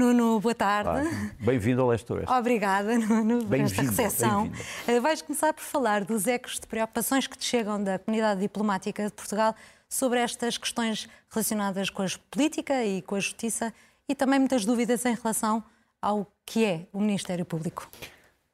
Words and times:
Nuno, 0.00 0.38
boa 0.40 0.54
tarde. 0.54 1.08
Bem-vindo 1.40 1.80
ao 1.80 1.88
Leste 1.88 2.12
Oeste. 2.12 2.30
Obrigada, 2.30 2.98
Nuno, 2.98 3.46
por 3.46 3.58
esta 3.58 3.80
recepção. 3.80 4.42
bem-vindo. 4.42 4.98
Uh, 4.98 5.00
Vais 5.00 5.22
começar 5.22 5.54
por 5.54 5.62
falar 5.62 6.04
dos 6.04 6.26
ecos 6.26 6.60
de 6.60 6.66
preocupações 6.66 7.26
que 7.26 7.38
te 7.38 7.46
chegam 7.46 7.82
da 7.82 7.98
comunidade 7.98 8.42
diplomática 8.42 9.06
de 9.06 9.12
Portugal 9.12 9.54
sobre 9.88 10.18
estas 10.18 10.58
questões 10.58 11.08
relacionadas 11.30 11.88
com 11.88 12.02
a 12.02 12.06
política 12.30 12.84
e 12.84 13.00
com 13.00 13.14
a 13.14 13.20
justiça 13.20 13.72
e 14.06 14.14
também 14.14 14.38
muitas 14.38 14.66
dúvidas 14.66 15.02
em 15.06 15.14
relação 15.14 15.64
ao 16.02 16.30
que 16.44 16.62
é 16.62 16.86
o 16.92 17.00
Ministério 17.00 17.46
Público. 17.46 17.88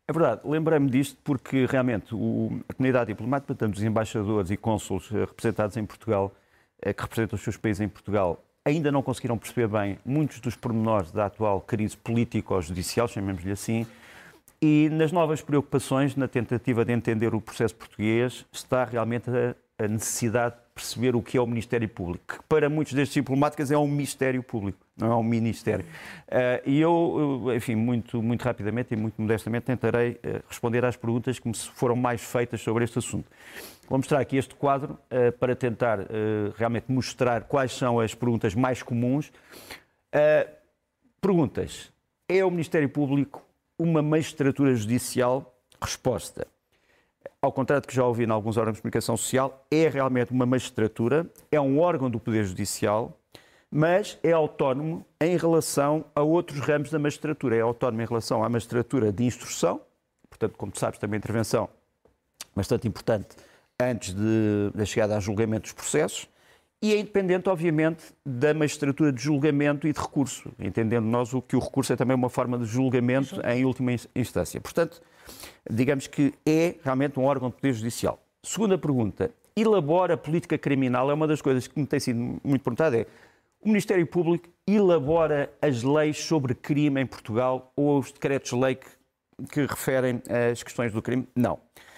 É 0.07 0.13
verdade, 0.13 0.43
lembrei-me 0.45 0.89
disto 0.91 1.19
porque 1.25 1.67
realmente 1.67 2.15
o- 2.15 2.61
a 2.69 2.73
comunidade 2.73 3.09
diplomática, 3.09 3.49
portanto, 3.53 3.75
os 3.75 3.83
embaixadores 3.83 4.49
e 4.53 4.57
cônsules 4.57 5.09
eh, 5.11 5.25
representados 5.25 5.77
em 5.77 5.85
Portugal, 5.85 6.33
eh, 6.81 6.93
que 6.93 7.03
representam 7.03 7.37
os 7.37 7.43
seus 7.43 7.57
países 7.57 7.81
em 7.81 7.89
Portugal, 7.89 8.41
ainda 8.65 8.93
não 8.93 9.03
conseguiram 9.03 9.37
perceber 9.37 9.67
bem 9.67 9.99
muitos 10.05 10.41
dos 10.41 10.57
pormenores 10.57 11.11
da 11.11 11.27
atual 11.27 11.61
crise 11.61 11.97
político-judicial, 11.97 13.09
chamemos-lhe 13.09 13.53
assim, 13.53 13.87
e 14.61 14.89
nas 14.93 15.11
novas 15.11 15.43
preocupações, 15.43 16.15
na 16.15 16.29
tentativa 16.29 16.85
de 16.85 16.93
entender 16.93 17.35
o 17.35 17.41
processo 17.41 17.75
português, 17.75 18.47
está 18.53 18.85
realmente 18.85 19.29
a, 19.29 19.85
a 19.85 19.89
necessidade 19.89 20.55
de 20.55 20.61
perceber 20.73 21.17
o 21.17 21.21
que 21.21 21.37
é 21.37 21.41
o 21.41 21.47
Ministério 21.47 21.89
Público, 21.89 22.37
que 22.37 22.43
para 22.49 22.71
muitos 22.71 22.95
destes 22.95 23.15
diplomáticos 23.15 23.73
é 23.73 23.77
um 23.77 23.89
mistério 23.89 24.41
público, 24.41 24.79
não 24.97 25.11
é 25.11 25.17
um 25.17 25.23
ministério. 25.25 25.85
Eh, 26.29 26.63
e 26.65 26.81
eu, 26.81 27.47
eh, 27.51 27.57
enfim, 27.57 27.75
muito, 27.75 28.23
muito 28.23 28.43
rapidamente 28.43 28.95
e 28.95 28.97
muito 28.97 29.21
modestamente 29.21 29.67
tentarei 29.67 30.19
eh, 30.23 30.41
responder 30.49 30.85
às 30.85 30.97
perguntas 30.97 31.41
que 31.41 31.49
me 31.49 31.55
foram 31.57 31.97
mais 31.97 32.23
feitas 32.23 32.61
sobre 32.61 32.85
este 32.85 33.01
assunto. 33.01 33.27
Vou 33.89 33.99
mostrar 33.99 34.21
aqui 34.21 34.37
este 34.37 34.55
quadro 34.55 34.99
eh, 35.11 35.31
para 35.31 35.55
tentar 35.55 36.01
eh, 36.01 36.07
realmente 36.57 36.91
mostrar 36.91 37.43
quais 37.43 37.73
são 37.73 38.01
as 38.01 38.15
perguntas 38.15 38.55
mais 38.55 38.83
comuns. 38.83 39.33
Eh, 40.13 40.49
Perguntas. 41.23 41.93
É 42.29 42.45
o 42.45 42.51
Ministério 42.51 42.89
Público 42.89 43.45
uma 43.79 44.03
magistratura 44.03 44.75
judicial? 44.75 45.57
Resposta. 45.81 46.49
Ao 47.41 47.53
contrário 47.53 47.81
do 47.81 47.87
que 47.87 47.95
já 47.95 48.05
ouvi 48.05 48.25
em 48.25 48.31
alguns 48.31 48.57
órgãos 48.57 48.79
de 48.79 48.83
comunicação 48.83 49.17
social, 49.17 49.65
é 49.71 49.89
realmente 49.89 50.33
uma 50.33 50.45
magistratura, 50.45 51.25
é 51.49 51.61
um 51.61 51.79
órgão 51.79 52.11
do 52.11 52.19
Poder 52.19 52.43
Judicial, 52.43 53.17
mas 53.71 54.19
é 54.21 54.33
autónomo 54.33 55.07
em 55.21 55.37
relação 55.37 56.05
a 56.13 56.23
outros 56.23 56.59
ramos 56.59 56.91
da 56.91 56.99
magistratura. 56.99 57.55
É 57.55 57.61
autónomo 57.61 58.03
em 58.03 58.07
relação 58.07 58.43
à 58.43 58.49
magistratura 58.49 59.13
de 59.13 59.23
instrução, 59.23 59.81
portanto, 60.29 60.57
como 60.59 60.73
tu 60.73 60.81
sabes, 60.81 60.99
também 60.99 61.19
intervenção 61.19 61.69
bastante 62.57 62.89
importante 62.89 63.37
antes 63.91 64.15
de, 64.15 64.71
da 64.75 64.85
chegada 64.85 65.17
a 65.17 65.21
julgamento 65.21 65.63
dos 65.63 65.73
processos, 65.73 66.29
e 66.83 66.93
é 66.93 66.99
independente, 66.99 67.49
obviamente, 67.49 68.03
da 68.27 68.53
magistratura 68.53 69.13
de 69.13 69.23
julgamento 69.23 69.87
e 69.87 69.93
de 69.93 70.01
recurso, 70.01 70.51
entendendo 70.59 71.05
nós 71.05 71.33
o 71.33 71.41
que 71.41 71.55
o 71.55 71.61
recurso 71.61 71.93
é 71.93 71.97
também 71.97 72.17
uma 72.17 72.29
forma 72.29 72.59
de 72.59 72.65
julgamento 72.65 73.41
em 73.47 73.65
última 73.65 73.93
ins- 73.93 74.09
instância. 74.17 74.61
Portanto, 74.61 75.01
digamos 75.71 76.09
que 76.09 76.35
é 76.45 76.75
realmente 76.83 77.21
um 77.21 77.25
órgão 77.25 77.51
de 77.51 77.55
poder 77.55 77.73
judicial. 77.73 78.21
Segunda 78.43 78.77
pergunta, 78.77 79.31
elabora 79.55 80.17
política 80.17 80.59
criminal? 80.59 81.09
É 81.09 81.15
uma 81.15 81.29
das 81.29 81.41
coisas 81.41 81.69
que 81.69 81.79
me 81.79 81.87
tem 81.87 82.01
sido 82.01 82.19
muito 82.19 82.63
perguntada, 82.65 82.97
é 82.97 83.07
o 83.61 83.69
Ministério 83.69 84.05
Público 84.05 84.49
elabora 84.67 85.53
as 85.63 85.85
leis 85.85 86.19
sobre 86.19 86.53
crime 86.53 87.01
em 87.01 87.07
Portugal 87.07 87.73
ou 87.77 88.01
os 88.01 88.11
decretos-lei 88.11 88.75
que, 88.75 88.89
que 89.53 89.61
referem 89.61 90.21
às 90.51 90.65
questões 90.65 90.93
do 90.93 91.01
crime? 91.01 91.29
Não. 91.37 91.51
Não 91.53 91.92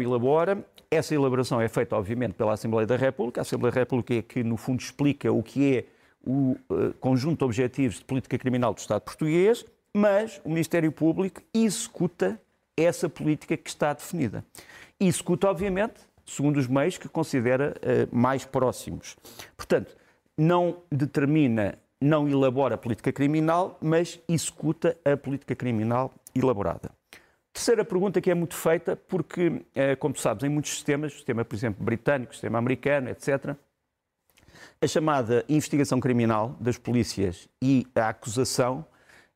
elabora. 0.00 0.64
Essa 0.90 1.14
elaboração 1.14 1.60
é 1.60 1.68
feita, 1.68 1.96
obviamente, 1.96 2.34
pela 2.34 2.54
Assembleia 2.54 2.86
da 2.86 2.96
República. 2.96 3.40
A 3.40 3.42
Assembleia 3.42 3.72
da 3.72 3.80
República 3.80 4.14
é 4.14 4.22
que, 4.22 4.42
no 4.42 4.56
fundo, 4.56 4.80
explica 4.80 5.30
o 5.30 5.42
que 5.42 5.76
é 5.76 5.84
o 6.26 6.56
eh, 6.70 6.92
conjunto 7.00 7.38
de 7.38 7.44
objetivos 7.44 7.98
de 7.98 8.04
política 8.04 8.38
criminal 8.38 8.74
do 8.74 8.78
Estado 8.78 9.02
português, 9.02 9.64
mas 9.94 10.40
o 10.44 10.48
Ministério 10.48 10.90
Público 10.90 11.42
executa 11.54 12.40
essa 12.76 13.08
política 13.08 13.56
que 13.56 13.68
está 13.68 13.92
definida. 13.92 14.44
Executa, 14.98 15.48
obviamente, 15.48 16.00
segundo 16.24 16.58
os 16.58 16.66
meios 16.66 16.98
que 16.98 17.08
considera 17.08 17.74
eh, 17.82 18.06
mais 18.12 18.44
próximos. 18.44 19.16
Portanto, 19.56 19.96
não 20.36 20.78
determina, 20.90 21.78
não 22.00 22.28
elabora 22.28 22.74
a 22.76 22.78
política 22.78 23.12
criminal, 23.12 23.78
mas 23.80 24.20
executa 24.28 24.96
a 25.04 25.16
política 25.16 25.54
criminal 25.54 26.12
elaborada. 26.34 26.90
Terceira 27.58 27.84
pergunta 27.84 28.20
que 28.20 28.30
é 28.30 28.34
muito 28.34 28.54
feita, 28.54 28.94
porque, 28.94 29.62
eh, 29.74 29.96
como 29.96 30.14
tu 30.14 30.20
sabes, 30.20 30.44
em 30.44 30.48
muitos 30.48 30.70
sistemas, 30.70 31.12
sistema, 31.12 31.44
por 31.44 31.56
exemplo, 31.56 31.84
britânico, 31.84 32.32
sistema 32.32 32.56
americano, 32.56 33.10
etc., 33.10 33.56
a 34.80 34.86
chamada 34.86 35.44
investigação 35.48 35.98
criminal 35.98 36.56
das 36.60 36.78
polícias 36.78 37.48
e 37.60 37.84
a 37.96 38.10
acusação 38.10 38.86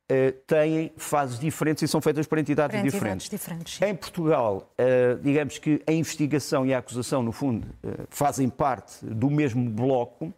eh, 0.07 0.31
têm 0.47 0.93
fases 0.95 1.37
diferentes 1.37 1.83
e 1.83 1.87
são 1.87 1.99
feitas 1.99 2.25
por 2.25 2.37
entidades, 2.37 2.77
entidades 2.77 2.93
diferentes. 2.93 3.29
diferentes. 3.29 3.81
Em 3.81 3.93
Portugal, 3.93 4.71
eh, 4.77 5.17
digamos 5.21 5.57
que 5.57 5.83
a 5.85 5.91
investigação 5.91 6.65
e 6.65 6.73
a 6.73 6.77
acusação, 6.77 7.21
no 7.21 7.33
fundo, 7.33 7.67
fazem 8.09 8.47
parte 8.47 9.05
do 9.05 9.29
mesmo 9.29 9.69
bloco, 9.69 10.33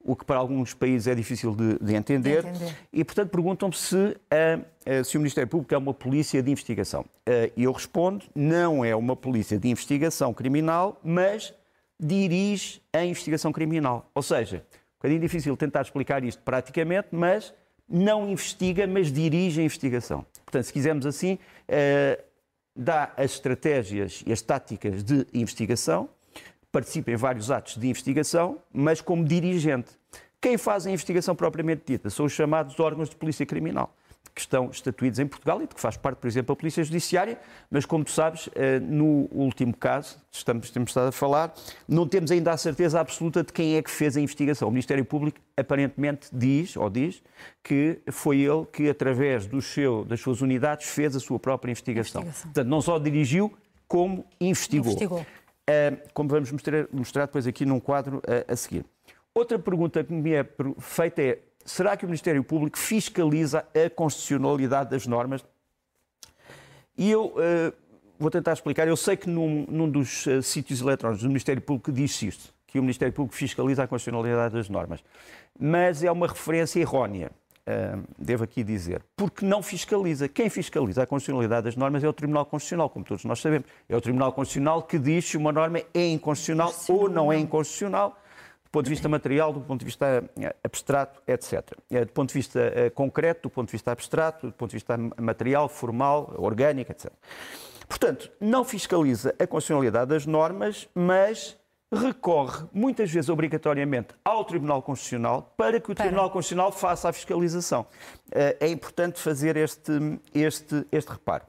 o 0.00 0.16
que 0.16 0.24
para 0.24 0.38
alguns 0.38 0.74
países 0.74 1.06
é 1.06 1.14
difícil 1.14 1.54
de, 1.54 1.78
de 1.78 1.94
entender. 1.94 2.42
De 2.42 2.48
entender. 2.48 2.76
E, 2.92 3.04
portanto, 3.04 3.30
perguntam-me 3.30 3.74
se, 3.74 4.16
eh, 4.30 4.58
eh, 4.86 5.02
se 5.02 5.16
o 5.16 5.20
Ministério 5.20 5.48
Público 5.48 5.74
é 5.74 5.78
uma 5.78 5.92
polícia 5.92 6.42
de 6.42 6.50
investigação. 6.50 7.04
Eh, 7.26 7.52
E 7.56 7.64
eu 7.64 7.72
respondo, 7.72 8.24
não 8.34 8.84
é 8.84 8.94
uma 8.94 9.16
polícia 9.16 9.58
de 9.58 9.68
investigação 9.68 10.32
criminal, 10.32 11.00
mas 11.04 11.52
dirige 12.00 12.80
a 12.92 13.04
investigação 13.04 13.52
criminal. 13.52 14.08
Ou 14.14 14.22
seja, 14.22 14.64
um 14.72 14.98
bocadinho 14.98 15.20
difícil 15.20 15.56
tentar 15.56 15.82
explicar 15.82 16.24
isto 16.24 16.42
praticamente, 16.42 17.08
mas 17.10 17.52
não 17.88 18.28
investiga, 18.28 18.86
mas 18.86 19.12
dirige 19.12 19.60
a 19.60 19.64
investigação. 19.64 20.24
Portanto, 20.44 20.64
se 20.64 20.72
quisermos 20.72 21.06
assim, 21.06 21.38
eh, 21.66 22.22
dá 22.74 23.12
as 23.16 23.32
estratégias 23.32 24.22
e 24.26 24.32
as 24.32 24.40
táticas 24.40 25.02
de 25.02 25.26
investigação, 25.34 26.08
participa 26.70 27.10
em 27.10 27.16
vários 27.16 27.50
atos 27.50 27.76
de 27.76 27.88
investigação, 27.88 28.58
mas 28.72 29.00
como 29.00 29.24
dirigente. 29.24 29.90
Quem 30.40 30.56
faz 30.56 30.86
a 30.86 30.90
investigação 30.90 31.34
propriamente 31.34 31.82
dita 31.86 32.10
são 32.10 32.26
os 32.26 32.32
chamados 32.32 32.78
órgãos 32.78 33.08
de 33.10 33.16
polícia 33.16 33.44
criminal, 33.44 33.92
que 34.32 34.40
estão 34.40 34.70
estatuídos 34.70 35.18
em 35.18 35.26
Portugal 35.26 35.60
e 35.60 35.66
de 35.66 35.74
que 35.74 35.80
faz 35.80 35.96
parte, 35.96 36.18
por 36.18 36.28
exemplo, 36.28 36.52
a 36.52 36.56
Polícia 36.56 36.84
Judiciária, 36.84 37.40
mas 37.68 37.84
como 37.84 38.04
tu 38.04 38.12
sabes, 38.12 38.48
eh, 38.54 38.78
no 38.78 39.28
último 39.32 39.76
caso, 39.76 40.16
estamos, 40.30 40.70
temos 40.70 40.90
estado 40.90 41.08
a 41.08 41.12
falar, 41.12 41.52
não 41.88 42.06
temos 42.06 42.30
ainda 42.30 42.52
a 42.52 42.56
certeza 42.56 43.00
absoluta 43.00 43.42
de 43.42 43.52
quem 43.52 43.74
é 43.74 43.82
que 43.82 43.90
fez 43.90 44.16
a 44.16 44.20
investigação. 44.20 44.68
O 44.68 44.70
Ministério 44.70 45.04
Público 45.04 45.40
aparentemente 45.56 46.28
diz, 46.32 46.76
ou 46.76 46.88
diz, 46.88 47.20
que 47.64 47.98
foi 48.12 48.38
ele 48.38 48.64
que, 48.72 48.88
através 48.88 49.44
do 49.44 49.60
seu, 49.60 50.04
das 50.04 50.20
suas 50.20 50.40
unidades, 50.40 50.86
fez 50.86 51.16
a 51.16 51.20
sua 51.20 51.40
própria 51.40 51.72
investigação. 51.72 52.22
Investigação. 52.22 52.52
Portanto, 52.52 52.68
não 52.68 52.80
só 52.80 52.96
dirigiu, 53.00 53.52
como 53.88 54.24
investigou. 54.40 54.92
Investigou. 54.92 55.26
Uh, 55.68 56.08
como 56.14 56.30
vamos 56.30 56.50
mostrar, 56.50 56.88
mostrar 56.90 57.26
depois 57.26 57.46
aqui 57.46 57.66
num 57.66 57.78
quadro 57.78 58.18
uh, 58.18 58.52
a 58.52 58.56
seguir. 58.56 58.86
Outra 59.34 59.58
pergunta 59.58 60.02
que 60.02 60.12
me 60.12 60.32
é 60.32 60.46
feita 60.78 61.22
é: 61.22 61.38
será 61.64 61.94
que 61.94 62.04
o 62.04 62.08
Ministério 62.08 62.42
Público 62.42 62.78
fiscaliza 62.78 63.66
a 63.74 63.90
constitucionalidade 63.90 64.90
das 64.90 65.06
normas? 65.06 65.44
E 66.96 67.10
eu 67.10 67.26
uh, 67.26 67.72
vou 68.18 68.30
tentar 68.30 68.54
explicar. 68.54 68.88
Eu 68.88 68.96
sei 68.96 69.16
que 69.16 69.28
num, 69.28 69.66
num 69.68 69.88
dos 69.88 70.26
uh, 70.26 70.42
sítios 70.42 70.80
eletrónicos 70.80 71.22
do 71.22 71.28
Ministério 71.28 71.60
Público 71.60 71.92
diz-se 71.92 72.26
isto, 72.26 72.52
que 72.66 72.78
o 72.78 72.82
Ministério 72.82 73.12
Público 73.12 73.36
fiscaliza 73.36 73.84
a 73.84 73.86
constitucionalidade 73.86 74.54
das 74.54 74.68
normas. 74.68 75.04
Mas 75.58 76.02
é 76.02 76.10
uma 76.10 76.26
referência 76.26 76.80
errónea. 76.80 77.30
Ah, 77.68 77.98
devo 78.18 78.44
aqui 78.44 78.64
dizer, 78.64 79.02
porque 79.14 79.44
não 79.44 79.62
fiscaliza. 79.62 80.26
Quem 80.26 80.48
fiscaliza 80.48 81.02
a 81.02 81.06
constitucionalidade 81.06 81.64
das 81.64 81.76
normas 81.76 82.02
é 82.02 82.08
o 82.08 82.12
Tribunal 82.14 82.46
Constitucional, 82.46 82.88
como 82.88 83.04
todos 83.04 83.26
nós 83.26 83.40
sabemos. 83.40 83.68
É 83.86 83.94
o 83.94 84.00
Tribunal 84.00 84.32
Constitucional 84.32 84.82
que 84.84 84.98
diz 84.98 85.26
se 85.26 85.36
uma 85.36 85.52
norma 85.52 85.82
é 85.92 86.06
inconstitucional 86.06 86.74
ou 86.88 87.10
não 87.10 87.30
é 87.30 87.38
inconstitucional. 87.38 88.18
do 88.64 88.70
ponto 88.70 88.84
de 88.84 88.90
vista 88.90 89.08
material, 89.08 89.52
do 89.52 89.60
ponto 89.60 89.80
de 89.80 89.84
vista 89.86 90.24
eh, 90.38 90.54
abstrato, 90.62 91.22
etc. 91.26 91.72
Eh, 91.90 92.04
do 92.04 92.12
ponto 92.12 92.28
de 92.28 92.34
vista 92.34 92.60
eh, 92.74 92.90
concreto, 92.90 93.42
do 93.42 93.50
ponto 93.50 93.68
de 93.68 93.72
vista 93.72 93.92
abstrato, 93.92 94.46
do 94.46 94.52
ponto 94.52 94.70
de 94.70 94.76
vista 94.76 94.96
material, 95.20 95.68
formal, 95.68 96.34
orgânico, 96.38 96.92
etc. 96.92 97.10
Portanto, 97.86 98.30
não 98.40 98.64
fiscaliza 98.64 99.34
a 99.38 99.46
constitucionalidade 99.46 100.10
das 100.10 100.26
normas, 100.26 100.88
mas 100.94 101.56
recorre 101.92 102.66
muitas 102.72 103.10
vezes 103.10 103.30
obrigatoriamente 103.30 104.08
ao 104.24 104.44
Tribunal 104.44 104.82
Constitucional 104.82 105.54
para 105.56 105.80
que 105.80 105.90
o 105.90 105.94
Tribunal 105.94 106.30
Constitucional 106.30 106.70
faça 106.70 107.08
a 107.08 107.12
fiscalização. 107.12 107.86
É 108.30 108.68
importante 108.68 109.20
fazer 109.20 109.56
este, 109.56 109.92
este, 110.34 110.86
este 110.92 111.10
reparo. 111.10 111.44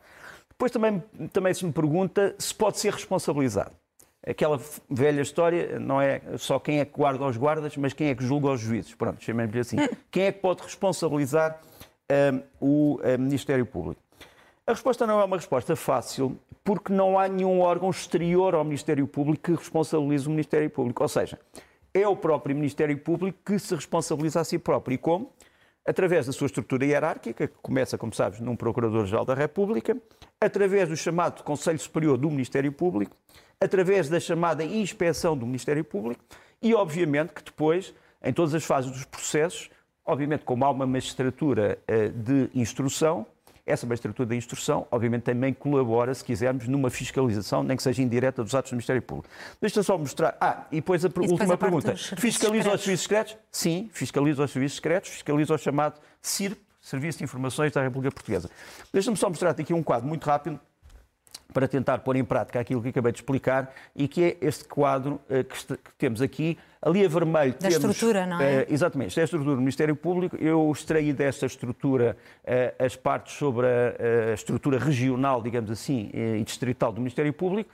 Depois 0.50 0.72
também, 0.72 1.04
também 1.32 1.54
se 1.54 1.66
me 1.66 1.72
pergunta 1.72 2.36
se 2.38 2.54
pode 2.54 2.80
ser 2.80 2.94
responsabilizado 2.94 3.72
aquela 4.26 4.60
velha 4.90 5.22
história, 5.22 5.80
não 5.80 6.02
é 6.02 6.22
só 6.38 6.60
quem 6.60 6.80
é 6.80 6.86
que 6.86 6.92
guarda 6.92 7.26
os 7.26 7.38
guardas, 7.38 7.76
mas 7.78 7.94
quem 7.94 8.10
é 8.10 8.16
que 8.16 8.24
julga 8.24 8.52
os 8.52 8.62
juízes. 8.62 8.94
Pronto, 8.94 9.24
chamemos-lhe 9.24 9.60
assim. 9.60 9.78
Quem 10.12 10.24
é 10.24 10.32
que 10.32 10.40
pode 10.40 10.62
responsabilizar 10.62 11.60
um, 12.12 12.42
o 12.60 13.00
um, 13.02 13.18
Ministério 13.18 13.66
Público? 13.66 14.02
A 14.70 14.72
resposta 14.72 15.08
não 15.08 15.20
é 15.20 15.26
uma 15.26 15.38
resposta 15.38 15.76
fácil, 15.76 16.40
porque 16.64 16.94
não 16.94 17.18
há 17.18 17.28
nenhum 17.28 17.60
órgão 17.60 17.90
exterior 17.90 18.54
ao 18.54 18.64
Ministério 18.64 19.08
Público 19.08 19.46
que 19.46 19.58
responsabilize 19.58 20.28
o 20.28 20.30
Ministério 20.30 20.70
Público. 20.70 21.02
Ou 21.02 21.10
seja, 21.10 21.40
é 21.92 22.08
o 22.08 22.16
próprio 22.16 22.56
Ministério 22.56 22.96
Público 23.00 23.40
que 23.44 23.58
se 23.58 23.74
responsabiliza 23.74 24.42
a 24.42 24.44
si 24.44 24.60
próprio. 24.60 24.94
E 24.94 24.98
como? 25.00 25.34
Através 25.84 26.28
da 26.28 26.32
sua 26.32 26.46
estrutura 26.46 26.86
hierárquica, 26.86 27.48
que 27.48 27.54
começa, 27.64 27.98
como 27.98 28.14
sabes, 28.14 28.40
num 28.40 28.56
Procurador-Geral 28.56 29.26
da 29.26 29.34
República, 29.34 29.98
através 30.40 30.88
do 30.88 30.96
chamado 30.96 31.42
Conselho 31.42 31.80
Superior 31.80 32.16
do 32.16 32.30
Ministério 32.30 32.72
Público, 32.72 33.18
através 33.60 34.08
da 34.08 34.20
chamada 34.20 34.64
inspeção 34.64 35.36
do 35.36 35.48
Ministério 35.48 35.84
Público 35.84 36.24
e, 36.62 36.76
obviamente, 36.76 37.34
que 37.34 37.44
depois, 37.44 37.92
em 38.24 38.32
todas 38.32 38.54
as 38.54 38.64
fases 38.64 38.92
dos 38.92 39.04
processos, 39.04 39.68
obviamente, 40.06 40.46
como 40.46 40.64
há 40.64 40.70
uma 40.70 40.86
magistratura 40.86 41.80
eh, 41.88 42.10
de 42.10 42.52
instrução, 42.54 43.26
essa 43.70 43.86
magistratura 43.86 44.28
de 44.30 44.36
instrução, 44.36 44.88
obviamente, 44.92 45.24
também 45.24 45.54
colabora, 45.54 46.14
se 46.14 46.24
quisermos, 46.24 46.68
numa 46.68 46.90
fiscalização, 46.90 47.64
nem 47.64 47.78
que 47.78 47.84
seja 47.84 48.02
indireta, 48.02 48.44
dos 48.44 48.56
atos 48.56 48.72
do 48.72 48.76
Ministério 48.76 49.02
Público. 49.02 49.30
Deixa 49.62 49.84
só 49.84 49.98
mostrar. 49.98 50.36
Ah, 50.40 50.66
e 50.72 50.76
depois 50.76 51.06
a 51.06 51.08
depois 51.08 51.32
última 51.32 51.54
a 51.54 51.58
pergunta. 51.58 51.96
Fiscaliza 51.96 52.74
os 52.74 52.82
serviços 52.82 53.04
secretos? 53.04 53.38
Sim, 53.52 53.90
fiscaliza 53.94 54.44
os 54.44 54.52
serviços 54.52 54.76
secretos, 54.78 55.10
fiscaliza 55.12 55.54
o 55.54 55.58
chamado 55.58 56.00
CIRP, 56.22 56.60
Serviço 56.82 57.20
de 57.20 57.26
Informações 57.26 57.72
da 57.72 57.82
República 57.82 58.14
Portuguesa. 58.14 58.50
Deixa-me 58.92 59.18
só 59.18 59.30
mostrar-te 59.30 59.62
aqui 59.62 59.74
um 59.74 59.84
quadro 59.84 60.08
muito 60.08 60.26
rápido 60.26 60.60
para 61.54 61.68
tentar 61.68 62.00
pôr 62.00 62.16
em 62.16 62.24
prática 62.24 62.60
aquilo 62.60 62.82
que 62.82 62.90
acabei 62.90 63.12
de 63.12 63.20
explicar 63.20 63.74
e 63.96 64.08
que 64.08 64.24
é 64.24 64.38
este 64.42 64.66
quadro 64.66 65.20
uh, 65.30 65.44
que, 65.44 65.78
que, 65.78 65.94
temos 65.98 66.22
aqui. 66.22 66.58
Ali 66.82 67.04
a 67.04 67.10
vermelho 67.10 67.52
da 67.54 67.70
temos... 67.70 67.76
estrutura, 67.76 68.26
não 68.26 68.40
é? 68.40 68.62
Uh, 68.62 68.66
exatamente. 68.70 69.10
Esta 69.10 69.22
é 69.22 69.24
a 69.24 69.26
estrutura 69.26 69.56
do 69.56 69.60
Ministério 69.60 69.96
Público. 69.96 70.38
Eu 70.38 70.72
extraí 70.72 71.12
desta 71.12 71.46
estrutura 71.46 72.16
uh, 72.44 72.86
as 72.86 72.96
partes 72.96 73.34
sobre 73.34 73.66
a, 73.68 74.32
a, 74.32 74.34
estrutura 74.34 74.78
regional, 74.78 75.42
digamos 75.42 75.72
assim, 75.72 76.10
e 76.14 76.44
distrital 76.44 76.92
do 76.92 77.02
Ministério 77.02 77.34
Público. 77.34 77.70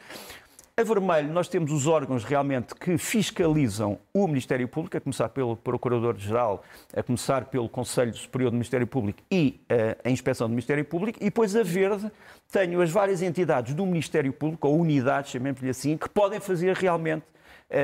A 0.77 0.83
vermelho, 0.83 1.31
nós 1.31 1.48
temos 1.48 1.72
os 1.72 1.88
órgãos 1.88 2.25
realmente 2.25 2.75
que 2.75 2.98
fiscalizam 2.98 3.98
o 4.13 4.27
Ministério 4.27 4.68
Público, 4.68 4.98
a 4.98 5.00
começar 5.00 5.30
pelo 5.30 5.56
Procurador-Geral, 5.56 6.66
a 6.94 7.01
começar 7.01 7.45
pelo 7.45 7.69
Conselho 7.69 8.13
Superior 8.13 8.51
do 8.51 8.56
Ministério 8.56 8.86
Público 8.86 9.24
e 9.31 9.62
uh, 9.72 10.01
a 10.04 10.10
Inspeção 10.10 10.48
do 10.48 10.50
Ministério 10.50 10.83
Público, 10.83 11.18
e 11.22 11.25
depois 11.25 11.56
a 11.56 11.63
verde 11.63 12.12
tenho 12.51 12.81
as 12.81 12.92
várias 12.92 13.22
entidades 13.22 13.74
do 13.74 13.86
Ministério 13.86 14.33
Público, 14.33 14.68
ou 14.68 14.77
unidades, 14.77 15.31
chamemos-lhe 15.31 15.69
assim, 15.69 15.95
que 15.95 16.10
podem 16.10 16.42
fazer 16.42 16.75
realmente 16.75 17.24
eh, 17.24 17.36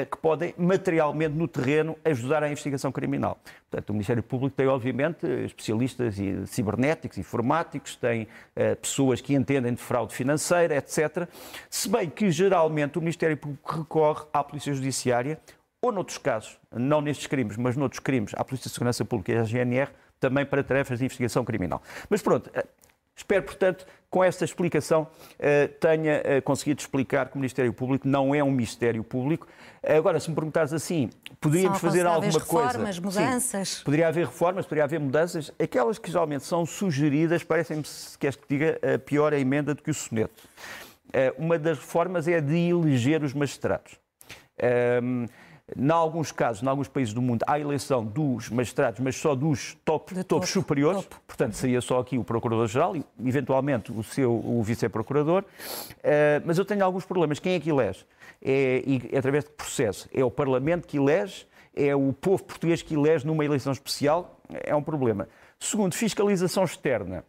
que 0.09 0.17
podem 0.17 0.53
materialmente 0.57 1.35
no 1.35 1.47
terreno 1.47 1.97
ajudar 2.05 2.43
à 2.43 2.47
investigação 2.47 2.91
criminal. 2.91 3.39
Portanto, 3.69 3.89
o 3.89 3.93
Ministério 3.93 4.21
Público 4.21 4.55
tem, 4.55 4.67
obviamente, 4.67 5.25
especialistas 5.43 6.15
cibernéticos, 6.45 7.17
informáticos, 7.17 7.95
tem 7.95 8.23
uh, 8.23 8.75
pessoas 8.75 9.21
que 9.21 9.33
entendem 9.33 9.73
de 9.73 9.81
fraude 9.81 10.13
financeira, 10.13 10.75
etc. 10.75 11.27
Se 11.69 11.89
bem 11.89 12.09
que, 12.09 12.29
geralmente, 12.31 12.97
o 12.97 13.01
Ministério 13.01 13.35
Público 13.35 13.79
recorre 13.79 14.25
à 14.31 14.43
Polícia 14.43 14.73
Judiciária, 14.73 15.39
ou 15.81 15.91
noutros 15.91 16.19
casos, 16.19 16.59
não 16.71 17.01
nestes 17.01 17.25
crimes, 17.25 17.57
mas 17.57 17.75
noutros 17.75 17.99
crimes, 17.99 18.33
à 18.35 18.45
Polícia 18.45 18.69
de 18.69 18.73
Segurança 18.73 19.03
Pública 19.03 19.31
e 19.31 19.37
à 19.37 19.43
GNR, 19.43 19.89
também 20.19 20.45
para 20.45 20.63
tarefas 20.63 20.99
de 20.99 21.05
investigação 21.05 21.43
criminal. 21.43 21.81
Mas 22.07 22.21
pronto, 22.21 22.51
eh, 22.53 22.63
Espero, 23.15 23.43
portanto, 23.43 23.85
com 24.09 24.23
esta 24.23 24.43
explicação 24.43 25.07
eh, 25.39 25.67
tenha 25.67 26.21
eh, 26.23 26.41
conseguido 26.41 26.81
explicar 26.81 27.29
que 27.29 27.35
o 27.35 27.37
Ministério 27.37 27.71
Público 27.71 28.07
não 28.07 28.33
é 28.35 28.43
um 28.43 28.51
Ministério 28.51 29.03
Público. 29.03 29.47
Agora, 29.83 30.19
se 30.19 30.29
me 30.29 30.35
perguntares 30.35 30.73
assim, 30.73 31.09
poderíamos 31.39 31.79
fazer 31.79 32.05
alguma 32.05 32.31
reformas, 32.31 32.47
coisa? 32.47 32.67
reformas, 32.67 32.99
mudanças? 32.99 33.69
Sim, 33.69 33.83
poderia 33.83 34.07
haver 34.07 34.25
reformas, 34.25 34.65
poderia 34.65 34.83
haver 34.83 34.99
mudanças. 34.99 35.51
Aquelas 35.57 35.97
que 35.97 36.09
geralmente 36.09 36.43
são 36.43 36.65
sugeridas, 36.65 37.43
parecem-me, 37.43 37.85
se 37.85 38.17
queres 38.17 38.35
que 38.35 38.45
diga, 38.49 38.79
pior 39.05 39.33
a 39.33 39.39
emenda 39.39 39.73
do 39.73 39.81
que 39.81 39.91
o 39.91 39.93
soneto. 39.93 40.43
Eh, 41.13 41.33
uma 41.37 41.59
das 41.59 41.77
reformas 41.77 42.27
é 42.27 42.39
de 42.39 42.55
eleger 42.69 43.23
os 43.23 43.33
magistrados. 43.33 43.99
Ehm, 44.57 45.25
em 45.77 45.89
alguns 45.89 46.31
casos, 46.31 46.61
em 46.61 46.67
alguns 46.67 46.87
países 46.87 47.13
do 47.13 47.21
mundo, 47.21 47.43
há 47.47 47.59
eleição 47.59 48.03
dos 48.05 48.49
magistrados, 48.49 48.99
mas 48.99 49.15
só 49.15 49.35
dos 49.35 49.77
top, 49.85 50.13
topos 50.13 50.25
topo, 50.25 50.47
superiores. 50.47 51.03
Topo. 51.03 51.21
Portanto, 51.25 51.53
seria 51.53 51.81
só 51.81 51.99
aqui 51.99 52.17
o 52.17 52.23
Procurador-Geral 52.23 52.95
e, 52.95 53.05
eventualmente, 53.25 53.91
o 53.91 54.03
seu 54.03 54.31
o 54.31 54.61
Vice-Procurador. 54.63 55.43
Uh, 55.43 56.43
mas 56.45 56.57
eu 56.57 56.65
tenho 56.65 56.83
alguns 56.83 57.05
problemas. 57.05 57.39
Quem 57.39 57.53
é 57.53 57.59
que 57.59 57.69
elege? 57.69 58.05
É, 58.41 58.83
e, 58.85 59.09
é 59.11 59.17
através 59.17 59.45
de 59.45 59.51
processo. 59.51 60.09
É 60.13 60.23
o 60.23 60.31
Parlamento 60.31 60.87
que 60.87 60.97
elege, 60.97 61.45
é 61.75 61.95
o 61.95 62.11
povo 62.13 62.43
português 62.43 62.81
que 62.81 62.95
elege 62.95 63.25
numa 63.25 63.45
eleição 63.45 63.71
especial. 63.71 64.39
É 64.49 64.75
um 64.75 64.83
problema. 64.83 65.29
Segundo, 65.59 65.93
fiscalização 65.93 66.63
externa. 66.63 67.23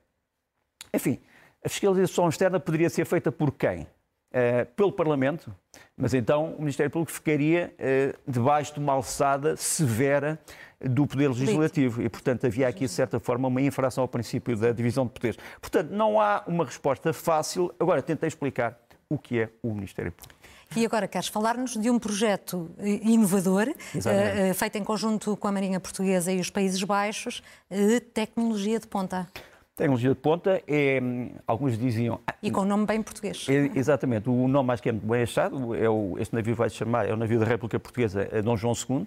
Enfim, 0.93 1.21
a 1.65 1.69
fiscalização 1.69 2.29
externa 2.29 2.59
poderia 2.59 2.91
ser 2.91 3.05
feita 3.05 3.31
por 3.31 3.53
quem? 3.53 3.87
Uh, 4.33 4.65
pelo 4.75 4.91
Parlamento, 4.91 5.55
mas 5.95 6.15
então 6.15 6.55
o 6.55 6.61
Ministério 6.61 6.91
Público 6.91 7.13
ficaria 7.13 7.75
uh, 7.75 8.19
debaixo 8.27 8.73
de 8.73 8.81
uma 8.81 8.95
alçada 8.95 9.57
severa 9.59 10.41
do 10.81 11.07
Poder 11.07 11.29
Legislativo 11.29 12.03
e, 12.03 12.09
portanto, 12.09 12.47
havia 12.47 12.67
aqui, 12.67 12.87
de 12.87 12.91
certa 12.91 13.21
forma, 13.21 13.49
uma 13.49 13.61
infração 13.61 14.03
ao 14.03 14.09
princípio 14.09 14.57
da 14.57 14.73
divisão 14.73 15.05
de 15.05 15.13
poderes. 15.13 15.39
Portanto, 15.61 15.91
não 15.91 16.21
há 16.21 16.43
uma 16.47 16.65
resposta 16.65 17.13
fácil. 17.13 17.73
Agora, 17.79 18.03
tentei 18.03 18.27
explicar 18.27 18.79
o 19.09 19.19
que 19.19 19.41
é 19.41 19.49
o 19.63 19.73
Ministério 19.75 20.11
Público. 20.11 20.41
E 20.75 20.87
agora 20.87 21.07
queres 21.07 21.29
falar-nos 21.29 21.77
de 21.77 21.91
um 21.91 21.99
projeto 21.99 22.71
eh, 22.79 23.01
inovador, 23.03 23.69
uh, 23.69 24.55
feito 24.55 24.79
em 24.79 24.85
conjunto 24.85 25.37
com 25.37 25.47
a 25.47 25.53
Marinha 25.53 25.79
Portuguesa 25.79 26.33
e 26.33 26.41
os 26.41 26.49
Países 26.49 26.83
Baixos, 26.83 27.43
de 27.71 28.01
tecnologia 28.01 28.81
de 28.81 28.87
ponta. 28.87 29.29
Tecnologia 29.75 30.11
de 30.11 30.17
ponta 30.17 30.63
é, 30.69 31.01
alguns 31.47 31.79
diziam... 31.79 32.21
E 32.43 32.51
com 32.51 32.61
um 32.61 32.65
nome 32.67 32.85
bem 32.85 33.03
português. 33.03 33.47
É, 33.49 33.71
exatamente, 33.75 34.29
o 34.29 34.47
nome 34.47 34.73
acho 34.73 34.83
que 34.83 34.91
é 34.91 34.93
muito 34.93 35.07
bem 35.07 35.23
achado, 35.23 35.75
é 35.75 35.89
o, 35.89 36.17
este 36.19 36.35
navio 36.35 36.55
vai 36.55 36.69
se 36.69 36.77
chamar, 36.77 37.09
é 37.09 37.13
o 37.13 37.17
navio 37.17 37.41
da 37.41 37.47
República 37.47 37.81
Portuguesa 37.81 38.29
Dom 38.43 38.57
João 38.57 38.75
II. 38.75 39.07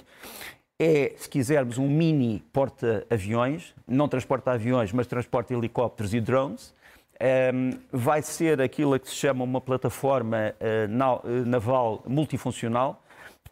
É, 0.80 1.14
se 1.18 1.30
quisermos, 1.30 1.78
um 1.78 1.88
mini 1.88 2.44
porta-aviões, 2.52 3.74
não 3.88 4.08
transporta 4.08 4.52
aviões, 4.52 4.92
mas 4.92 5.08
transporta 5.08 5.54
helicópteros 5.54 6.14
e 6.14 6.20
drones. 6.20 6.74
Um, 7.54 7.70
vai 7.94 8.22
ser 8.22 8.60
aquilo 8.60 9.00
que 9.00 9.08
se 9.08 9.16
chama 9.16 9.42
uma 9.44 9.62
plataforma 9.62 10.54
uh, 10.60 11.46
naval 11.46 12.04
multifuncional, 12.06 13.02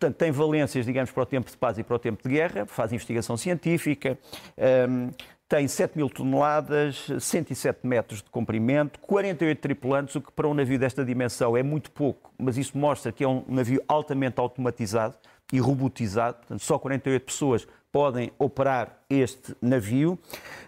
Portanto, 0.03 0.17
tem 0.17 0.31
valências, 0.31 0.85
digamos, 0.85 1.11
para 1.11 1.23
o 1.23 1.25
tempo 1.25 1.49
de 1.49 1.55
paz 1.55 1.77
e 1.77 1.83
para 1.83 1.95
o 1.95 1.99
tempo 1.99 2.21
de 2.23 2.27
guerra, 2.27 2.65
faz 2.65 2.91
investigação 2.91 3.37
científica, 3.37 4.17
um, 4.89 5.11
tem 5.53 5.67
7 5.67 5.95
mil 5.95 6.09
toneladas, 6.09 7.05
107 7.19 7.85
metros 7.85 8.23
de 8.23 8.29
comprimento, 8.31 8.99
48 9.01 9.59
tripulantes, 9.59 10.15
o 10.15 10.21
que 10.21 10.31
para 10.31 10.47
um 10.47 10.53
navio 10.55 10.79
desta 10.79 11.05
dimensão 11.05 11.55
é 11.55 11.61
muito 11.61 11.91
pouco, 11.91 12.33
mas 12.39 12.57
isso 12.57 12.75
mostra 12.75 13.11
que 13.11 13.23
é 13.23 13.27
um 13.27 13.45
navio 13.47 13.79
altamente 13.87 14.39
automatizado 14.39 15.15
e 15.51 15.59
robotizado, 15.59 16.37
portanto, 16.37 16.59
só 16.63 16.79
48 16.79 17.23
pessoas 17.23 17.67
podem 17.91 18.31
operar 18.39 18.97
este 19.07 19.55
navio. 19.61 20.13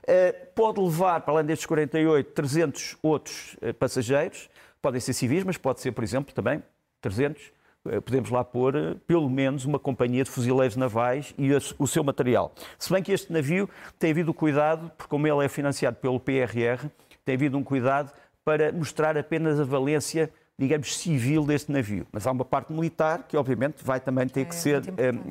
Uh, 0.04 0.46
pode 0.54 0.80
levar, 0.80 1.22
para 1.22 1.34
além 1.34 1.48
destes 1.48 1.66
48, 1.66 2.32
300 2.34 2.98
outros 3.02 3.58
uh, 3.64 3.74
passageiros, 3.74 4.52
podem 4.84 5.02
ser 5.02 5.14
civis, 5.14 5.44
mas 5.44 5.58
pode 5.58 5.82
ser, 5.82 5.94
por 5.94 6.04
exemplo, 6.04 6.32
também 6.32 6.62
300 7.02 7.42
eh, 7.42 7.55
podemos 8.04 8.30
lá 8.30 8.44
pôr 8.44 8.76
eh, 8.76 8.96
pelo 9.08 9.30
menos 9.30 9.66
uma 9.66 9.80
companhia 9.80 10.24
de 10.24 10.30
fuzileiros 10.30 10.76
navais 10.76 11.34
e 11.38 11.52
o 11.78 11.88
seu 11.88 12.04
material. 12.04 12.54
Se 12.78 12.92
bem 12.92 13.04
que 13.04 13.12
este 13.12 13.32
navio 13.32 13.70
tem 14.00 14.12
havido 14.12 14.34
cuidado, 14.34 14.92
porque 14.98 15.10
como 15.10 15.28
ele 15.28 15.46
é 15.46 15.48
financiado 15.48 15.98
pelo 15.98 16.20
PRR, 16.20 16.90
tem 17.24 17.36
havido 17.36 17.58
um 17.58 17.64
cuidado 17.64 18.12
para 18.44 18.72
mostrar 18.72 19.18
apenas 19.18 19.60
a 19.60 19.64
valência 19.64 20.32
digamos, 20.58 20.98
civil 20.98 21.46
deste 21.46 21.70
navio. 21.70 22.08
Mas 22.14 22.26
há 22.26 22.32
uma 22.32 22.46
parte 22.46 22.72
militar 22.72 23.26
que, 23.28 23.36
obviamente, 23.36 23.84
vai 23.84 24.00
também 24.00 24.26
ter 24.26 24.42
é, 24.42 24.46
que 24.46 24.56
ser, 24.56 24.82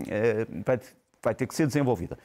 é, 0.06 0.46
vai 0.64 0.78
vai 1.24 1.34
ter 1.34 1.46
que 1.46 1.54
ser 1.54 1.66
desenvolvida. 1.66 2.18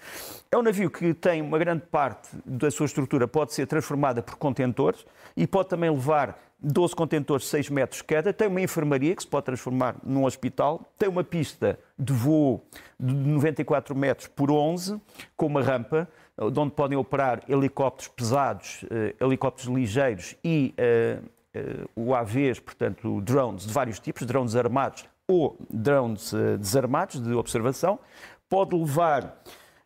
É 0.52 0.58
um 0.58 0.62
navio 0.62 0.92
que 0.92 1.14
tem 1.14 1.42
uma 1.42 1.58
grande 1.58 1.86
parte 1.86 2.30
da 2.46 2.70
sua 2.70 2.86
estrutura 2.86 3.28
pode 3.28 3.54
ser 3.54 3.66
transformada 3.66 4.22
por 4.22 4.36
contentores 4.36 5.06
e 5.36 5.48
pode 5.48 5.70
também 5.70 5.90
levar 5.90 6.38
12 6.62 6.96
contentores 6.96 7.44
de 7.46 7.50
6 7.52 7.70
metros 7.70 8.02
cada, 8.02 8.34
tem 8.34 8.48
uma 8.48 8.62
enfermaria 8.62 9.16
que 9.16 9.22
se 9.22 9.28
pode 9.28 9.46
transformar 9.46 9.96
num 10.04 10.26
hospital, 10.26 10.82
tem 10.98 11.08
uma 11.08 11.24
pista 11.24 11.80
de 11.98 12.12
voo 12.12 12.62
de 13.00 13.14
94 13.14 13.96
metros 13.96 14.28
por 14.28 14.52
11, 14.52 15.00
com 15.38 15.46
uma 15.46 15.62
rampa, 15.62 16.08
de 16.38 16.60
onde 16.60 16.74
podem 16.74 16.98
operar 16.98 17.44
helicópteros 17.48 18.08
pesados, 18.10 18.86
eh, 18.90 19.14
helicópteros 19.20 19.74
ligeiros 19.74 20.36
e 20.42 20.74
uh, 20.80 22.00
uh, 22.00 22.12
UAVs, 22.12 22.60
portanto, 22.60 23.20
drones 23.22 23.66
de 23.66 23.74
vários 23.74 24.00
tipos, 24.00 24.26
drones 24.26 24.56
armados 24.56 25.06
ou 25.28 25.58
drones 25.70 26.34
desarmados 26.58 27.22
de 27.22 27.34
observação. 27.34 28.00
Pode 28.48 28.76
levar 28.76 29.42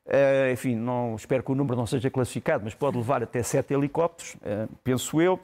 Uh, 0.05 0.51
enfim, 0.51 0.75
não, 0.75 1.15
espero 1.15 1.41
que 1.41 1.51
o 1.51 1.55
número 1.55 1.77
não 1.77 1.87
seja 1.87 2.09
classificado, 2.09 2.61
mas 2.65 2.75
pode 2.75 2.97
levar 2.97 3.23
até 3.23 3.41
sete 3.41 3.73
helicópteros, 3.73 4.35
uh, 4.35 4.69
penso 4.83 5.21
eu. 5.21 5.39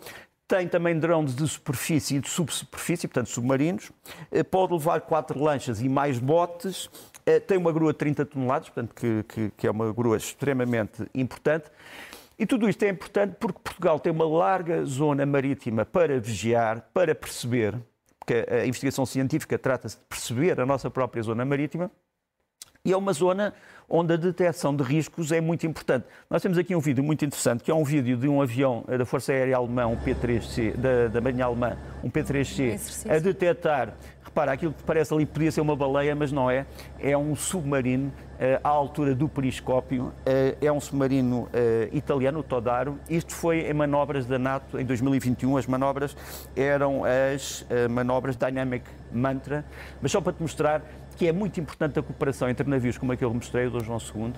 Tem 0.49 0.67
também 0.67 0.97
drones 0.97 1.35
de 1.35 1.47
superfície 1.47 2.15
e 2.15 2.19
de 2.19 2.27
subsuperfície, 2.27 3.07
portanto 3.07 3.29
submarinos. 3.29 3.91
Eh, 4.31 4.41
pode 4.41 4.73
levar 4.73 5.01
quatro 5.01 5.39
lanchas 5.39 5.79
e 5.79 5.87
mais 5.87 6.17
botes. 6.17 6.89
Eh, 7.23 7.39
tem 7.39 7.55
uma 7.55 7.71
grua 7.71 7.93
de 7.93 7.99
30 7.99 8.25
toneladas, 8.25 8.67
portanto, 8.67 8.95
que, 8.95 9.23
que, 9.27 9.51
que 9.55 9.67
é 9.67 9.69
uma 9.69 9.93
grua 9.93 10.17
extremamente 10.17 11.07
importante. 11.13 11.69
E 12.37 12.47
tudo 12.47 12.67
isto 12.67 12.81
é 12.81 12.89
importante 12.89 13.35
porque 13.39 13.59
Portugal 13.63 13.99
tem 13.99 14.11
uma 14.11 14.27
larga 14.27 14.83
zona 14.85 15.23
marítima 15.23 15.85
para 15.85 16.19
vigiar, 16.19 16.81
para 16.95 17.13
perceber, 17.13 17.79
porque 18.17 18.43
a 18.49 18.65
investigação 18.65 19.05
científica 19.05 19.55
trata-se 19.55 19.97
de 19.97 20.03
perceber 20.09 20.59
a 20.59 20.65
nossa 20.65 20.89
própria 20.89 21.21
zona 21.21 21.45
marítima, 21.45 21.91
e 22.85 22.93
é 22.93 22.97
uma 22.97 23.11
zona 23.11 23.53
onde 23.89 24.13
a 24.13 24.17
detecção 24.17 24.75
de 24.75 24.83
riscos 24.83 25.31
é 25.31 25.41
muito 25.41 25.65
importante. 25.65 26.05
Nós 26.29 26.41
temos 26.41 26.57
aqui 26.57 26.75
um 26.75 26.79
vídeo 26.79 27.03
muito 27.03 27.25
interessante, 27.25 27.63
que 27.63 27.71
é 27.71 27.73
um 27.73 27.83
vídeo 27.83 28.15
de 28.15 28.27
um 28.27 28.41
avião 28.41 28.85
da 28.87 29.05
Força 29.05 29.33
Aérea 29.33 29.57
Alemã, 29.57 29.87
um 29.87 29.97
P3C, 29.97 30.75
da, 30.77 31.07
da 31.07 31.19
Marinha 31.19 31.45
Alemã, 31.45 31.75
um 32.03 32.09
P3C, 32.09 33.09
a 33.09 33.17
detectar, 33.17 33.93
repara, 34.23 34.51
aquilo 34.51 34.71
que 34.73 34.83
parece 34.83 35.13
ali 35.13 35.25
podia 35.25 35.51
ser 35.51 35.61
uma 35.61 35.75
baleia, 35.75 36.15
mas 36.15 36.31
não 36.31 36.49
é, 36.49 36.65
é 36.99 37.17
um 37.17 37.35
submarino 37.35 38.07
uh, 38.07 38.59
à 38.63 38.69
altura 38.69 39.15
do 39.15 39.27
periscópio, 39.27 40.05
uh, 40.05 40.13
é 40.61 40.71
um 40.71 40.79
submarino 40.79 41.43
uh, 41.43 41.49
italiano, 41.91 42.39
o 42.39 42.43
Todaro. 42.43 42.99
Isto 43.09 43.33
foi 43.33 43.61
em 43.61 43.73
manobras 43.73 44.25
da 44.25 44.37
NATO 44.37 44.79
em 44.79 44.85
2021, 44.85 45.57
as 45.57 45.65
manobras 45.65 46.15
eram 46.55 47.01
as 47.03 47.65
manobras 47.89 48.35
Dynamic 48.35 48.85
Mantra, 49.11 49.65
mas 50.01 50.11
só 50.11 50.21
para 50.21 50.33
te 50.33 50.41
mostrar 50.41 50.81
que 51.19 51.27
é 51.27 51.33
muito 51.33 51.59
importante 51.59 51.99
a 51.99 52.01
cooperação 52.01 52.49
entre 52.49 52.65
navios 52.65 52.97
como 52.97 53.11
aquele 53.11 53.29
que 53.31 53.35
mostrei, 53.35 53.67
o 53.67 53.71
Dom 53.71 53.81
João 53.81 53.99
II, 53.99 54.33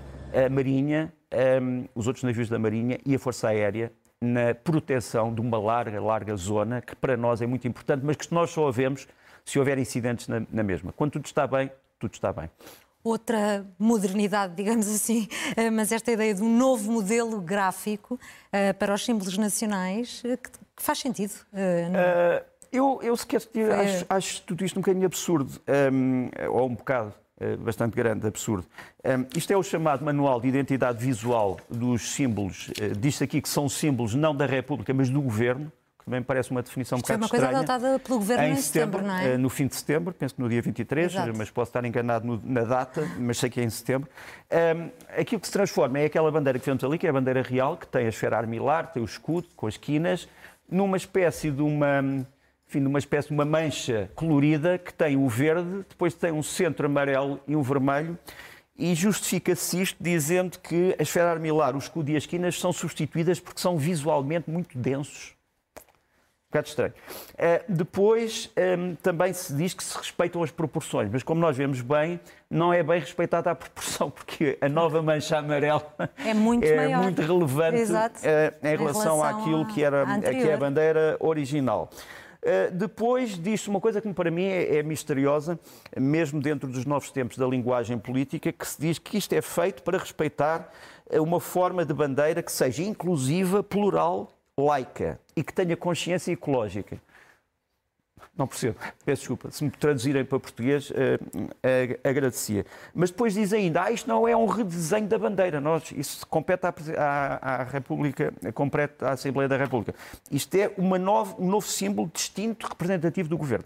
a 0.45 0.49
Marinha, 0.49 1.13
um, 1.61 1.85
os 1.93 2.07
outros 2.07 2.23
navios 2.23 2.49
da 2.49 2.57
Marinha 2.57 2.97
e 3.05 3.13
a 3.13 3.19
Força 3.19 3.49
Aérea 3.49 3.93
na 4.19 4.55
proteção 4.55 5.31
de 5.31 5.39
uma 5.41 5.59
larga, 5.59 6.01
larga 6.01 6.35
zona, 6.35 6.81
que 6.81 6.95
para 6.95 7.15
nós 7.15 7.39
é 7.39 7.45
muito 7.45 7.67
importante, 7.67 8.03
mas 8.03 8.15
que 8.15 8.33
nós 8.33 8.49
só 8.49 8.71
vemos 8.71 9.07
se 9.45 9.59
houver 9.59 9.77
incidentes 9.77 10.27
na, 10.27 10.41
na 10.51 10.63
mesma. 10.63 10.91
Quando 10.91 11.11
tudo 11.11 11.25
está 11.25 11.45
bem, 11.45 11.69
tudo 11.99 12.15
está 12.15 12.33
bem 12.33 12.49
outra 13.03 13.65
modernidade, 13.79 14.53
digamos 14.55 14.87
assim, 14.87 15.27
eh, 15.57 15.71
mas 15.71 15.91
esta 15.91 16.11
ideia 16.11 16.35
de 16.35 16.43
um 16.43 16.55
novo 16.55 16.91
modelo 16.91 17.41
gráfico 17.41 18.13
uh, 18.13 18.73
para 18.77 18.93
os 18.93 19.03
símbolos 19.03 19.39
nacionais, 19.39 20.21
que, 20.21 20.37
que, 20.37 20.83
faz 20.83 20.99
sentido. 20.99 21.33
Uh, 21.51 22.50
eu, 22.71 22.99
eu 23.03 23.15
sequer 23.17 23.41
acho, 23.79 24.05
acho 24.09 24.41
tudo 24.43 24.63
isto 24.63 24.77
um 24.77 24.81
bocadinho 24.81 25.05
absurdo, 25.05 25.61
um, 25.91 26.29
ou 26.49 26.67
um 26.67 26.75
bocado 26.75 27.13
uh, 27.41 27.57
bastante 27.57 27.95
grande, 27.95 28.25
absurdo. 28.25 28.65
Um, 29.03 29.25
isto 29.35 29.51
é 29.51 29.57
o 29.57 29.63
chamado 29.63 30.05
Manual 30.05 30.39
de 30.39 30.47
Identidade 30.47 31.03
Visual 31.03 31.59
dos 31.69 32.13
Símbolos. 32.13 32.69
Uh, 32.69 32.97
Diz-se 32.97 33.23
aqui 33.23 33.41
que 33.41 33.49
são 33.49 33.67
símbolos 33.67 34.15
não 34.15 34.35
da 34.35 34.45
República, 34.45 34.93
mas 34.93 35.09
do 35.09 35.21
Governo, 35.21 35.71
que 35.99 36.05
também 36.05 36.23
parece 36.23 36.49
uma 36.49 36.63
definição 36.63 36.97
um 36.97 37.01
bocado 37.01 37.25
estranha. 37.25 37.43
É 37.43 37.47
uma 37.47 37.53
coisa 37.53 37.73
adotada 37.73 37.99
pelo 37.99 38.19
Governo 38.19 38.43
em, 38.45 38.51
em 38.51 38.55
setembro, 38.55 38.99
setembro, 38.99 39.21
não 39.21 39.31
é? 39.31 39.35
Uh, 39.35 39.37
no 39.37 39.49
fim 39.49 39.67
de 39.67 39.75
setembro, 39.75 40.13
penso 40.13 40.35
que 40.35 40.41
no 40.41 40.47
dia 40.47 40.61
23, 40.61 41.11
Exato. 41.11 41.33
mas 41.37 41.49
posso 41.49 41.69
estar 41.69 41.83
enganado 41.83 42.25
no, 42.25 42.41
na 42.43 42.63
data, 42.63 43.05
mas 43.19 43.37
sei 43.37 43.49
que 43.49 43.59
é 43.59 43.63
em 43.63 43.69
setembro. 43.69 44.09
Um, 44.49 44.89
aquilo 45.19 45.41
que 45.41 45.47
se 45.47 45.53
transforma 45.53 45.99
é 45.99 46.05
aquela 46.05 46.31
bandeira 46.31 46.57
que 46.57 46.65
vemos 46.65 46.81
ali, 46.85 46.97
que 46.97 47.05
é 47.05 47.09
a 47.09 47.13
bandeira 47.13 47.41
real, 47.41 47.75
que 47.75 47.87
tem 47.87 48.05
a 48.05 48.09
esfera 48.09 48.37
armilar, 48.37 48.93
tem 48.93 49.01
o 49.01 49.05
escudo 49.05 49.47
com 49.57 49.67
as 49.67 49.75
quinas, 49.75 50.27
numa 50.69 50.95
espécie 50.95 51.51
de 51.51 51.61
uma 51.61 52.25
enfim, 52.71 52.85
uma 52.85 52.99
espécie 52.99 53.27
de 53.27 53.33
uma 53.33 53.43
mancha 53.43 54.09
colorida 54.15 54.77
que 54.77 54.93
tem 54.93 55.17
o 55.17 55.27
verde, 55.27 55.85
depois 55.89 56.13
tem 56.13 56.31
um 56.31 56.41
centro 56.41 56.85
amarelo 56.85 57.37
e 57.45 57.53
um 57.53 57.61
vermelho, 57.61 58.17
e 58.77 58.95
justifica-se 58.95 59.81
isto 59.81 60.01
dizendo 60.01 60.57
que 60.57 60.95
a 60.97 61.03
esfera 61.03 61.31
armilar, 61.31 61.75
o 61.75 61.79
escudo 61.79 62.09
e 62.11 62.15
as 62.15 62.23
esquinas 62.23 62.57
são 62.57 62.71
substituídas 62.71 63.41
porque 63.41 63.59
são 63.59 63.77
visualmente 63.77 64.49
muito 64.49 64.77
densos. 64.77 65.33
Um 65.77 66.51
bocado 66.51 66.67
estranho. 66.67 66.93
Uh, 67.33 67.63
depois, 67.67 68.49
um, 68.57 68.61
ehm, 68.61 68.95
também 69.01 69.33
se 69.33 69.53
diz 69.53 69.73
que 69.73 69.83
se 69.83 69.97
respeitam 69.97 70.41
as 70.41 70.51
proporções, 70.51 71.09
mas 71.11 71.23
como 71.23 71.39
nós 71.39 71.55
vemos 71.55 71.81
bem, 71.81 72.19
não 72.49 72.73
é 72.73 72.83
bem 72.83 72.99
respeitada 73.01 73.51
a 73.51 73.55
proporção, 73.55 74.09
porque 74.11 74.57
a 74.61 74.69
nova 74.69 75.01
mancha 75.01 75.37
amarela 75.37 75.93
é 76.25 76.33
muito, 76.33 76.65
é 76.65 76.95
muito 76.97 77.21
relevante 77.21 77.81
uh, 77.83 77.95
em, 78.63 78.73
em, 78.73 78.77
relação, 78.77 79.19
relação 79.19 79.23
àquilo 79.23 79.65
que, 79.67 79.83
era, 79.83 80.05
que 80.19 80.49
é 80.49 80.53
a 80.53 80.57
bandeira 80.57 81.17
original. 81.19 81.89
Eh, 82.43 82.71
depois 82.71 83.37
disto, 83.37 83.67
uma 83.69 83.79
coisa 83.79 84.01
que 84.01 84.11
para 84.13 84.31
mim 84.31 84.45
é, 84.45 84.77
é 84.77 84.83
misteriosa, 84.83 85.59
mesmo 85.95 86.41
dentro 86.41 86.67
dos 86.67 86.85
novos 86.85 87.11
tempos 87.11 87.37
da 87.37 87.45
linguagem 87.45 87.99
política, 87.99 88.51
que 88.51 88.67
se 88.67 88.81
diz 88.81 88.97
que 88.97 89.17
isto 89.17 89.33
é 89.33 89.41
feito 89.41 89.83
para 89.83 89.97
respeitar 89.97 90.71
eh, 91.09 91.19
uma 91.19 91.39
forma 91.39 91.85
de 91.85 91.93
bandeira 91.93 92.41
que 92.41 92.51
seja 92.51 92.81
inclusiva, 92.81 93.61
plural, 93.61 94.31
laica 94.57 95.19
e 95.35 95.43
que 95.43 95.53
tenha 95.53 95.77
consciência 95.77 96.31
ecológica. 96.31 96.99
Não 98.37 98.47
percebo, 98.47 98.77
peço 99.05 99.21
desculpa. 99.21 99.51
Se 99.51 99.63
me 99.63 99.69
traduzirem 99.69 100.23
para 100.23 100.39
português, 100.39 100.89
uh, 100.89 100.93
uh, 100.93 102.09
agradecia. 102.09 102.65
Mas 102.93 103.11
depois 103.11 103.33
diz 103.33 103.51
ainda, 103.51 103.83
ah, 103.83 103.91
isto 103.91 104.07
não 104.07 104.25
é 104.27 104.35
um 104.35 104.45
redesenho 104.45 105.07
da 105.07 105.17
bandeira. 105.17 105.59
Nós, 105.59 105.91
isso 105.91 106.25
compete 106.27 106.65
à, 106.65 106.73
à, 106.97 107.61
à 107.61 107.63
República, 107.63 108.33
compete 108.53 109.03
à 109.03 109.11
Assembleia 109.11 109.49
da 109.49 109.57
República. 109.57 109.93
Isto 110.31 110.55
é 110.55 110.71
uma 110.77 110.97
novo, 110.97 111.35
um 111.43 111.49
novo 111.49 111.67
símbolo 111.67 112.09
distinto, 112.13 112.67
representativo 112.67 113.27
do 113.27 113.37
governo. 113.37 113.65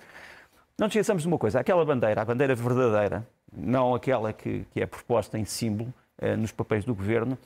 Não 0.77 0.87
nos 0.87 0.95
esqueçamos 0.95 1.21
de 1.21 1.27
uma 1.27 1.37
coisa, 1.37 1.59
aquela 1.59 1.85
bandeira, 1.85 2.21
a 2.21 2.25
bandeira 2.25 2.53
verdadeira, 2.53 3.25
não 3.55 3.95
aquela 3.95 4.33
que, 4.33 4.65
que 4.73 4.81
é 4.81 4.85
proposta 4.85 5.37
em 5.37 5.45
símbolo 5.45 5.93
uh, 6.21 6.35
nos 6.35 6.51
papéis 6.51 6.83
do 6.83 6.93
governo, 6.93 7.37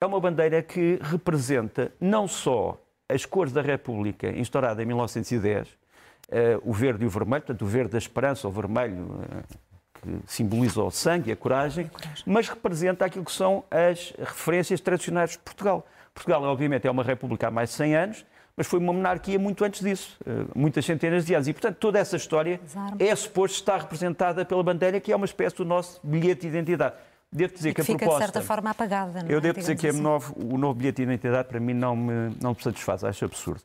é 0.00 0.06
uma 0.06 0.20
bandeira 0.20 0.62
que 0.62 0.98
representa 1.02 1.92
não 2.00 2.28
só 2.28 2.80
as 3.08 3.26
cores 3.26 3.52
da 3.52 3.60
República 3.60 4.30
instaurada 4.30 4.82
em 4.82 4.86
1910, 4.86 5.68
uh, 5.68 5.76
o 6.62 6.72
verde 6.72 7.04
e 7.04 7.06
o 7.06 7.10
vermelho, 7.10 7.42
portanto, 7.42 7.62
o 7.62 7.66
verde 7.66 7.92
da 7.92 7.98
esperança, 7.98 8.46
o 8.46 8.50
vermelho 8.50 9.04
uh, 9.04 9.58
que 10.00 10.20
simboliza 10.26 10.82
o 10.82 10.90
sangue 10.90 11.30
e 11.30 11.32
a 11.32 11.36
coragem, 11.36 11.86
a 11.86 11.88
coragem, 11.88 12.24
mas 12.26 12.48
representa 12.48 13.04
aquilo 13.04 13.24
que 13.24 13.32
são 13.32 13.64
as 13.70 14.12
referências 14.18 14.80
tradicionais 14.80 15.32
de 15.32 15.38
Portugal. 15.38 15.86
Portugal, 16.14 16.42
obviamente, 16.42 16.86
é 16.86 16.90
uma 16.90 17.02
república 17.02 17.48
há 17.48 17.50
mais 17.50 17.70
de 17.70 17.76
100 17.76 17.96
anos, 17.96 18.26
mas 18.56 18.66
foi 18.66 18.80
uma 18.80 18.92
monarquia 18.92 19.38
muito 19.38 19.64
antes 19.64 19.80
disso, 19.80 20.18
uh, 20.26 20.50
muitas 20.54 20.84
centenas 20.84 21.24
de 21.24 21.34
anos. 21.34 21.48
E, 21.48 21.52
portanto, 21.52 21.76
toda 21.76 21.98
essa 21.98 22.16
história 22.16 22.60
é 22.98 23.14
suposto 23.14 23.56
estar 23.56 23.80
representada 23.80 24.44
pela 24.44 24.62
bandeira, 24.62 25.00
que 25.00 25.12
é 25.12 25.16
uma 25.16 25.26
espécie 25.26 25.56
do 25.56 25.64
nosso 25.64 26.00
bilhete 26.02 26.42
de 26.42 26.48
identidade. 26.48 26.96
Devo 27.30 27.52
dizer 27.52 27.70
que, 27.70 27.74
que, 27.76 27.80
a 27.82 27.84
fica, 27.84 27.98
proposta... 27.98 28.26
de 28.26 28.32
certa 28.32 28.46
forma, 28.46 28.70
apagada. 28.70 29.22
Não 29.22 29.30
é? 29.30 29.34
Eu 29.34 29.40
devo 29.40 29.58
dizer 29.58 29.76
que 29.76 29.86
assim. 29.86 30.00
novo, 30.00 30.34
o 30.36 30.56
novo 30.56 30.74
bilhete 30.74 30.96
de 30.96 31.02
identidade, 31.02 31.46
para 31.48 31.60
mim, 31.60 31.74
não 31.74 31.94
me, 31.94 32.34
não 32.40 32.50
me 32.50 32.62
satisfaz. 32.62 33.04
Acho 33.04 33.26
absurdo. 33.26 33.62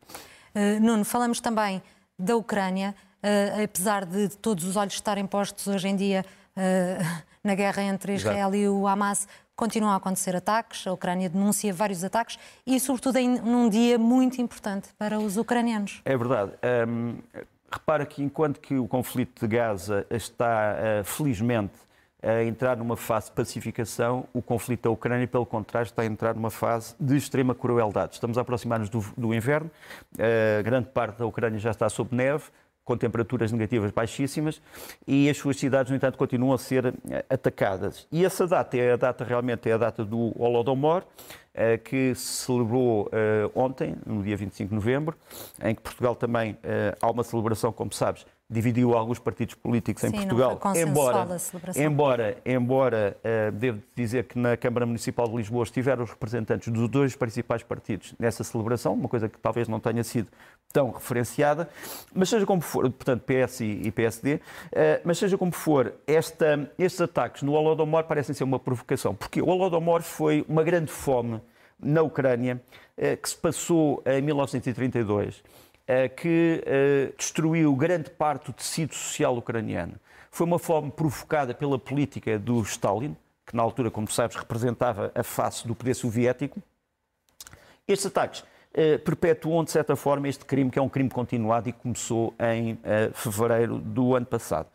Uh, 0.54 0.80
Nuno, 0.82 1.06
falamos 1.06 1.40
também 1.40 1.82
da 2.18 2.36
Ucrânia, 2.36 2.96
uh, 3.24 3.64
apesar 3.64 4.06
de 4.06 4.30
todos 4.30 4.64
os 4.66 4.76
olhos 4.76 4.94
estarem 4.94 5.26
postos 5.26 5.68
hoje 5.68 5.88
em 5.88 5.96
dia 5.96 6.26
uh, 6.58 7.24
na 7.44 7.56
guerra 7.56 7.84
entre 7.84 8.16
Israel 8.16 8.50
Exato. 8.50 8.56
e 8.56 8.70
o 8.70 8.88
Hamas, 8.88 9.28
continuam 9.56 9.94
a 9.94 9.98
acontecer 9.98 10.36
ataques, 10.36 10.86
a 10.88 10.94
Ucrânia 10.94 11.30
denuncia 11.30 11.74
vários 11.74 12.04
ataques 12.04 12.40
e, 12.66 12.80
sobretudo, 12.80 13.18
em 13.18 13.40
num 13.40 13.70
dia 13.70 13.98
muito 13.98 14.42
importante 14.42 14.90
para 14.98 15.20
os 15.20 15.38
ucranianos. 15.38 16.02
É 16.06 16.18
verdade. 16.18 16.52
Um, 16.88 17.18
repara 17.72 18.06
que 18.06 18.24
enquanto 18.24 18.60
que 18.60 18.76
o 18.76 18.88
conflito 18.88 19.46
de 19.46 19.56
Gaza 19.56 20.06
está, 20.10 20.76
uh, 20.76 21.04
felizmente, 21.04 21.74
a 22.24 22.44
entrar 22.44 22.78
numa 22.78 22.96
fase 22.96 23.28
de 23.28 23.34
pacificação, 23.34 24.26
o 24.34 24.42
conflito 24.42 24.84
da 24.84 24.90
Ucrânia, 24.90 25.28
pelo 25.28 25.46
contrário, 25.46 25.88
está 25.88 26.04
a 26.04 26.06
entrar 26.06 26.34
numa 26.34 26.50
fase 26.50 26.96
de 26.98 27.18
extrema 27.18 27.54
crueldade. 27.54 28.14
Estamos 28.14 28.38
a 28.38 28.42
aproximar-nos 28.42 28.90
do, 28.90 29.04
do, 29.18 29.34
inverno, 29.34 29.70
a 30.18 30.62
grande 30.62 30.88
parte 30.88 31.20
da 31.20 31.26
Ucrânia 31.26 31.60
já 31.60 31.72
está 31.72 31.90
sob 31.90 32.16
neve, 32.16 32.46
com 32.86 32.98
temperaturas 32.98 33.52
negativas 33.52 33.92
baixíssimas, 33.92 34.62
e 35.08 35.30
as 35.30 35.38
suas 35.38 35.58
cidades, 35.58 35.90
no 35.90 35.96
entanto, 35.96 36.18
continuam 36.18 36.54
a 36.54 36.58
ser 36.58 36.94
eh, 37.10 37.26
atacadas. 37.30 38.06
E 38.12 38.26
essa 38.26 38.46
data 38.46 38.78
é 38.78 38.92
a 38.92 38.98
data, 38.98 39.24
realmente, 39.24 39.70
é 39.70 39.74
a 39.74 39.78
data 39.78 40.04
do 40.04 40.34
Holodomor, 40.38 41.04
eh, 41.54 41.78
que 41.78 42.14
se 42.14 42.44
celebrou 42.46 43.10
ontem, 43.56 43.96
no 44.06 44.22
dia 44.22 44.36
25 44.36 44.70
de 44.70 44.76
novembro, 44.76 45.18
em 45.64 45.74
que 45.74 45.82
Portugal 45.82 46.14
também 46.14 46.58
há 47.02 47.10
uma 47.10 47.24
celebração, 47.24 47.72
como 47.72 47.94
sabes, 47.94 48.26
dividiu 48.54 48.94
alguns 48.94 49.20
partidos 49.20 49.56
políticos 49.56 50.04
em 50.04 50.10
Sim, 50.10 50.18
Portugal. 50.18 50.60
Embora, 50.76 51.28
embora, 51.76 52.38
embora 52.46 53.18
uh, 53.20 53.52
devo 53.52 53.82
dizer 53.96 54.26
que 54.26 54.38
na 54.38 54.56
Câmara 54.56 54.86
Municipal 54.86 55.28
de 55.28 55.36
Lisboa 55.36 55.64
estiveram 55.64 56.04
os 56.04 56.12
representantes 56.12 56.72
dos 56.72 56.88
dois 56.88 57.16
principais 57.16 57.64
partidos 57.64 58.14
nessa 58.20 58.44
celebração, 58.44 58.94
uma 58.94 59.10
coisa 59.10 59.28
que 59.28 59.38
talvez 59.40 59.68
não 59.68 59.80
tenha 59.80 60.04
sido 60.04 60.28
tão 60.72 60.92
referenciada, 60.92 61.68
mas 62.14 62.30
seja 62.30 62.46
como 62.46 62.62
for, 62.62 62.90
portanto 62.90 63.24
PS 63.24 63.62
e, 63.62 63.82
e 63.84 63.92
PSD, 63.92 64.36
uh, 64.36 64.40
mas 65.04 65.18
seja 65.18 65.38
como 65.38 65.52
for, 65.52 65.94
esta, 66.08 66.72
estes 66.78 67.02
ataques 67.02 67.42
no 67.42 67.54
Holodomor 67.54 68.04
parecem 68.06 68.34
ser 68.34 68.44
uma 68.44 68.60
provocação, 68.60 69.14
porque 69.16 69.42
o 69.42 69.48
Holodomor 69.48 70.02
foi 70.02 70.46
uma 70.48 70.64
grande 70.64 70.92
fome 70.92 71.42
na 71.80 72.02
Ucrânia 72.02 72.62
uh, 72.98 73.18
que 73.18 73.30
se 73.30 73.36
passou 73.36 74.02
em 74.06 74.22
1932 74.22 75.44
que 76.16 76.64
destruiu 77.18 77.76
grande 77.76 78.10
parte 78.10 78.48
do 78.48 78.54
tecido 78.54 78.94
social 78.94 79.38
ucraniano. 79.38 79.96
Foi 80.32 80.48
uma 80.48 80.58
fome 80.58 80.90
provocada 80.90 81.54
pela 81.54 81.78
política 81.78 82.40
do 82.40 82.62
Stalin, 82.62 83.16
que 83.46 83.56
na 83.56 83.62
altura, 83.62 83.92
como 83.92 84.08
sabes, 84.10 84.36
representava 84.36 85.12
a 85.14 85.24
face 85.24 85.68
do 85.68 85.76
poder 85.76 85.94
soviético. 85.94 86.62
Estes 87.88 88.06
ataques 88.06 88.44
perpetuam, 89.04 89.64
de 89.64 89.72
certa 89.72 89.96
forma, 89.96 90.28
este 90.28 90.46
crime, 90.46 90.72
que 90.72 90.80
é 90.80 90.82
um 90.82 90.90
crime 90.90 91.10
continuado 91.10 91.70
e 91.70 91.74
começou 91.74 92.34
em 92.40 92.80
fevereiro 93.14 93.78
do 93.78 94.16
ano 94.16 94.26
passado. 94.26 94.70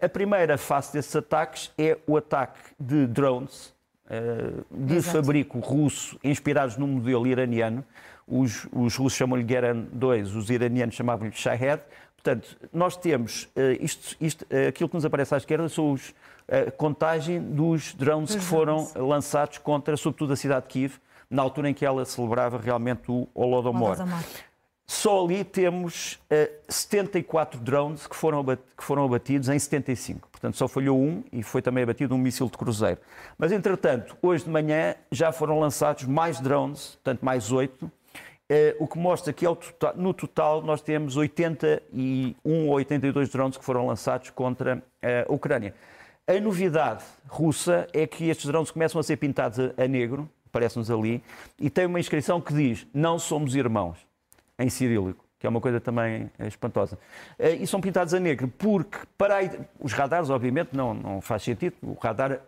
a 0.00 0.08
primeira 0.08 0.58
face 0.58 0.92
desses 0.92 1.16
ataques 1.16 1.72
é 1.78 1.96
o 2.06 2.16
ataque 2.16 2.60
de 2.78 3.06
drones 3.06 3.74
de 4.70 4.96
Exato. 4.96 5.16
fabrico 5.16 5.58
russo, 5.58 6.18
inspirados 6.22 6.76
no 6.76 6.86
modelo 6.86 7.26
iraniano, 7.26 7.82
os, 8.26 8.66
os 8.72 8.96
russos 8.96 9.14
chamam-lhe 9.16 9.46
Geran 9.46 9.86
2, 9.92 10.34
os 10.34 10.50
iranianos 10.50 10.94
chamavam-lhe 10.94 11.32
Shahed. 11.32 11.82
Portanto, 12.22 12.56
nós 12.72 12.96
temos 12.96 13.44
uh, 13.56 13.72
isto, 13.80 14.16
isto, 14.20 14.42
uh, 14.42 14.68
aquilo 14.68 14.88
que 14.88 14.94
nos 14.94 15.04
aparece 15.04 15.34
à 15.34 15.38
esquerda 15.38 15.68
são 15.68 15.92
os, 15.92 16.14
a 16.48 16.68
uh, 16.68 16.72
contagem 16.72 17.40
dos 17.40 17.94
drones 17.94 18.34
que 18.34 18.40
foram 18.40 18.88
lançados 18.94 19.58
contra, 19.58 19.96
sobretudo, 19.96 20.32
a 20.32 20.36
cidade 20.36 20.66
de 20.66 20.72
Kiev, 20.72 20.94
na 21.28 21.42
altura 21.42 21.70
em 21.70 21.74
que 21.74 21.84
ela 21.84 22.04
celebrava 22.04 22.58
realmente 22.58 23.10
o 23.10 23.26
Holodomor. 23.34 23.96
Só 24.86 25.24
ali 25.24 25.42
temos 25.42 26.20
74 26.68 27.58
drones 27.58 28.06
que 28.06 28.14
foram, 28.14 28.44
que 28.44 28.84
foram 28.84 29.04
abatidos 29.06 29.48
em 29.48 29.58
75. 29.58 30.28
Portanto, 30.42 30.56
só 30.56 30.66
falhou 30.66 31.00
um 31.00 31.22
e 31.32 31.42
foi 31.42 31.62
também 31.62 31.84
abatido 31.84 32.14
um 32.14 32.18
míssil 32.18 32.46
de 32.48 32.58
cruzeiro. 32.58 33.00
Mas, 33.38 33.52
entretanto, 33.52 34.16
hoje 34.20 34.44
de 34.44 34.50
manhã 34.50 34.96
já 35.10 35.30
foram 35.30 35.58
lançados 35.60 36.04
mais 36.04 36.40
drones, 36.40 36.98
portanto, 37.02 37.22
mais 37.22 37.52
oito, 37.52 37.86
eh, 37.86 37.88
o 38.78 38.86
que 38.86 38.98
mostra 38.98 39.32
que 39.32 39.44
total, 39.46 39.94
no 39.96 40.12
total 40.12 40.62
nós 40.62 40.82
temos 40.82 41.16
81 41.16 42.34
ou 42.68 42.74
82 42.74 43.30
drones 43.30 43.56
que 43.56 43.64
foram 43.64 43.86
lançados 43.86 44.30
contra 44.30 44.82
eh, 45.00 45.26
a 45.28 45.32
Ucrânia. 45.32 45.74
A 46.26 46.38
novidade 46.38 47.02
russa 47.26 47.86
é 47.92 48.06
que 48.06 48.28
estes 48.28 48.46
drones 48.46 48.70
começam 48.70 49.00
a 49.00 49.02
ser 49.02 49.16
pintados 49.16 49.58
a 49.76 49.88
negro, 49.88 50.28
parece-nos 50.50 50.90
ali, 50.90 51.22
e 51.58 51.70
tem 51.70 51.86
uma 51.86 51.98
inscrição 51.98 52.40
que 52.40 52.52
diz: 52.52 52.86
Não 52.92 53.18
somos 53.18 53.54
irmãos, 53.54 53.98
em 54.58 54.68
cirílico 54.68 55.21
que 55.42 55.46
é 55.48 55.50
uma 55.50 55.60
coisa 55.60 55.80
também 55.80 56.30
espantosa. 56.46 56.96
Eh, 57.36 57.56
e 57.56 57.66
são 57.66 57.80
pintados 57.80 58.14
a 58.14 58.20
negro, 58.20 58.46
porque 58.56 58.98
para 59.18 59.40
a... 59.40 59.50
os 59.80 59.92
radares, 59.92 60.30
obviamente, 60.30 60.68
não, 60.72 60.94
não 60.94 61.20
faz 61.20 61.42
sentido, 61.42 61.74
o 61.82 61.98
radar 62.00 62.38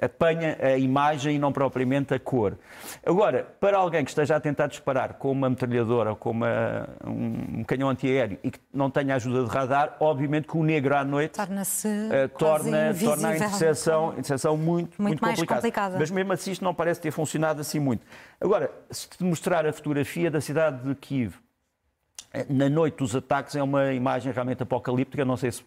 apanha 0.00 0.56
a 0.62 0.78
imagem 0.78 1.34
e 1.34 1.38
não 1.38 1.52
propriamente 1.52 2.14
a 2.14 2.20
cor. 2.20 2.56
Agora, 3.04 3.44
para 3.58 3.76
alguém 3.76 4.04
que 4.04 4.10
esteja 4.10 4.36
a 4.36 4.40
tentar 4.40 4.68
disparar 4.68 5.14
com 5.14 5.32
uma 5.32 5.50
metralhadora 5.50 6.10
ou 6.10 6.16
com 6.16 6.30
uma, 6.30 6.88
um, 7.04 7.60
um 7.60 7.64
canhão 7.64 7.88
antiaéreo 7.88 8.38
e 8.44 8.52
que 8.52 8.60
não 8.72 8.88
tenha 8.88 9.16
ajuda 9.16 9.42
de 9.42 9.50
radar, 9.50 9.96
obviamente 9.98 10.46
que 10.46 10.56
o 10.56 10.62
negro 10.62 10.94
à 10.96 11.04
noite 11.04 11.32
torna-se 11.32 11.88
uh, 11.88 12.28
torna, 12.38 12.94
torna 12.94 13.28
a 13.30 13.36
interseção, 13.36 14.12
interseção 14.12 14.56
muito, 14.56 15.02
muito, 15.02 15.20
muito 15.20 15.20
complicada. 15.20 15.60
complicada. 15.60 15.98
Mas 15.98 16.08
mesmo 16.08 16.32
assim 16.32 16.52
isto 16.52 16.64
não 16.64 16.72
parece 16.72 17.00
ter 17.00 17.10
funcionado 17.10 17.60
assim 17.60 17.80
muito. 17.80 18.06
Agora, 18.40 18.70
se 18.92 19.08
te 19.08 19.24
mostrar 19.24 19.66
a 19.66 19.72
fotografia 19.72 20.30
da 20.30 20.40
cidade 20.40 20.84
de 20.84 20.94
Kiev, 20.94 21.34
na 22.48 22.68
noite 22.68 22.98
dos 22.98 23.14
ataques 23.14 23.54
é 23.56 23.62
uma 23.62 23.92
imagem 23.92 24.32
realmente 24.32 24.62
apocalíptica. 24.62 25.24
Não 25.24 25.36
sei 25.36 25.52
se, 25.52 25.64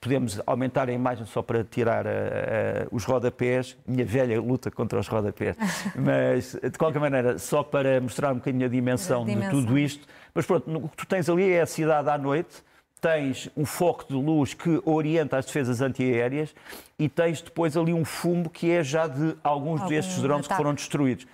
podemos 0.00 0.40
aumentar 0.46 0.88
a 0.88 0.92
imagem 0.92 1.24
só 1.26 1.42
para 1.42 1.64
tirar 1.64 2.06
uh, 2.06 2.08
uh, 2.08 2.88
os 2.90 3.04
rodapés. 3.04 3.76
Minha 3.86 4.04
velha 4.04 4.40
luta 4.40 4.70
contra 4.70 4.98
os 4.98 5.08
rodapés. 5.08 5.56
Mas, 5.96 6.56
de 6.62 6.78
qualquer 6.78 7.00
maneira, 7.00 7.38
só 7.38 7.62
para 7.62 8.00
mostrar 8.00 8.32
um 8.32 8.36
bocadinho 8.36 8.66
a 8.66 8.68
dimensão, 8.68 9.22
a 9.22 9.26
dimensão. 9.26 9.60
de 9.60 9.66
tudo 9.66 9.78
isto. 9.78 10.06
Mas 10.34 10.46
pronto, 10.46 10.76
o 10.76 10.88
que 10.88 10.96
tu 10.96 11.06
tens 11.06 11.28
ali 11.28 11.50
é 11.50 11.62
a 11.62 11.66
cidade 11.66 12.08
à 12.08 12.18
noite 12.18 12.62
tens 12.98 13.48
um 13.56 13.64
foco 13.64 14.04
de 14.08 14.14
luz 14.14 14.54
que 14.54 14.80
orienta 14.84 15.38
as 15.38 15.46
defesas 15.46 15.80
antiaéreas 15.80 16.54
e 16.98 17.08
tens 17.08 17.40
depois 17.40 17.76
ali 17.76 17.94
um 17.94 18.04
fumo 18.04 18.50
que 18.50 18.70
é 18.70 18.82
já 18.82 19.06
de 19.06 19.36
alguns 19.42 19.80
Algum 19.80 19.94
destes 19.94 20.20
drones 20.20 20.46
ataque. 20.46 20.48
que 20.48 20.56
foram 20.56 20.74
destruídos. 20.74 21.24
Uh, 21.24 21.28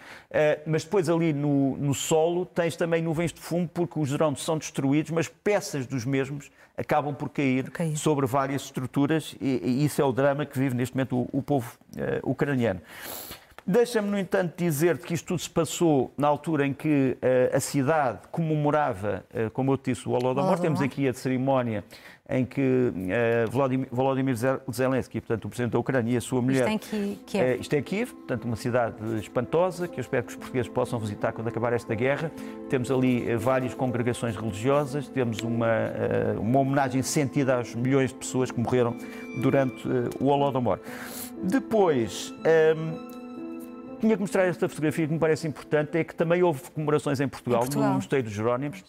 mas 0.66 0.84
depois 0.84 1.08
ali 1.08 1.32
no, 1.32 1.76
no 1.76 1.94
solo 1.94 2.44
tens 2.44 2.76
também 2.76 3.02
nuvens 3.02 3.32
de 3.32 3.40
fumo 3.40 3.68
porque 3.68 3.98
os 3.98 4.10
drones 4.10 4.42
são 4.42 4.58
destruídos, 4.58 5.10
mas 5.10 5.28
peças 5.28 5.86
dos 5.86 6.04
mesmos 6.04 6.50
acabam 6.76 7.14
por 7.14 7.28
cair, 7.28 7.64
por 7.64 7.72
cair. 7.72 7.96
sobre 7.96 8.26
várias 8.26 8.62
estruturas 8.62 9.34
e, 9.40 9.60
e, 9.64 9.84
isso 9.84 10.02
é 10.02 10.04
o 10.04 10.12
drama 10.12 10.44
que 10.44 10.58
vive 10.58 10.74
neste 10.74 10.94
momento 10.94 11.16
o, 11.16 11.28
o 11.38 11.42
povo 11.42 11.78
uh, 11.96 12.30
ucraniano. 12.30 12.80
Deixa-me, 13.66 14.10
no 14.10 14.18
entanto, 14.18 14.52
dizer-te 14.58 15.06
que 15.06 15.14
isto 15.14 15.28
tudo 15.28 15.38
se 15.40 15.48
passou 15.48 16.12
na 16.18 16.28
altura 16.28 16.66
em 16.66 16.74
que 16.74 17.16
uh, 17.16 17.56
a 17.56 17.60
cidade 17.60 18.18
comemorava, 18.30 19.24
uh, 19.32 19.50
como 19.52 19.72
eu 19.72 19.78
disse, 19.82 20.06
o 20.06 20.12
Holodomor. 20.12 20.58
Temos 20.58 20.82
aqui 20.82 21.08
a 21.08 21.14
cerimónia 21.14 21.82
em 22.28 22.44
que 22.44 22.60
uh, 22.60 23.50
Volodymyr, 23.50 23.88
Volodymyr 23.90 24.36
Zelensky, 24.70 25.18
portanto, 25.18 25.46
o 25.46 25.48
presidente 25.48 25.72
da 25.72 25.78
Ucrânia 25.78 26.12
e 26.12 26.16
a 26.18 26.20
sua 26.20 26.42
mulher... 26.42 26.68
Isto 26.68 26.94
é 26.94 27.16
Kiev. 27.24 27.56
Uh, 27.56 27.60
isto 27.62 27.72
é 27.72 27.82
Kiev, 27.82 28.12
portanto, 28.12 28.44
uma 28.44 28.56
cidade 28.56 28.96
espantosa, 29.18 29.88
que 29.88 29.98
eu 29.98 30.02
espero 30.02 30.24
que 30.24 30.32
os 30.32 30.36
portugueses 30.36 30.70
possam 30.70 30.98
visitar 30.98 31.32
quando 31.32 31.48
acabar 31.48 31.72
esta 31.72 31.94
guerra. 31.94 32.30
Temos 32.68 32.90
ali 32.90 33.34
várias 33.36 33.72
congregações 33.72 34.36
religiosas, 34.36 35.08
temos 35.08 35.40
uma, 35.40 35.66
uma 36.38 36.58
homenagem 36.58 37.02
sentida 37.02 37.56
aos 37.56 37.74
milhões 37.74 38.10
de 38.10 38.16
pessoas 38.16 38.50
que 38.50 38.60
morreram 38.60 38.94
durante 39.40 39.88
o 40.20 40.26
Holodomor. 40.26 40.80
Depois... 41.42 42.34
Um, 42.76 43.13
tinha 44.00 44.16
que 44.16 44.20
mostrar 44.20 44.44
esta 44.44 44.68
fotografia 44.68 45.06
que 45.06 45.12
me 45.12 45.18
parece 45.18 45.46
importante, 45.46 45.98
é 45.98 46.04
que 46.04 46.14
também 46.14 46.42
houve 46.42 46.70
comemorações 46.70 47.20
em 47.20 47.28
Portugal, 47.28 47.60
em 47.60 47.64
Portugal. 47.64 47.88
no 47.88 47.94
Mosteiro 47.94 48.24
dos 48.24 48.34
Jerónimos. 48.34 48.84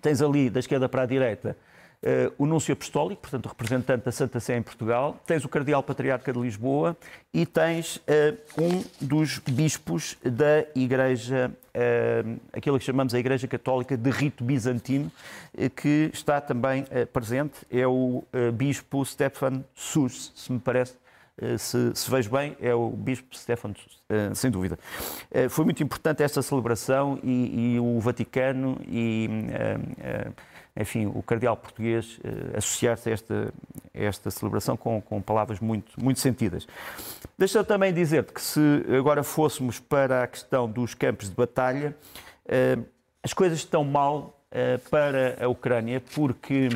Tens 0.00 0.20
ali, 0.20 0.50
da 0.50 0.60
esquerda 0.60 0.88
para 0.88 1.02
a 1.02 1.06
direita, 1.06 1.56
Uh, 2.02 2.30
o 2.38 2.46
Núncio 2.46 2.72
Apostólico, 2.74 3.22
portanto, 3.22 3.46
o 3.46 3.48
representante 3.48 4.04
da 4.04 4.12
Santa 4.12 4.38
Sé 4.38 4.56
em 4.56 4.62
Portugal, 4.62 5.18
tens 5.26 5.44
o 5.44 5.48
Cardeal 5.48 5.82
Patriarca 5.82 6.30
de 6.30 6.38
Lisboa 6.38 6.96
e 7.32 7.46
tens 7.46 7.96
uh, 7.96 8.02
um 8.60 8.84
dos 9.00 9.38
bispos 9.38 10.16
da 10.22 10.64
Igreja, 10.74 11.50
uh, 11.50 12.40
aquilo 12.52 12.78
que 12.78 12.84
chamamos 12.84 13.14
a 13.14 13.18
Igreja 13.18 13.48
Católica 13.48 13.96
de 13.96 14.10
Rito 14.10 14.44
Bizantino, 14.44 15.10
que 15.74 16.10
está 16.12 16.38
também 16.40 16.84
presente, 17.12 17.54
é 17.70 17.86
o 17.86 18.22
bispo 18.52 19.04
Stefan 19.04 19.64
Sus, 19.74 20.32
se 20.36 20.52
me 20.52 20.60
parece 20.60 20.94
se, 21.58 21.92
se 21.94 22.10
vejo 22.10 22.30
bem, 22.30 22.56
é 22.60 22.74
o 22.74 22.88
Bispo 22.90 23.36
Stefano, 23.36 23.74
eh, 24.08 24.30
sem 24.34 24.50
dúvida. 24.50 24.78
Eh, 25.30 25.48
foi 25.48 25.66
muito 25.66 25.82
importante 25.82 26.22
esta 26.22 26.40
celebração 26.40 27.18
e, 27.22 27.74
e 27.74 27.80
o 27.80 28.00
Vaticano 28.00 28.80
e, 28.88 29.28
enfim, 30.74 31.06
o 31.06 31.22
cardeal 31.22 31.56
português 31.56 32.18
associar-se 32.56 33.10
a 33.10 33.12
esta, 33.12 33.54
esta 33.92 34.30
celebração 34.30 34.76
com, 34.76 35.00
com 35.00 35.20
palavras 35.20 35.60
muito, 35.60 35.92
muito 36.02 36.20
sentidas. 36.20 36.66
Deixa 37.38 37.62
também 37.62 37.92
dizer-te 37.92 38.32
que 38.32 38.40
se 38.40 38.60
agora 38.96 39.22
fôssemos 39.22 39.78
para 39.78 40.22
a 40.22 40.26
questão 40.26 40.68
dos 40.68 40.94
campos 40.94 41.28
de 41.28 41.34
batalha, 41.34 41.94
as 43.22 43.34
coisas 43.34 43.58
estão 43.58 43.84
mal 43.84 44.38
para 44.90 45.36
a 45.42 45.48
Ucrânia 45.48 46.02
porque 46.14 46.68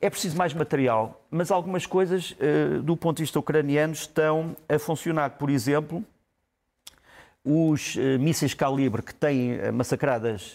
é 0.00 0.10
preciso 0.10 0.36
mais 0.36 0.52
material, 0.52 1.24
mas 1.30 1.50
algumas 1.50 1.86
coisas, 1.86 2.36
eh, 2.38 2.80
do 2.82 2.96
ponto 2.96 3.16
de 3.16 3.22
vista 3.22 3.38
ucraniano, 3.38 3.94
estão 3.94 4.54
a 4.68 4.78
funcionar. 4.78 5.30
Por 5.30 5.48
exemplo, 5.48 6.04
os 7.42 7.96
eh, 7.96 8.18
mísseis 8.18 8.52
calibre 8.52 9.00
que 9.00 9.14
têm 9.14 9.52
eh, 9.52 9.70
massacradas 9.70 10.54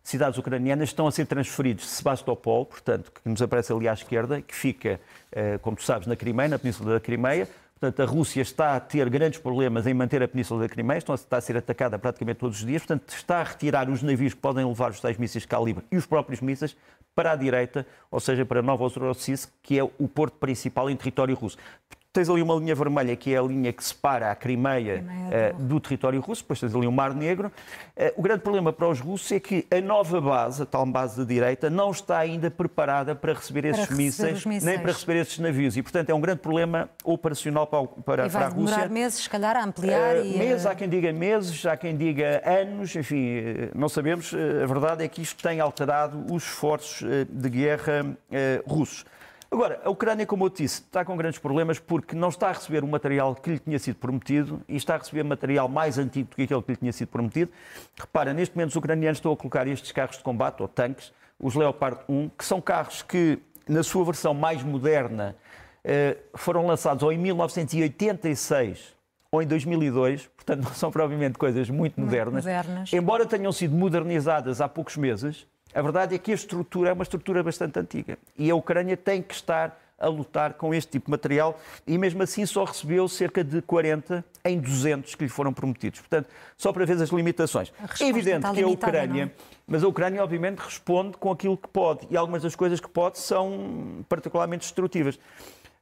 cidades 0.00 0.38
ucranianas 0.38 0.90
estão 0.90 1.08
a 1.08 1.10
ser 1.10 1.26
transferidos 1.26 1.84
de 1.84 1.90
Sebastopol, 1.90 2.64
portanto, 2.64 3.10
que 3.10 3.28
nos 3.28 3.42
aparece 3.42 3.72
ali 3.72 3.88
à 3.88 3.92
esquerda, 3.92 4.40
que 4.40 4.54
fica, 4.54 5.00
como 5.62 5.76
tu 5.76 5.82
sabes, 5.82 6.06
na 6.06 6.14
Crimeia, 6.14 6.50
na 6.50 6.60
Península 6.60 6.92
da 6.92 7.00
Crimeia. 7.00 7.48
Portanto, 7.78 8.00
a 8.00 8.06
Rússia 8.06 8.40
está 8.40 8.74
a 8.74 8.80
ter 8.80 9.06
grandes 9.10 9.38
problemas 9.38 9.86
em 9.86 9.92
manter 9.92 10.22
a 10.22 10.28
Península 10.28 10.62
da 10.62 10.68
Crimeia, 10.68 10.96
está 10.96 11.36
a 11.36 11.40
ser 11.42 11.58
atacada 11.58 11.98
praticamente 11.98 12.38
todos 12.38 12.58
os 12.58 12.64
dias, 12.64 12.80
portanto, 12.80 13.10
está 13.14 13.40
a 13.40 13.42
retirar 13.42 13.90
os 13.90 14.02
navios 14.02 14.32
que 14.32 14.40
podem 14.40 14.64
levar 14.64 14.92
os 14.92 15.00
tais 15.00 15.18
mísseis 15.18 15.44
calibre 15.44 15.84
e 15.92 15.96
os 15.98 16.06
próprios 16.06 16.40
mísseis 16.40 16.74
para 17.14 17.32
a 17.32 17.36
direita, 17.36 17.86
ou 18.10 18.18
seja, 18.18 18.46
para 18.46 18.62
Novorossiysk, 18.62 19.50
que 19.62 19.78
é 19.78 19.84
o 19.84 20.08
porto 20.08 20.38
principal 20.38 20.88
em 20.88 20.96
território 20.96 21.34
russo. 21.34 21.58
Tens 22.16 22.30
ali 22.30 22.40
uma 22.40 22.54
linha 22.54 22.74
vermelha, 22.74 23.14
que 23.14 23.34
é 23.34 23.38
a 23.38 23.42
linha 23.42 23.70
que 23.72 23.84
separa 23.84 24.30
a 24.30 24.34
Crimeia, 24.34 25.04
Crimeia 25.04 25.54
uh, 25.54 25.62
do 25.62 25.78
território 25.78 26.18
russo, 26.20 26.42
depois 26.42 26.58
tens 26.58 26.74
ali 26.74 26.86
o 26.86 26.92
Mar 26.92 27.14
Negro. 27.14 27.52
Uh, 27.94 28.12
o 28.16 28.22
grande 28.22 28.40
problema 28.40 28.72
para 28.72 28.88
os 28.88 29.00
russos 29.00 29.30
é 29.32 29.38
que 29.38 29.66
a 29.70 29.80
nova 29.82 30.18
base, 30.18 30.62
a 30.62 30.66
tal 30.66 30.86
base 30.86 31.20
de 31.20 31.26
direita, 31.26 31.68
não 31.68 31.90
está 31.90 32.18
ainda 32.18 32.50
preparada 32.50 33.14
para 33.14 33.34
receber 33.34 33.66
esses 33.66 33.86
para 33.86 33.96
mísseis, 33.96 34.44
nem 34.46 34.78
para 34.78 34.92
receber 34.92 35.20
esses 35.20 35.38
navios. 35.38 35.76
E, 35.76 35.82
portanto, 35.82 36.08
é 36.08 36.14
um 36.14 36.20
grande 36.20 36.40
problema 36.40 36.88
operacional 37.04 37.66
para, 37.66 37.86
para, 37.86 38.26
e 38.26 38.30
para 38.30 38.46
a 38.46 38.48
Rússia. 38.48 38.64
vai 38.64 38.64
demorar 38.64 38.88
meses, 38.88 39.22
se 39.22 39.30
calhar, 39.30 39.54
a 39.54 39.64
ampliar. 39.64 40.16
Uh, 40.16 40.24
e, 40.24 40.38
meses, 40.38 40.64
há 40.64 40.74
quem 40.74 40.88
diga 40.88 41.12
meses, 41.12 41.66
há 41.66 41.76
quem 41.76 41.94
diga 41.94 42.42
anos, 42.46 42.96
enfim, 42.96 43.42
não 43.74 43.90
sabemos. 43.90 44.32
A 44.32 44.66
verdade 44.66 45.04
é 45.04 45.08
que 45.08 45.20
isto 45.20 45.42
tem 45.42 45.60
alterado 45.60 46.24
os 46.32 46.44
esforços 46.44 47.06
de 47.28 47.48
guerra 47.50 48.16
russos. 48.66 49.04
Agora, 49.56 49.80
a 49.82 49.88
Ucrânia, 49.88 50.26
como 50.26 50.44
eu 50.44 50.50
disse, 50.50 50.82
está 50.82 51.02
com 51.02 51.16
grandes 51.16 51.38
problemas 51.38 51.78
porque 51.78 52.14
não 52.14 52.28
está 52.28 52.50
a 52.50 52.52
receber 52.52 52.84
o 52.84 52.86
material 52.86 53.34
que 53.34 53.52
lhe 53.52 53.58
tinha 53.58 53.78
sido 53.78 53.96
prometido 53.96 54.60
e 54.68 54.76
está 54.76 54.96
a 54.96 54.98
receber 54.98 55.22
material 55.22 55.66
mais 55.66 55.96
antigo 55.96 56.28
do 56.28 56.36
que 56.36 56.42
aquele 56.42 56.60
que 56.60 56.72
lhe 56.72 56.76
tinha 56.76 56.92
sido 56.92 57.08
prometido. 57.08 57.50
Repara, 57.98 58.34
neste 58.34 58.54
momento 58.54 58.68
os 58.68 58.76
ucranianos 58.76 59.16
estão 59.16 59.32
a 59.32 59.36
colocar 59.36 59.66
estes 59.66 59.90
carros 59.92 60.18
de 60.18 60.22
combate, 60.22 60.60
ou 60.60 60.68
tanques, 60.68 61.10
os 61.40 61.54
Leopard 61.54 62.00
1, 62.06 62.28
que 62.36 62.44
são 62.44 62.60
carros 62.60 63.00
que, 63.00 63.38
na 63.66 63.82
sua 63.82 64.04
versão 64.04 64.34
mais 64.34 64.62
moderna, 64.62 65.34
eh, 65.82 66.18
foram 66.34 66.66
lançados 66.66 67.02
ou 67.02 67.10
em 67.10 67.16
1986 67.16 68.94
ou 69.32 69.40
em 69.40 69.46
2002, 69.46 70.26
portanto 70.36 70.64
não 70.64 70.72
são 70.76 70.90
provavelmente 70.90 71.38
coisas 71.38 71.70
muito 71.70 71.98
modernas, 71.98 72.44
modernas. 72.44 72.92
embora 72.92 73.24
tenham 73.24 73.50
sido 73.52 73.74
modernizadas 73.74 74.60
há 74.60 74.68
poucos 74.68 74.98
meses, 74.98 75.46
a 75.76 75.82
verdade 75.82 76.14
é 76.14 76.18
que 76.18 76.32
a 76.32 76.34
estrutura 76.34 76.88
é 76.88 76.92
uma 76.94 77.02
estrutura 77.02 77.42
bastante 77.42 77.78
antiga 77.78 78.18
e 78.38 78.50
a 78.50 78.54
Ucrânia 78.54 78.96
tem 78.96 79.20
que 79.20 79.34
estar 79.34 79.78
a 79.98 80.08
lutar 80.08 80.54
com 80.54 80.74
este 80.74 80.92
tipo 80.92 81.06
de 81.06 81.10
material 81.10 81.60
e 81.86 81.98
mesmo 81.98 82.22
assim 82.22 82.46
só 82.46 82.64
recebeu 82.64 83.06
cerca 83.08 83.44
de 83.44 83.60
40 83.60 84.24
em 84.46 84.58
200 84.58 85.14
que 85.14 85.24
lhe 85.24 85.28
foram 85.28 85.52
prometidos. 85.52 86.00
Portanto, 86.00 86.30
só 86.56 86.72
para 86.72 86.86
ver 86.86 87.00
as 87.02 87.10
limitações. 87.10 87.70
É 88.00 88.08
evidente 88.08 88.50
que 88.52 88.62
a 88.62 88.66
Ucrânia, 88.66 89.26
não? 89.26 89.32
mas 89.66 89.84
a 89.84 89.88
Ucrânia 89.88 90.24
obviamente 90.24 90.60
responde 90.60 91.18
com 91.18 91.30
aquilo 91.30 91.58
que 91.58 91.68
pode 91.68 92.06
e 92.10 92.16
algumas 92.16 92.42
das 92.42 92.56
coisas 92.56 92.80
que 92.80 92.88
pode 92.88 93.18
são 93.18 94.02
particularmente 94.08 94.62
destrutivas. 94.62 95.18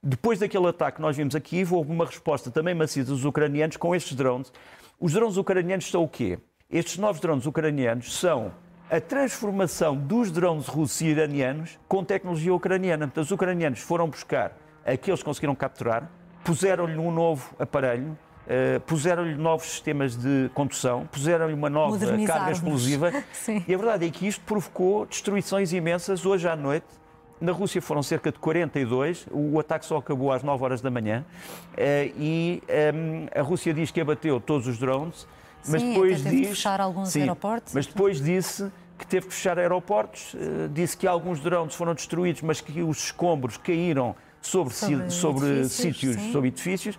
Depois 0.02 0.40
daquele 0.40 0.66
ataque 0.66 0.96
que 0.96 1.02
nós 1.02 1.16
vimos 1.16 1.36
aqui, 1.36 1.64
houve 1.70 1.92
uma 1.92 2.04
resposta 2.04 2.50
também 2.50 2.74
maciça 2.74 3.12
dos 3.12 3.24
ucranianos 3.24 3.76
com 3.76 3.94
estes 3.94 4.16
drones. 4.16 4.52
Os 4.98 5.12
drones 5.12 5.36
ucranianos 5.36 5.88
são 5.88 6.02
o 6.02 6.08
quê? 6.08 6.40
Estes 6.68 6.98
novos 6.98 7.20
drones 7.20 7.46
ucranianos 7.46 8.18
são 8.18 8.52
a 8.94 9.00
transformação 9.00 9.96
dos 9.96 10.30
drones 10.30 10.68
russos 10.68 11.00
e 11.00 11.06
iranianos 11.06 11.80
com 11.88 12.04
tecnologia 12.04 12.54
ucraniana. 12.54 13.08
Portanto, 13.08 13.24
os 13.24 13.30
ucranianos 13.32 13.80
foram 13.80 14.08
buscar 14.08 14.56
aqueles 14.86 15.18
que 15.18 15.24
conseguiram 15.24 15.52
capturar, 15.52 16.08
puseram-lhe 16.44 16.98
um 16.98 17.10
novo 17.10 17.54
aparelho, 17.58 18.16
Uh, 18.44 18.78
puseram-lhe 18.80 19.36
novos 19.36 19.64
sistemas 19.64 20.14
de 20.14 20.50
condução, 20.52 21.08
puseram-lhe 21.10 21.54
uma 21.54 21.70
nova 21.70 21.98
carga 22.26 22.52
explosiva. 22.52 23.10
e 23.66 23.74
a 23.74 23.78
verdade 23.78 24.06
é 24.06 24.10
que 24.10 24.26
isto 24.26 24.44
provocou 24.44 25.06
destruições 25.06 25.72
imensas 25.72 26.26
hoje 26.26 26.46
à 26.46 26.54
noite. 26.54 26.84
Na 27.40 27.52
Rússia 27.52 27.80
foram 27.80 28.02
cerca 28.02 28.30
de 28.30 28.38
42, 28.38 29.26
o 29.32 29.58
ataque 29.58 29.86
só 29.86 29.96
acabou 29.96 30.30
às 30.30 30.42
9 30.42 30.62
horas 30.62 30.82
da 30.82 30.90
manhã. 30.90 31.24
Uh, 31.72 32.12
e 32.18 32.62
um, 32.68 32.68
ehm, 32.68 33.28
a 33.34 33.40
Rússia 33.40 33.72
diz 33.72 33.90
que 33.90 34.02
abateu 34.02 34.38
todos 34.38 34.68
os 34.68 34.76
drones 34.76 35.26
mas 35.68 35.80
sim, 35.80 35.92
depois 35.92 36.22
diz, 36.22 36.30
de 36.30 36.44
fechar 36.48 36.80
alguns 36.80 37.08
sim, 37.08 37.20
aeroportos. 37.20 37.72
Mas 37.72 37.86
depois 37.86 38.20
disse 38.20 38.70
que 38.98 39.06
teve 39.06 39.26
que 39.26 39.34
fechar 39.34 39.58
aeroportos, 39.58 40.34
eh, 40.34 40.68
disse 40.72 40.96
que 40.96 41.06
alguns 41.06 41.40
drones 41.40 41.74
foram 41.74 41.94
destruídos, 41.94 42.42
mas 42.42 42.60
que 42.60 42.82
os 42.82 43.04
escombros 43.04 43.56
caíram 43.56 44.14
sobre, 44.40 44.74
sobre, 44.74 45.10
sobre 45.10 45.46
edifícios, 45.48 45.96
sítios, 45.96 46.16
sim. 46.16 46.32
sobre 46.32 46.48
edifícios. 46.48 46.98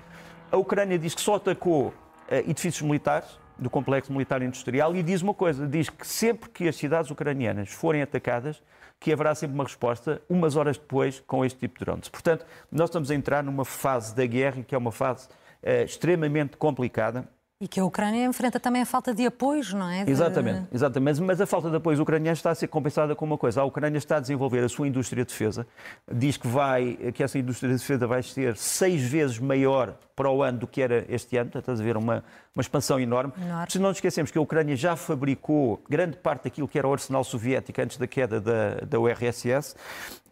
A 0.51 0.57
Ucrânia 0.57 0.97
diz 0.97 1.15
que 1.15 1.21
só 1.21 1.35
atacou 1.35 1.93
eh, 2.29 2.39
edifícios 2.47 2.81
militares 2.81 3.39
do 3.57 3.69
complexo 3.69 4.11
militar 4.11 4.41
industrial 4.41 4.95
e 4.95 5.01
diz 5.01 5.21
uma 5.21 5.33
coisa, 5.33 5.67
diz 5.67 5.89
que 5.89 6.05
sempre 6.05 6.49
que 6.49 6.67
as 6.67 6.75
cidades 6.75 7.09
ucranianas 7.09 7.71
forem 7.71 8.01
atacadas, 8.01 8.61
que 8.99 9.11
haverá 9.11 9.35
sempre 9.35 9.53
uma 9.53 9.63
resposta 9.63 10.21
umas 10.29 10.55
horas 10.55 10.77
depois 10.77 11.23
com 11.25 11.45
este 11.45 11.59
tipo 11.59 11.79
de 11.79 11.85
drones. 11.85 12.09
Portanto, 12.09 12.45
nós 12.71 12.89
estamos 12.89 13.11
a 13.11 13.15
entrar 13.15 13.43
numa 13.43 13.65
fase 13.65 14.15
da 14.15 14.25
guerra 14.25 14.63
que 14.63 14.73
é 14.73 14.77
uma 14.77 14.91
fase 14.91 15.27
uh, 15.63 15.83
extremamente 15.83 16.57
complicada 16.57 17.27
e 17.59 17.69
que 17.69 17.79
a 17.79 17.85
Ucrânia 17.85 18.25
enfrenta 18.25 18.59
também 18.59 18.81
a 18.81 18.85
falta 18.85 19.13
de 19.13 19.25
apoios, 19.25 19.71
não 19.71 19.89
é? 19.89 20.03
De... 20.03 20.11
Exatamente, 20.11 20.67
exatamente. 20.73 21.21
Mas 21.21 21.39
a 21.39 21.45
falta 21.45 21.69
de 21.69 21.77
apoios 21.77 22.01
ucranianos 22.01 22.39
está 22.39 22.51
a 22.51 22.55
ser 22.55 22.67
compensada 22.67 23.15
com 23.15 23.23
uma 23.23 23.37
coisa. 23.37 23.61
A 23.61 23.63
Ucrânia 23.63 23.97
está 23.97 24.17
a 24.17 24.19
desenvolver 24.19 24.61
a 24.61 24.67
sua 24.67 24.87
indústria 24.89 25.23
de 25.23 25.31
defesa. 25.31 25.65
Diz 26.11 26.35
que, 26.35 26.47
vai, 26.49 26.97
que 27.13 27.23
essa 27.23 27.39
indústria 27.39 27.71
de 27.71 27.77
defesa 27.77 28.05
vai 28.05 28.21
ser 28.23 28.57
seis 28.57 29.01
vezes 29.03 29.39
maior 29.39 29.95
para 30.13 30.29
o 30.29 30.43
ano 30.43 30.59
do 30.59 30.67
que 30.67 30.81
era 30.81 31.05
este 31.07 31.37
ano. 31.37 31.49
Estás 31.55 31.79
a 31.79 31.83
ver 31.83 31.95
uma, 31.95 32.25
uma 32.53 32.61
expansão 32.61 32.99
enorme. 32.99 33.31
enorme. 33.41 33.71
Se 33.71 33.79
não 33.79 33.87
nos 33.87 33.97
esquecemos 33.97 34.31
que 34.31 34.37
a 34.37 34.41
Ucrânia 34.41 34.75
já 34.75 34.97
fabricou 34.97 35.81
grande 35.89 36.17
parte 36.17 36.43
daquilo 36.43 36.67
que 36.67 36.77
era 36.77 36.85
o 36.85 36.91
arsenal 36.91 37.23
soviético 37.23 37.81
antes 37.81 37.95
da 37.95 38.05
queda 38.05 38.41
da, 38.41 38.81
da 38.81 38.99
URSS 38.99 39.77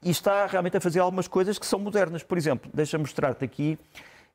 e 0.04 0.12
está 0.12 0.46
realmente 0.46 0.76
a 0.76 0.82
fazer 0.82 1.00
algumas 1.00 1.30
coisas 1.30 1.58
que 1.58 1.66
são 1.66 1.80
modernas. 1.80 2.22
Por 2.22 2.38
exemplo, 2.38 2.70
deixa-me 2.74 3.04
mostrar-te 3.04 3.46
aqui 3.46 3.80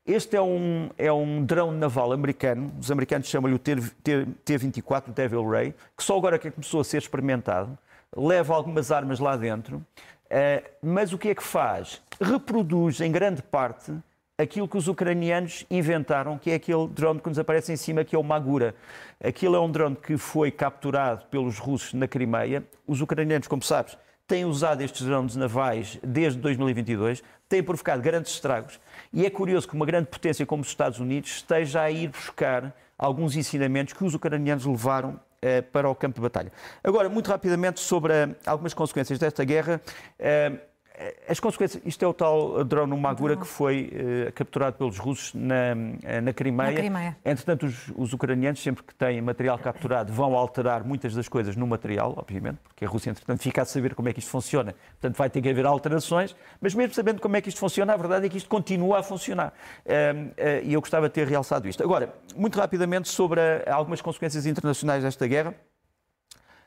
este 0.08 0.36
é 0.36 0.40
um, 0.40 0.88
é 0.96 1.12
um 1.12 1.44
drone 1.44 1.76
naval 1.76 2.12
americano, 2.12 2.72
os 2.80 2.90
americanos 2.90 3.28
chamam-lhe 3.28 3.54
o 3.54 3.58
T-24 3.58 5.12
Devil 5.12 5.46
Ray, 5.46 5.74
que 5.94 6.02
só 6.02 6.16
agora 6.16 6.38
que 6.38 6.50
começou 6.50 6.80
a 6.80 6.84
ser 6.84 6.96
experimentado, 6.96 7.78
leva 8.16 8.54
algumas 8.54 8.90
armas 8.90 9.18
lá 9.18 9.36
dentro, 9.36 9.84
eh, 10.30 10.64
mas 10.82 11.12
o 11.12 11.18
que 11.18 11.28
é 11.28 11.34
que 11.34 11.42
faz? 11.42 12.00
Reproduz 12.18 13.02
em 13.02 13.12
grande 13.12 13.42
parte 13.42 13.92
aquilo 14.38 14.66
que 14.66 14.78
os 14.78 14.88
ucranianos 14.88 15.66
inventaram, 15.70 16.38
que 16.38 16.52
é 16.52 16.54
aquele 16.54 16.88
drone 16.88 17.20
que 17.20 17.28
nos 17.28 17.38
aparece 17.38 17.72
em 17.72 17.76
cima, 17.76 18.02
que 18.02 18.16
é 18.16 18.18
o 18.18 18.22
Magura. 18.22 18.74
Aquilo 19.22 19.56
é 19.56 19.60
um 19.60 19.70
drone 19.70 19.96
que 19.96 20.16
foi 20.16 20.50
capturado 20.50 21.26
pelos 21.26 21.58
russos 21.58 21.92
na 21.92 22.08
Crimeia. 22.08 22.62
Os 22.86 23.02
ucranianos, 23.02 23.46
como 23.46 23.62
sabes, 23.62 23.98
têm 24.28 24.44
usado 24.44 24.80
estes 24.82 25.04
drones 25.04 25.34
navais 25.34 25.98
desde 26.02 26.38
2022, 26.38 27.22
têm 27.48 27.62
provocado 27.62 28.00
grandes 28.00 28.32
estragos. 28.32 28.78
E 29.12 29.24
é 29.24 29.30
curioso 29.30 29.66
que 29.66 29.74
uma 29.74 29.86
grande 29.86 30.08
potência 30.08 30.44
como 30.44 30.62
os 30.62 30.68
Estados 30.68 30.98
Unidos 30.98 31.30
esteja 31.36 31.82
a 31.82 31.90
ir 31.90 32.08
buscar 32.08 32.74
alguns 32.98 33.36
ensinamentos 33.36 33.94
que 33.94 34.04
os 34.04 34.14
ucranianos 34.14 34.66
levaram 34.66 35.18
eh, 35.40 35.62
para 35.62 35.88
o 35.88 35.94
campo 35.94 36.16
de 36.16 36.20
batalha. 36.20 36.52
Agora, 36.82 37.08
muito 37.08 37.28
rapidamente 37.28 37.80
sobre 37.80 38.12
eh, 38.12 38.28
algumas 38.44 38.74
consequências 38.74 39.18
desta 39.18 39.44
guerra. 39.44 39.80
Eh, 40.18 40.52
as 41.28 41.38
consequências, 41.38 41.80
isto 41.84 42.04
é 42.04 42.08
o 42.08 42.12
tal 42.12 42.64
drone 42.64 42.98
Magura 42.98 43.37
que 43.37 43.46
foi 43.46 43.92
uh, 44.28 44.32
capturado 44.32 44.76
pelos 44.76 44.98
russos 44.98 45.32
na, 45.34 45.54
eh, 46.02 46.20
na, 46.20 46.32
Crimeia. 46.32 46.70
na 46.70 46.76
Crimeia. 46.76 47.16
Entretanto, 47.24 47.66
os, 47.66 47.92
os, 47.96 48.12
ucranianos, 48.12 48.61
sempre 48.61 48.82
que 48.82 48.94
têm 48.94 49.20
material 49.22 49.58
capturado, 49.58 50.12
vão 50.12 50.34
alterar 50.37 50.84
muitas 50.84 51.14
das 51.14 51.28
coisas 51.28 51.54
no 51.54 51.66
material, 51.66 52.14
obviamente, 52.16 52.58
porque 52.64 52.84
a 52.84 52.88
Rússia, 52.88 53.11
entretanto, 53.11 53.40
fica 53.42 53.62
a 53.62 53.64
saber 53.64 53.94
como 53.94 54.08
é 54.08 54.12
que 54.12 54.18
isto 54.18 54.30
funciona. 54.30 54.74
Portanto, 55.00 55.16
vai 55.16 55.30
ter 55.30 55.40
que 55.40 55.48
haver 55.48 55.66
alterações, 55.66 56.34
mas 56.61 56.74
mesmo 56.74 56.94
sabendo 56.94 57.20
como 57.20 57.37
é 57.37 57.40
que 57.40 57.48
isto 57.48 57.61
funciona, 57.61 57.92
a 57.92 57.96
verdade 57.96 58.26
é 58.26 58.28
que 58.28 58.37
isto 58.37 58.48
continua 58.48 58.98
a 58.98 59.02
funcionar. 59.02 59.52
Uh, 59.87 59.90
uh, 59.90 60.64
e 60.64 60.72
eu 60.72 60.80
gostava 60.80 61.08
de 61.08 61.14
ter 61.14 61.28
realçado 61.28 61.68
isto. 61.68 61.82
Agora, 61.82 62.12
muito 62.34 62.58
rapidamente 62.58 63.08
sobre 63.08 63.40
algumas 63.70 64.00
consequências 64.00 64.46
internacionais 64.46 65.04
desta 65.04 65.26
guerra. 65.28 65.54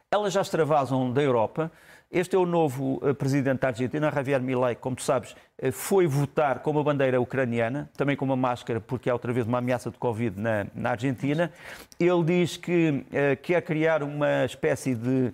Elas 0.10 0.34
já 0.34 0.42
extravasam 0.42 1.12
da 1.12 1.22
Europa. 1.22 1.72
Este 2.12 2.36
é 2.36 2.40
o 2.40 2.46
novo 2.46 3.02
eh, 3.04 3.14
presidente 3.14 3.62
da 3.62 3.70
Argentina, 3.70 4.12
Javier 4.12 4.42
Milei, 4.42 4.76
como 4.76 4.98
tu 4.98 5.02
sabes, 5.02 5.34
eh, 5.58 5.72
foi 5.72 6.06
votar 6.06 6.60
com 6.60 6.72
uma 6.72 6.84
bandeira 6.84 7.22
ucraniana, 7.22 7.90
também 7.96 8.18
com 8.18 8.26
uma 8.26 8.36
máscara, 8.36 8.82
porque 8.82 9.10
há 9.10 9.14
outra 9.14 9.32
vez 9.32 9.48
uma 9.48 9.60
ameaça 9.60 9.90
de 9.90 9.98
Covid 9.98 10.38
na, 10.38 10.68
na 10.76 10.90
Argentina. 10.90 11.54
Ele 11.98 12.24
diz 12.26 12.58
que 12.58 12.90
uh, 12.90 13.42
quer 13.42 13.62
criar 13.62 14.04
uma 14.04 14.44
espécie 14.44 14.94
de 14.94 15.28
uh, 15.30 15.34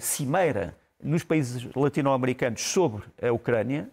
cimeira 0.00 0.74
nos 1.00 1.22
países 1.22 1.64
latino-americanos 1.76 2.60
sobre 2.60 3.04
a 3.22 3.30
Ucrânia, 3.30 3.90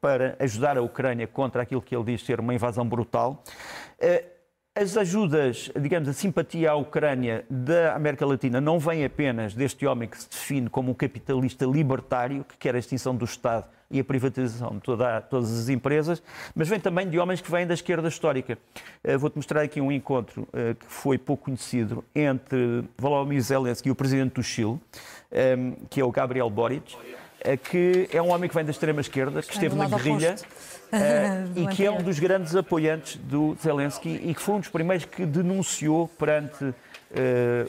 para 0.00 0.36
ajudar 0.38 0.78
a 0.78 0.82
Ucrânia 0.82 1.26
contra 1.26 1.62
aquilo 1.62 1.82
que 1.82 1.96
ele 1.96 2.04
diz 2.04 2.24
ser 2.24 2.38
uma 2.38 2.54
invasão 2.54 2.88
brutal. 2.88 3.42
As 4.76 4.96
ajudas, 4.96 5.70
digamos, 5.80 6.08
a 6.08 6.12
simpatia 6.12 6.72
à 6.72 6.74
Ucrânia 6.74 7.44
da 7.48 7.94
América 7.94 8.26
Latina 8.26 8.60
não 8.60 8.76
vem 8.76 9.04
apenas 9.04 9.54
deste 9.54 9.86
homem 9.86 10.08
que 10.08 10.20
se 10.20 10.28
define 10.28 10.68
como 10.68 10.90
um 10.90 10.94
capitalista 10.94 11.64
libertário, 11.64 12.42
que 12.42 12.56
quer 12.58 12.74
a 12.74 12.78
extinção 12.80 13.14
do 13.14 13.24
Estado 13.24 13.68
e 13.88 14.00
a 14.00 14.04
privatização 14.04 14.70
de 14.70 14.80
toda, 14.80 15.20
todas 15.20 15.56
as 15.56 15.68
empresas, 15.68 16.20
mas 16.56 16.68
vem 16.68 16.80
também 16.80 17.08
de 17.08 17.20
homens 17.20 17.40
que 17.40 17.48
vêm 17.48 17.64
da 17.64 17.74
esquerda 17.74 18.08
histórica. 18.08 18.58
Uh, 19.04 19.16
Vou-te 19.16 19.36
mostrar 19.36 19.62
aqui 19.62 19.80
um 19.80 19.92
encontro 19.92 20.42
uh, 20.42 20.74
que 20.74 20.86
foi 20.88 21.18
pouco 21.18 21.44
conhecido 21.44 22.04
entre 22.12 22.82
Volodymyr 22.98 23.42
Zelensky 23.42 23.90
e 23.90 23.92
o 23.92 23.94
presidente 23.94 24.32
do 24.32 24.42
Chile, 24.42 24.80
eh, 25.30 25.56
que 25.88 26.00
é 26.00 26.04
o 26.04 26.10
Gabriel 26.10 26.50
Boric 26.50 26.96
que 27.62 28.08
é 28.12 28.20
um 28.22 28.30
homem 28.30 28.48
que 28.48 28.54
vem 28.54 28.64
da 28.64 28.70
extrema-esquerda, 28.70 29.42
que 29.42 29.52
esteve 29.52 29.74
na 29.74 29.86
guerrilha 29.86 30.36
uh, 30.36 31.58
e 31.60 31.66
que 31.68 31.84
é 31.84 31.90
um 31.90 32.02
dos 32.02 32.18
grandes 32.18 32.56
apoiantes 32.56 33.16
do 33.16 33.56
Zelensky 33.62 34.20
e 34.24 34.34
que 34.34 34.40
foi 34.40 34.54
um 34.54 34.60
dos 34.60 34.68
primeiros 34.68 35.04
que 35.04 35.26
denunciou 35.26 36.08
perante 36.08 36.74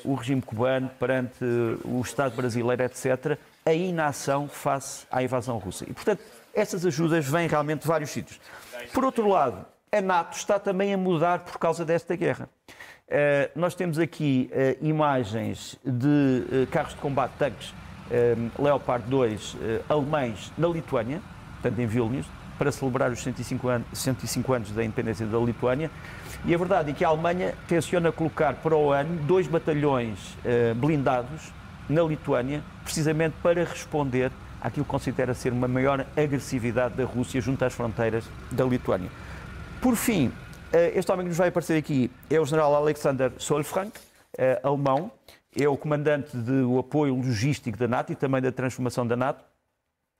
o 0.03 0.15
regime 0.15 0.41
cubano, 0.41 0.89
perante 0.99 1.45
o 1.83 2.01
Estado 2.01 2.35
brasileiro, 2.35 2.81
etc., 2.81 3.37
a 3.63 3.73
inação 3.73 4.47
face 4.47 5.05
à 5.11 5.21
invasão 5.21 5.59
russa. 5.59 5.85
E, 5.87 5.93
portanto, 5.93 6.23
essas 6.51 6.83
ajudas 6.83 7.27
vêm 7.27 7.47
realmente 7.47 7.81
de 7.81 7.87
vários 7.87 8.09
sítios. 8.09 8.39
Por 8.91 9.03
outro 9.03 9.27
lado, 9.27 9.65
a 9.91 10.01
NATO 10.01 10.37
está 10.37 10.59
também 10.59 10.93
a 10.93 10.97
mudar 10.97 11.39
por 11.39 11.57
causa 11.57 11.85
desta 11.85 12.15
guerra. 12.15 12.49
Uh, 13.07 13.59
nós 13.59 13.75
temos 13.75 13.99
aqui 13.99 14.49
uh, 14.51 14.85
imagens 14.85 15.77
de 15.85 16.63
uh, 16.63 16.67
carros 16.71 16.93
de 16.93 16.99
combate, 16.99 17.33
tanques 17.37 17.73
Leopard 18.59 19.05
2 19.09 19.57
alemães 19.89 20.51
na 20.57 20.67
Lituânia, 20.67 21.21
portanto 21.53 21.79
em 21.79 21.87
Vilnius, 21.87 22.25
para 22.57 22.71
celebrar 22.71 23.11
os 23.11 23.19
105 23.21 23.67
anos, 23.67 23.87
105 23.93 24.53
anos 24.53 24.71
da 24.71 24.83
independência 24.83 25.25
da 25.25 25.37
Lituânia. 25.39 25.91
E 26.45 26.53
a 26.53 26.57
verdade 26.57 26.91
é 26.91 26.93
que 26.93 27.03
a 27.03 27.07
Alemanha 27.07 27.53
tenciona 27.67 28.11
colocar 28.11 28.53
para 28.55 28.75
o 28.75 28.91
ano 28.91 29.17
dois 29.23 29.47
batalhões 29.47 30.37
blindados 30.75 31.51
na 31.89 32.03
Lituânia, 32.03 32.63
precisamente 32.83 33.35
para 33.41 33.63
responder 33.63 34.31
àquilo 34.61 34.83
que 34.83 34.91
considera 34.91 35.33
ser 35.33 35.53
uma 35.53 35.67
maior 35.67 36.05
agressividade 36.17 36.95
da 36.95 37.05
Rússia 37.05 37.39
junto 37.39 37.63
às 37.63 37.73
fronteiras 37.73 38.25
da 38.51 38.65
Lituânia. 38.65 39.09
Por 39.79 39.95
fim, 39.95 40.31
eh, 40.73 40.93
este 40.95 41.11
homem 41.11 41.25
que 41.25 41.29
nos 41.29 41.37
vai 41.37 41.49
aparecer 41.49 41.77
aqui 41.77 42.09
é 42.29 42.39
o 42.39 42.45
general 42.45 42.73
Alexander 42.73 43.31
Solfrank, 43.37 43.91
eh, 44.37 44.59
alemão, 44.63 45.11
é 45.55 45.67
o 45.67 45.77
comandante 45.77 46.35
do 46.35 46.77
apoio 46.79 47.15
logístico 47.15 47.77
da 47.77 47.87
NATO 47.87 48.11
e 48.11 48.15
também 48.15 48.41
da 48.41 48.51
transformação 48.51 49.07
da 49.07 49.15
NATO, 49.15 49.43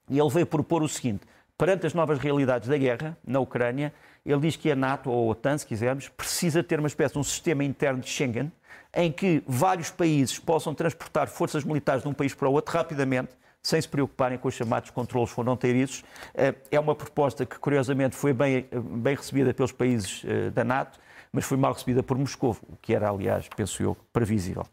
e 0.10 0.20
ele 0.20 0.30
veio 0.30 0.46
propor 0.46 0.82
o 0.82 0.88
seguinte: 0.88 1.22
perante 1.58 1.86
as 1.86 1.94
novas 1.94 2.20
realidades 2.20 2.68
da 2.68 2.78
guerra 2.78 3.18
na 3.26 3.40
Ucrânia, 3.40 3.94
ele 4.26 4.40
diz 4.42 4.56
que 4.56 4.72
a 4.72 4.76
NATO, 4.76 5.10
ou 5.10 5.30
a 5.30 5.32
OTAN, 5.32 5.58
se 5.58 5.66
quisermos, 5.66 6.10
precisa 6.10 6.64
ter 6.64 6.80
uma 6.80 6.88
espécie 6.88 7.14
de 7.14 7.20
um 7.20 7.24
sistema 7.24 7.64
interno 7.64 8.00
de 8.00 8.10
Schengen, 8.10 8.52
em 8.94 9.12
que 9.12 9.44
vários 9.46 9.92
países 9.92 10.40
possam 10.40 10.74
transportar 10.74 11.28
forças 11.28 11.64
militares 11.64 12.02
de 12.02 12.10
um 12.10 12.14
país 12.14 12.34
para 12.34 12.48
o 12.48 12.54
outro 12.54 12.74
rapidamente, 12.74 13.30
sem 13.62 13.82
se 13.82 13.88
preocuparem 13.88 14.38
com 14.38 14.48
os 14.48 14.54
chamados 14.54 14.90
controlos 14.90 15.32
fronteiriços. 15.32 16.04
Eh, 16.34 16.56
é 16.72 16.80
uma 16.80 16.96
proposta 16.96 17.46
que, 17.46 17.58
curiosamente, 17.60 18.16
foi 18.16 18.32
bem, 18.32 18.68
bem 18.72 19.16
recebida 19.16 19.54
pelos 19.54 19.72
países 19.72 20.24
eh, 20.26 20.50
da 20.52 20.64
NATO, 20.64 21.00
mas 21.36 21.44
foi 21.44 21.58
mal 21.58 21.74
recebida 21.74 22.02
por 22.02 22.18
Moscou, 22.18 22.56
o 22.70 22.78
que 22.82 22.96
era, 22.96 23.10
aliás, 23.10 23.48
penso 23.56 23.84
eu, 23.84 23.96
previsível. 24.14 24.66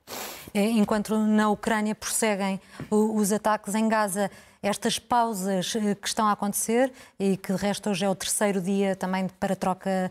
É, 0.54 0.62
enquanto 0.62 1.18
na 1.18 1.50
Ucrânia 1.50 1.94
prosseguem 1.94 2.60
os 2.88 3.32
ataques 3.32 3.74
em 3.74 3.88
Gaza, 3.88 4.30
estas 4.62 4.96
pausas 4.96 5.74
eh, 5.74 5.96
que 5.96 6.06
estão 6.06 6.26
a 6.26 6.32
acontecer 6.32 6.92
e 7.18 7.36
que 7.36 7.52
de 7.52 7.58
resto 7.58 7.90
hoje 7.90 8.04
é 8.04 8.08
o 8.08 8.14
terceiro 8.14 8.60
dia 8.60 8.94
também 8.94 9.26
para 9.40 9.56
troca 9.56 10.08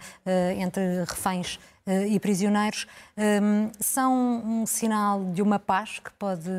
entre 0.57 1.05
reféns 1.05 1.57
e 2.09 2.19
prisioneiros, 2.19 2.85
são 3.79 4.13
um 4.13 4.65
sinal 4.65 5.23
de 5.31 5.41
uma 5.41 5.57
paz 5.57 5.99
que 5.99 6.11
pode 6.11 6.51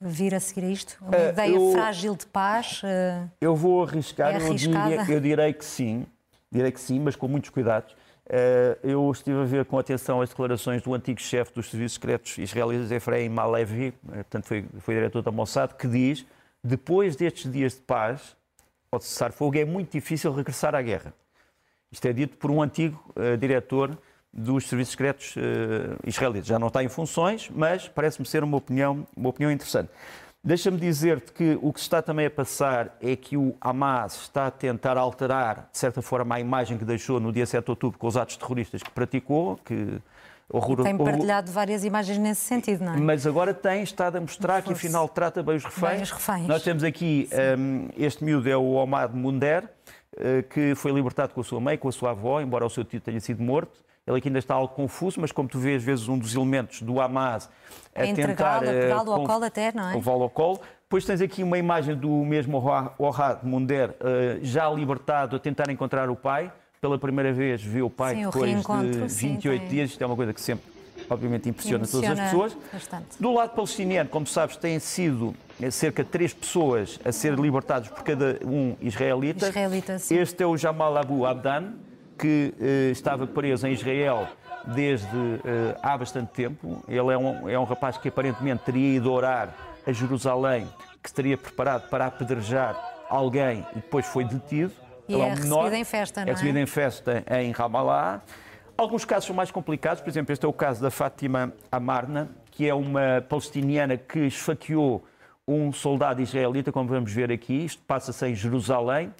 vir 0.00 0.34
a 0.34 0.40
seguir 0.40 0.66
a 0.66 0.70
isto? 0.70 0.96
Uma 1.00 1.16
uh, 1.16 1.28
ideia 1.30 1.54
eu, 1.54 1.72
frágil 1.72 2.14
de 2.14 2.26
paz? 2.26 2.82
Uh, 2.82 3.28
eu 3.40 3.56
vou 3.56 3.82
arriscar, 3.82 4.34
é 4.34 4.48
eu, 4.48 4.54
diria, 4.54 5.06
eu 5.08 5.20
direi 5.20 5.52
que 5.52 5.64
sim, 5.64 6.06
direi 6.50 6.70
que 6.70 6.80
sim, 6.80 7.00
mas 7.00 7.16
com 7.16 7.26
muitos 7.26 7.50
cuidados. 7.50 7.94
Uh, 8.28 8.86
eu 8.86 9.10
estive 9.10 9.40
a 9.40 9.44
ver 9.44 9.64
com 9.64 9.78
atenção 9.78 10.20
as 10.20 10.28
declarações 10.28 10.82
do 10.82 10.92
antigo 10.92 11.20
chefe 11.20 11.52
dos 11.54 11.70
serviços 11.70 11.94
secretos 11.94 12.36
israelitas, 12.36 12.90
Efraim 12.90 13.30
Malevi, 13.30 13.92
portanto 14.06 14.44
foi, 14.44 14.66
foi 14.80 14.94
diretor 14.94 15.22
da 15.22 15.30
Mossad, 15.30 15.74
que 15.74 15.88
diz 15.88 16.26
depois 16.62 17.16
destes 17.16 17.50
dias 17.50 17.74
de 17.74 17.80
paz, 17.80 18.36
ao 18.92 19.00
cessar 19.00 19.32
fogo, 19.32 19.56
é 19.56 19.64
muito 19.64 19.92
difícil 19.92 20.30
regressar 20.32 20.74
à 20.74 20.82
guerra. 20.82 21.14
Isto 21.90 22.06
é 22.06 22.12
dito 22.12 22.36
por 22.36 22.50
um 22.50 22.60
antigo 22.60 23.02
diretor 23.40 23.96
dos 24.32 24.68
serviços 24.68 24.92
secretos 24.92 25.36
uh, 25.36 25.40
israelitas. 26.06 26.46
Já 26.46 26.58
não 26.58 26.68
está 26.68 26.82
em 26.82 26.88
funções, 26.88 27.50
mas 27.50 27.88
parece-me 27.88 28.26
ser 28.26 28.44
uma 28.44 28.56
opinião, 28.56 29.06
uma 29.16 29.30
opinião 29.30 29.50
interessante. 29.50 29.90
Deixa-me 30.42 30.78
dizer-te 30.78 31.32
que 31.32 31.58
o 31.60 31.72
que 31.72 31.80
se 31.80 31.86
está 31.86 32.00
também 32.00 32.26
a 32.26 32.30
passar 32.30 32.96
é 33.00 33.16
que 33.16 33.36
o 33.36 33.56
Hamas 33.60 34.22
está 34.22 34.46
a 34.46 34.50
tentar 34.50 34.96
alterar, 34.96 35.68
de 35.72 35.78
certa 35.78 36.00
forma, 36.00 36.36
a 36.36 36.40
imagem 36.40 36.78
que 36.78 36.84
deixou 36.84 37.18
no 37.18 37.32
dia 37.32 37.44
7 37.44 37.64
de 37.64 37.70
outubro 37.70 37.98
com 37.98 38.06
os 38.06 38.16
atos 38.16 38.36
terroristas 38.36 38.82
que 38.82 38.90
praticou, 38.90 39.58
que 39.64 40.00
horror... 40.48 40.84
Tem 40.84 40.96
partilhado 40.96 41.50
várias 41.50 41.84
imagens 41.84 42.18
nesse 42.18 42.42
sentido, 42.42 42.84
não 42.84 42.94
é? 42.94 42.96
Mas 42.96 43.26
agora 43.26 43.52
tem 43.52 43.82
estado 43.82 44.16
a 44.16 44.20
mostrar 44.20 44.62
que, 44.62 44.72
afinal, 44.72 45.08
trata 45.08 45.42
bem 45.42 45.56
os 45.56 45.64
reféns. 45.64 45.92
Bem 45.92 46.02
os 46.02 46.10
reféns. 46.12 46.46
Nós 46.46 46.62
temos 46.62 46.84
aqui, 46.84 47.28
um, 47.58 47.88
este 47.96 48.22
miúdo 48.22 48.48
é 48.48 48.56
o 48.56 48.74
Omar 48.74 49.14
Munder, 49.14 49.64
uh, 49.64 50.42
que 50.48 50.72
foi 50.76 50.92
libertado 50.92 51.34
com 51.34 51.40
a 51.40 51.44
sua 51.44 51.60
mãe, 51.60 51.76
com 51.76 51.88
a 51.88 51.92
sua 51.92 52.10
avó, 52.10 52.40
embora 52.40 52.64
o 52.64 52.70
seu 52.70 52.84
tio 52.84 53.00
tenha 53.00 53.20
sido 53.20 53.42
morto. 53.42 53.87
Ele 54.08 54.16
aqui 54.16 54.28
ainda 54.28 54.38
está 54.38 54.54
algo 54.54 54.74
confuso, 54.74 55.20
mas 55.20 55.30
como 55.30 55.46
tu 55.46 55.58
vês, 55.58 55.82
às 55.82 55.84
vezes, 55.84 56.08
um 56.08 56.18
dos 56.18 56.34
elementos 56.34 56.80
do 56.80 56.98
Hamas 56.98 57.50
a 57.94 58.06
é 58.06 58.14
tentar... 58.14 58.56
A 58.56 58.60
pegá-lo 58.60 59.12
ao 59.12 59.24
colo 59.24 59.44
até, 59.44 59.70
não 59.70 59.90
é? 59.90 59.94
Levá-lo 59.94 60.22
ao 60.22 60.30
colo. 60.30 60.60
Depois 60.84 61.04
tens 61.04 61.20
aqui 61.20 61.42
uma 61.42 61.58
imagem 61.58 61.94
do 61.94 62.08
mesmo 62.24 62.56
Ohad 62.98 63.40
Munder, 63.42 63.94
eh, 64.00 64.38
já 64.40 64.70
libertado, 64.70 65.36
a 65.36 65.38
tentar 65.38 65.70
encontrar 65.70 66.08
o 66.08 66.16
pai. 66.16 66.50
Pela 66.80 66.96
primeira 66.96 67.30
vez 67.34 67.62
vê 67.62 67.82
o 67.82 67.90
pai 67.90 68.14
sim, 68.14 68.24
depois 68.24 68.50
de 68.50 68.98
28 69.26 69.62
sim, 69.62 69.68
dias. 69.68 69.90
Isto 69.90 70.02
é 70.02 70.06
uma 70.06 70.16
coisa 70.16 70.32
que 70.32 70.40
sempre, 70.40 70.64
obviamente, 71.10 71.46
impressiona, 71.46 71.84
impressiona 71.84 72.06
todas 72.06 72.18
as 72.18 72.30
pessoas. 72.30 72.56
Bastante. 72.72 73.06
Do 73.20 73.34
lado 73.34 73.50
palestiniano, 73.50 74.08
como 74.08 74.26
sabes, 74.26 74.56
têm 74.56 74.78
sido 74.78 75.34
eh, 75.60 75.70
cerca 75.70 76.02
de 76.02 76.08
três 76.08 76.32
pessoas 76.32 76.98
a 77.04 77.12
ser 77.12 77.38
libertados 77.38 77.90
por 77.90 78.02
cada 78.02 78.38
um 78.42 78.74
israelita. 78.80 79.48
israelita 79.48 79.96
este 80.08 80.42
é 80.42 80.46
o 80.46 80.56
Jamal 80.56 80.96
Abu 80.96 81.26
Abdan, 81.26 81.74
que 82.18 82.54
eh, 82.60 82.90
estava 82.90 83.26
preso 83.26 83.66
em 83.66 83.72
Israel 83.72 84.28
desde 84.66 85.06
eh, 85.06 85.76
há 85.82 85.96
bastante 85.96 86.32
tempo. 86.32 86.82
Ele 86.88 87.12
é 87.12 87.16
um, 87.16 87.48
é 87.48 87.58
um 87.58 87.64
rapaz 87.64 87.96
que 87.96 88.08
aparentemente 88.08 88.64
teria 88.64 88.96
ido 88.96 89.12
orar 89.12 89.54
a 89.86 89.92
Jerusalém, 89.92 90.68
que 91.02 91.08
estaria 91.08 91.38
preparado 91.38 91.88
para 91.88 92.06
apedrejar 92.06 92.76
alguém 93.08 93.66
e 93.72 93.76
depois 93.76 94.06
foi 94.06 94.24
detido. 94.24 94.72
E 95.08 95.14
Ele 95.14 95.22
é, 95.22 95.24
é 95.24 95.28
um 95.28 95.34
recebido 95.34 95.74
em 95.74 95.84
festa, 95.84 96.20
não 96.20 96.26
é? 96.26 96.30
É 96.30 96.32
recebido 96.34 96.58
em 96.58 96.66
festa 96.66 97.24
em 97.40 97.52
Ramallah. 97.52 98.20
Alguns 98.76 99.04
casos 99.04 99.26
são 99.26 99.34
mais 99.34 99.50
complicados, 99.50 100.02
por 100.02 100.08
exemplo, 100.08 100.32
este 100.32 100.44
é 100.44 100.48
o 100.48 100.52
caso 100.52 100.80
da 100.82 100.90
Fátima 100.90 101.52
Amarna, 101.72 102.28
que 102.50 102.68
é 102.68 102.74
uma 102.74 103.24
palestiniana 103.28 103.96
que 103.96 104.20
esfaqueou 104.20 105.04
um 105.46 105.72
soldado 105.72 106.20
israelita, 106.20 106.70
como 106.70 106.88
vamos 106.88 107.12
ver 107.12 107.32
aqui. 107.32 107.64
Isto 107.64 107.82
passa-se 107.86 108.26
em 108.26 108.34
Jerusalém. 108.34 109.12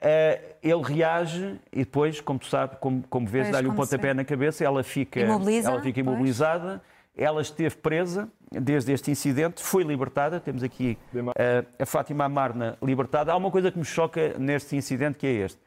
Uh, 0.00 0.54
ele 0.62 0.82
reage 0.82 1.58
e 1.72 1.78
depois, 1.78 2.20
como 2.20 2.38
tu 2.38 2.46
sabes, 2.46 2.78
como, 2.78 3.02
como 3.10 3.26
vês, 3.26 3.50
dá-lhe 3.50 3.66
um 3.66 3.74
pontapé 3.74 4.14
na 4.14 4.24
cabeça, 4.24 4.64
ela 4.64 4.84
fica, 4.84 5.18
Imobiliza, 5.18 5.70
ela 5.70 5.82
fica 5.82 5.98
imobilizada, 5.98 6.80
pois. 7.14 7.26
ela 7.26 7.42
esteve 7.42 7.74
presa 7.76 8.28
desde 8.48 8.92
este 8.92 9.10
incidente, 9.10 9.60
foi 9.60 9.82
libertada, 9.82 10.38
temos 10.38 10.62
aqui 10.62 10.96
uh, 11.12 11.66
a 11.78 11.84
Fátima 11.84 12.24
Amarna 12.24 12.78
libertada. 12.80 13.32
Há 13.32 13.36
uma 13.36 13.50
coisa 13.50 13.72
que 13.72 13.78
me 13.78 13.84
choca 13.84 14.38
neste 14.38 14.76
incidente 14.76 15.18
que 15.18 15.26
é 15.26 15.32
este. 15.32 15.58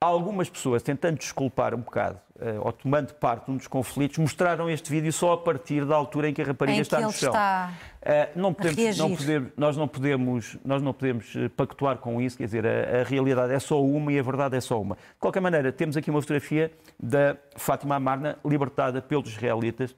Algumas 0.00 0.48
pessoas, 0.48 0.82
tentando 0.82 1.18
desculpar 1.18 1.74
um 1.74 1.80
bocado, 1.80 2.20
ou 2.62 2.72
tomando 2.72 3.14
parte 3.14 3.50
num 3.50 3.56
dos 3.56 3.66
conflitos, 3.66 4.18
mostraram 4.18 4.68
este 4.68 4.90
vídeo 4.90 5.12
só 5.12 5.32
a 5.32 5.38
partir 5.38 5.84
da 5.86 5.94
altura 5.94 6.28
em 6.28 6.34
que 6.34 6.42
a 6.42 6.44
rapariga 6.44 6.78
em 6.78 6.82
está 6.82 7.00
no 7.00 7.10
chão. 7.10 7.30
Está 7.30 7.72
uh, 8.02 8.38
não 8.38 8.52
podemos, 8.52 8.98
não 8.98 9.16
podemos, 9.16 9.52
nós 9.56 9.76
não 9.76 9.88
podemos, 9.88 10.58
nós 10.64 10.82
não 10.82 10.92
podemos 10.92 11.34
eh, 11.34 11.48
pactuar 11.48 11.98
com 11.98 12.20
isso, 12.20 12.36
quer 12.36 12.44
dizer, 12.44 12.66
a, 12.66 13.00
a, 13.00 13.02
realidade 13.04 13.52
é 13.52 13.58
só 13.58 13.82
uma 13.82 14.12
e 14.12 14.18
a 14.18 14.22
verdade 14.22 14.56
é 14.56 14.60
só 14.60 14.80
uma. 14.80 14.96
De 14.96 15.18
qualquer 15.18 15.40
maneira, 15.40 15.72
temos 15.72 15.96
aqui 15.96 16.10
uma 16.10 16.20
fotografia 16.20 16.70
da 17.00 17.36
Fátima 17.56 17.96
Amarna, 17.96 18.38
libertada 18.44 19.00
pelos 19.00 19.28
israelitas 19.28 19.96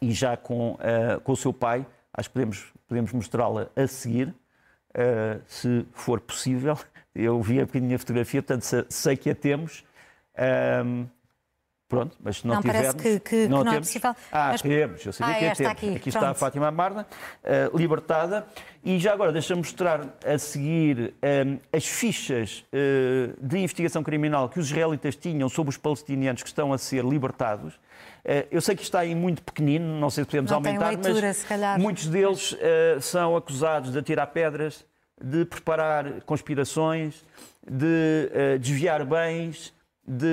e 0.00 0.12
já 0.12 0.36
com, 0.36 0.72
uh, 0.74 1.20
com 1.22 1.32
o 1.32 1.36
seu 1.36 1.52
pai. 1.52 1.84
Acho 2.12 2.28
que 2.28 2.34
podemos, 2.34 2.72
podemos 2.88 3.12
mostrá-la 3.12 3.68
a 3.76 3.86
seguir, 3.86 4.34
se 5.46 5.86
for 5.92 6.20
possível. 6.20 6.76
Eu 7.14 7.40
vi 7.40 7.60
a 7.60 7.64
bocadinho 7.64 7.94
a 7.94 7.98
fotografia, 7.98 8.42
portanto 8.42 8.86
sei 8.88 9.16
que 9.16 9.30
a 9.30 9.34
temos. 9.34 9.84
Um, 10.84 11.06
pronto, 11.90 12.16
mas 12.22 12.38
se 12.38 12.46
não, 12.46 12.54
não 12.54 12.62
tivermos... 12.62 12.94
Parece 12.94 13.20
que, 13.20 13.28
que, 13.28 13.48
não, 13.48 13.58
que 13.58 13.64
não 13.64 13.72
é 13.72 13.78
possível. 13.80 14.16
Ah, 14.30 14.48
mas... 14.52 14.62
temos, 14.62 15.04
eu 15.04 15.12
sabia 15.12 15.34
ah, 15.34 15.38
que 15.38 15.44
a 15.44 15.54
temos. 15.56 15.72
Aqui, 15.72 15.96
aqui 15.96 16.08
está 16.08 16.30
a 16.30 16.34
Fátima 16.34 16.68
Amarna, 16.68 17.04
uh, 17.44 17.76
libertada. 17.76 18.46
E 18.84 18.98
já 19.00 19.12
agora, 19.12 19.32
deixa-me 19.32 19.58
mostrar 19.60 20.06
a 20.24 20.38
seguir 20.38 21.12
um, 21.20 21.58
as 21.76 21.84
fichas 21.84 22.64
uh, 22.72 23.34
de 23.44 23.58
investigação 23.58 24.04
criminal 24.04 24.48
que 24.48 24.60
os 24.60 24.70
israelitas 24.70 25.16
tinham 25.16 25.48
sobre 25.48 25.70
os 25.70 25.76
palestinianos 25.76 26.42
que 26.42 26.48
estão 26.48 26.72
a 26.72 26.78
ser 26.78 27.04
libertados. 27.04 27.74
Uh, 27.74 28.46
eu 28.52 28.60
sei 28.60 28.76
que 28.76 28.82
está 28.84 29.00
aí 29.00 29.14
muito 29.14 29.42
pequenino, 29.42 29.98
não 29.98 30.10
sei 30.10 30.22
se 30.22 30.30
podemos 30.30 30.50
não 30.52 30.58
aumentar, 30.58 30.90
leitura, 30.90 31.32
mas 31.50 31.82
muitos 31.82 32.06
deles 32.06 32.56
são 33.00 33.36
acusados 33.36 33.90
de 33.90 33.98
atirar 33.98 34.28
pedras, 34.28 34.86
de 35.20 35.44
preparar 35.44 36.20
conspirações, 36.22 37.24
de 37.68 38.58
desviar 38.58 39.04
bens, 39.04 39.74
de 40.06 40.26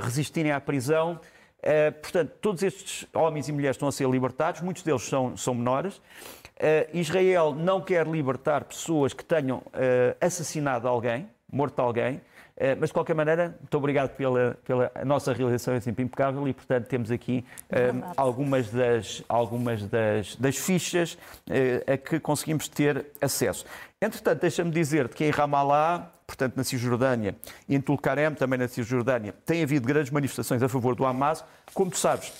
uh, 0.00 0.04
resistirem 0.04 0.52
à 0.52 0.60
prisão. 0.60 1.20
Uh, 1.58 1.92
portanto, 2.00 2.32
todos 2.40 2.62
estes 2.62 3.06
homens 3.14 3.48
e 3.48 3.52
mulheres 3.52 3.76
estão 3.76 3.88
a 3.88 3.92
ser 3.92 4.08
libertados, 4.08 4.60
muitos 4.60 4.82
deles 4.82 5.02
são, 5.02 5.36
são 5.36 5.54
menores. 5.54 6.00
Israel 6.92 7.52
não 7.52 7.80
quer 7.80 8.06
libertar 8.06 8.62
pessoas 8.64 9.12
que 9.12 9.24
tenham 9.24 9.60
assassinado 10.20 10.86
alguém, 10.86 11.28
morto 11.50 11.80
alguém. 11.80 12.20
Uh, 12.54 12.78
mas, 12.78 12.90
de 12.90 12.92
qualquer 12.92 13.14
maneira, 13.14 13.56
muito 13.58 13.76
obrigado 13.76 14.10
pela, 14.10 14.56
pela 14.64 14.92
nossa 15.04 15.32
realização, 15.32 15.74
é 15.74 15.80
sempre 15.80 16.04
impecável 16.04 16.46
e, 16.46 16.54
portanto, 16.54 16.86
temos 16.86 17.10
aqui 17.10 17.44
uh, 17.64 18.12
algumas, 18.16 18.70
das, 18.70 19.24
algumas 19.28 19.84
das, 19.86 20.36
das 20.36 20.56
fichas 20.56 21.14
uh, 21.14 21.92
a 21.92 21.96
que 21.96 22.20
conseguimos 22.20 22.68
ter 22.68 23.06
acesso. 23.20 23.66
Entretanto, 24.00 24.40
deixa-me 24.40 24.70
dizer 24.70 25.08
que 25.08 25.24
em 25.24 25.30
Ramallah, 25.30 26.12
portanto, 26.26 26.56
na 26.56 26.64
Cisjordânia, 26.64 27.36
e 27.68 27.74
em 27.74 27.80
Tulkarem, 27.80 28.34
também 28.34 28.58
na 28.58 28.68
Cisjordânia, 28.68 29.34
tem 29.44 29.62
havido 29.62 29.86
grandes 29.86 30.10
manifestações 30.10 30.62
a 30.62 30.68
favor 30.68 30.94
do 30.94 31.04
Hamas. 31.04 31.44
Como 31.72 31.90
tu 31.90 31.98
sabes, 31.98 32.32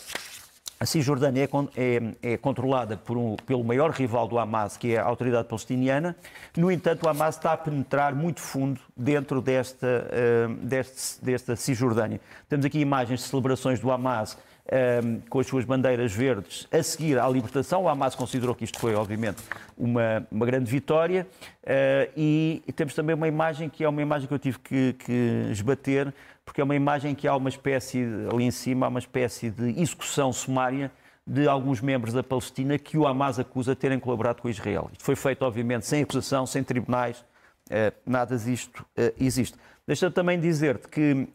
a 0.79 0.87
Cisjordânia 0.87 1.44
é, 1.44 1.51
é, 1.77 2.33
é 2.35 2.37
controlada 2.37 3.01
um, 3.11 3.37
pelo 3.37 3.64
maior 3.64 3.90
rival 3.90 4.27
do 4.27 4.38
Hamas, 4.38 4.77
que 4.77 4.94
é 4.94 4.99
a 4.99 5.05
Autoridade 5.05 5.49
Palestiniana. 5.49 6.16
No 6.57 6.70
entanto, 6.70 7.05
o 7.05 7.09
Hamas 7.09 7.37
está 7.37 7.53
a 7.53 7.57
penetrar 7.57 8.14
muito 8.14 8.40
fundo 8.40 8.81
dentro 8.97 9.40
desta, 9.40 9.87
uh, 9.87 10.55
deste, 10.55 11.25
desta 11.25 11.57
Cisjordânia. 11.57 12.20
Temos 12.49 12.66
aqui 12.66 12.81
imagens 12.81 13.20
de 13.20 13.27
celebrações 13.27 13.81
do 13.81 13.90
Hamas 13.90 14.37
um, 14.72 15.20
com 15.29 15.40
as 15.40 15.46
suas 15.46 15.64
bandeiras 15.64 16.12
verdes 16.12 16.66
a 16.72 16.83
seguir 16.83 17.18
à 17.18 17.29
libertação. 17.29 17.85
O 17.85 17.88
Hamas 17.88 18.14
considerou 18.14 18.55
que 18.55 18.64
isto 18.64 18.79
foi, 18.79 18.94
obviamente, 18.94 19.42
uma, 19.77 20.27
uma 20.31 20.46
grande 20.46 20.70
vitória. 20.70 21.27
Uh, 21.62 22.11
e, 22.16 22.62
temos 22.74 22.94
também 22.94 23.14
uma 23.14 23.29
imagem 23.29 23.68
que 23.68 23.85
é 23.85 23.88
uma 23.88 24.03
imagem 24.03 24.27
que 24.27 24.35
eu 24.35 24.38
tive 24.38 24.59
que, 24.59 24.92
que 24.94 25.48
esbater, 25.50 26.12
porque 26.44 26.61
é 26.61 26.64
uma 26.64 26.74
imagem 26.74 27.14
que 27.14 27.29
há 27.29 27.37
uma 27.37 27.48
espécie, 27.48 28.05
ali 28.33 28.44
em 28.44 28.50
cima, 28.50 28.87
há 28.87 28.88
uma 28.88 28.98
espécie 28.98 29.50
de 29.50 29.81
execução 29.81 30.33
sumária 30.33 30.90
de 31.27 31.48
alguns 31.48 31.81
membros 31.81 32.12
da 32.12 32.22
Palestina 32.22 32.79
que 32.79 32.98
o 32.98 33.07
Hamas 33.07 33.38
acusa 33.38 33.74
de 33.74 33.81
terem 33.81 33.98
colaborado 33.98 34.42
com 34.42 34.48
Israel. 34.48 34.90
Isto 34.92 35.05
foi 35.05 35.16
feito, 35.16 35.42
obviamente, 35.42 35.87
sem 35.87 36.03
acusação, 36.03 36.46
sem 36.46 36.62
tribunais, 36.62 37.24
uh, 37.70 37.94
nada 38.05 38.37
disto 38.37 38.81
uh, 38.81 39.12
existe. 39.18 39.57
Deixa-me 39.87 40.12
também 40.12 40.40
dizer-te 40.40 40.88
que 40.88 41.12
uh, 41.12 41.27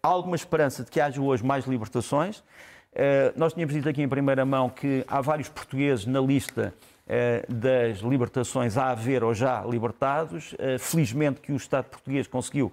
há 0.00 0.06
alguma 0.06 0.36
esperança 0.36 0.84
de 0.84 0.90
que 0.90 1.00
haja 1.00 1.20
hoje 1.20 1.44
mais 1.44 1.66
libertações. 1.66 2.38
Uh, 2.38 3.34
nós 3.34 3.52
tínhamos 3.52 3.74
dito 3.74 3.88
aqui 3.88 4.00
em 4.00 4.08
primeira 4.08 4.44
mão 4.44 4.70
que 4.70 5.04
há 5.08 5.20
vários 5.20 5.48
portugueses 5.48 6.06
na 6.06 6.20
lista 6.20 6.72
uh, 7.08 7.52
das 7.52 7.98
libertações 7.98 8.76
a 8.76 8.90
haver 8.90 9.24
ou 9.24 9.34
já 9.34 9.64
libertados. 9.64 10.54
felizmente 10.78 11.40
que 11.40 11.50
o 11.50 11.56
Estado 11.56 11.86
português 11.86 12.28
conseguiu 12.28 12.72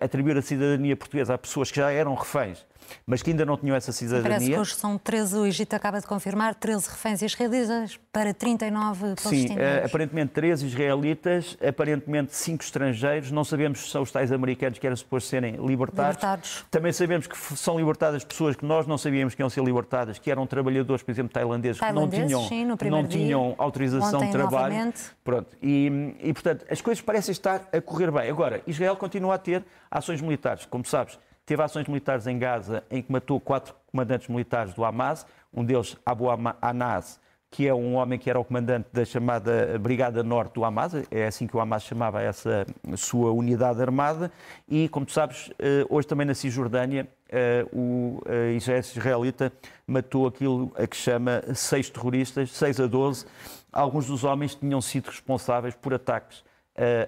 atribuir 0.00 0.34
a 0.38 0.40
cidadania 0.40 0.96
portuguesa 0.96 1.34
a 1.34 1.38
pessoas 1.38 1.70
que 1.70 1.76
já 1.76 1.90
eram 1.90 2.14
reféns 2.14 2.64
mas 3.06 3.22
que 3.22 3.30
ainda 3.30 3.44
não 3.44 3.56
tinham 3.56 3.76
essa 3.76 3.92
cidadania. 3.92 4.30
Parece 4.30 4.50
que 4.50 4.58
hoje 4.58 4.74
são 4.74 4.98
13, 4.98 5.36
o 5.36 5.46
Egito 5.46 5.74
acaba 5.74 6.00
de 6.00 6.06
confirmar, 6.06 6.54
13 6.54 6.88
reféns 6.88 7.22
israelitas 7.22 7.98
para 8.12 8.34
39 8.34 9.00
palestinianos. 9.00 9.48
Sim, 9.48 9.56
uh, 9.56 9.86
aparentemente 9.86 10.32
13 10.32 10.66
israelitas, 10.66 11.56
aparentemente 11.66 12.34
5 12.34 12.62
estrangeiros, 12.64 13.30
não 13.30 13.44
sabemos 13.44 13.80
se 13.80 13.90
são 13.90 14.02
os 14.02 14.10
tais 14.10 14.32
americanos 14.32 14.78
que 14.78 14.86
eram 14.86 14.96
suposto 14.96 15.28
serem 15.28 15.56
libertados. 15.56 16.16
libertados. 16.16 16.64
Também 16.70 16.92
sabemos 16.92 17.26
que 17.26 17.36
são 17.56 17.78
libertadas 17.78 18.24
pessoas 18.24 18.56
que 18.56 18.64
nós 18.64 18.86
não 18.86 18.98
sabíamos 18.98 19.34
que 19.34 19.42
iam 19.42 19.50
ser 19.50 19.62
libertadas, 19.62 20.18
que 20.18 20.30
eram 20.30 20.46
trabalhadores, 20.46 21.02
por 21.02 21.10
exemplo, 21.10 21.32
tailandeses, 21.32 21.78
tailandeses 21.78 22.24
que 22.24 22.32
não 22.32 22.46
tinham, 22.46 22.76
sim, 22.76 22.90
não 22.90 23.06
tinham 23.06 23.54
autorização 23.58 24.20
de 24.20 24.30
trabalho. 24.30 24.74
Novamente. 24.74 25.10
Pronto. 25.24 25.56
E, 25.62 26.14
e, 26.20 26.32
portanto, 26.32 26.64
as 26.70 26.80
coisas 26.80 27.02
parecem 27.02 27.32
estar 27.32 27.68
a 27.72 27.80
correr 27.80 28.10
bem. 28.10 28.30
Agora, 28.30 28.62
Israel 28.66 28.96
continua 28.96 29.34
a 29.34 29.38
ter 29.38 29.64
ações 29.90 30.20
militares, 30.20 30.66
como 30.66 30.84
sabes 30.84 31.18
Teve 31.48 31.62
ações 31.62 31.88
militares 31.88 32.26
em 32.26 32.38
Gaza 32.38 32.84
em 32.90 33.00
que 33.00 33.10
matou 33.10 33.40
quatro 33.40 33.74
comandantes 33.90 34.28
militares 34.28 34.74
do 34.74 34.84
Hamas, 34.84 35.26
um 35.50 35.64
deles 35.64 35.96
Abu 36.04 36.26
Anas, 36.60 37.18
que 37.50 37.66
é 37.66 37.72
um 37.72 37.94
homem 37.94 38.18
que 38.18 38.28
era 38.28 38.38
o 38.38 38.44
comandante 38.44 38.90
da 38.92 39.02
chamada 39.02 39.78
Brigada 39.78 40.22
Norte 40.22 40.52
do 40.52 40.62
Hamas, 40.62 40.92
é 41.10 41.26
assim 41.26 41.46
que 41.46 41.56
o 41.56 41.60
Hamas 41.60 41.84
chamava 41.84 42.20
essa 42.20 42.66
sua 42.98 43.32
unidade 43.32 43.80
armada, 43.80 44.30
e 44.68 44.90
como 44.90 45.06
tu 45.06 45.12
sabes, 45.12 45.50
eh, 45.58 45.86
hoje 45.88 46.06
também 46.06 46.26
na 46.26 46.34
Cisjordânia, 46.34 47.08
eh, 47.30 47.64
o 47.72 48.20
eh, 48.26 48.52
exército 48.52 48.98
israelita 48.98 49.50
matou 49.86 50.26
aquilo 50.26 50.70
a 50.76 50.86
que 50.86 50.96
chama 50.98 51.42
seis 51.54 51.88
terroristas, 51.88 52.50
seis 52.50 52.78
a 52.78 52.86
doze. 52.86 53.24
Alguns 53.72 54.06
dos 54.06 54.22
homens 54.22 54.54
tinham 54.54 54.82
sido 54.82 55.06
responsáveis 55.06 55.74
por 55.74 55.94
ataques 55.94 56.44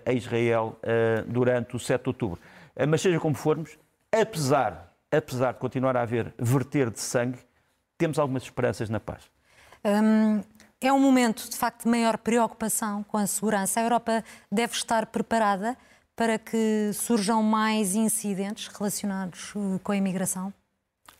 a 0.04 0.12
Israel 0.12 0.76
durante 1.28 1.76
o 1.76 1.78
7 1.78 2.02
de 2.02 2.08
outubro. 2.08 2.40
Mas 2.88 3.00
seja 3.00 3.20
como 3.20 3.36
formos, 3.36 3.78
apesar, 4.12 4.94
apesar 5.10 5.52
de 5.52 5.58
continuar 5.58 5.96
a 5.96 6.02
haver 6.02 6.34
verter 6.38 6.90
de 6.90 7.00
sangue, 7.00 7.38
temos 7.96 8.18
algumas 8.18 8.42
esperanças 8.42 8.88
na 8.88 9.00
paz. 9.00 9.30
Hum, 9.84 10.42
é 10.80 10.92
um 10.92 10.98
momento, 10.98 11.48
de 11.48 11.56
facto, 11.56 11.84
de 11.84 11.90
maior 11.90 12.16
preocupação 12.18 13.02
com 13.02 13.18
a 13.18 13.26
segurança. 13.26 13.80
A 13.80 13.82
Europa 13.82 14.24
deve 14.50 14.72
estar 14.72 15.06
preparada 15.06 15.76
para 16.16 16.38
que 16.38 16.90
surjam 16.92 17.42
mais 17.42 17.94
incidentes 17.94 18.66
relacionados 18.68 19.54
uh, 19.54 19.80
com 19.82 19.92
a 19.92 19.96
imigração? 19.96 20.52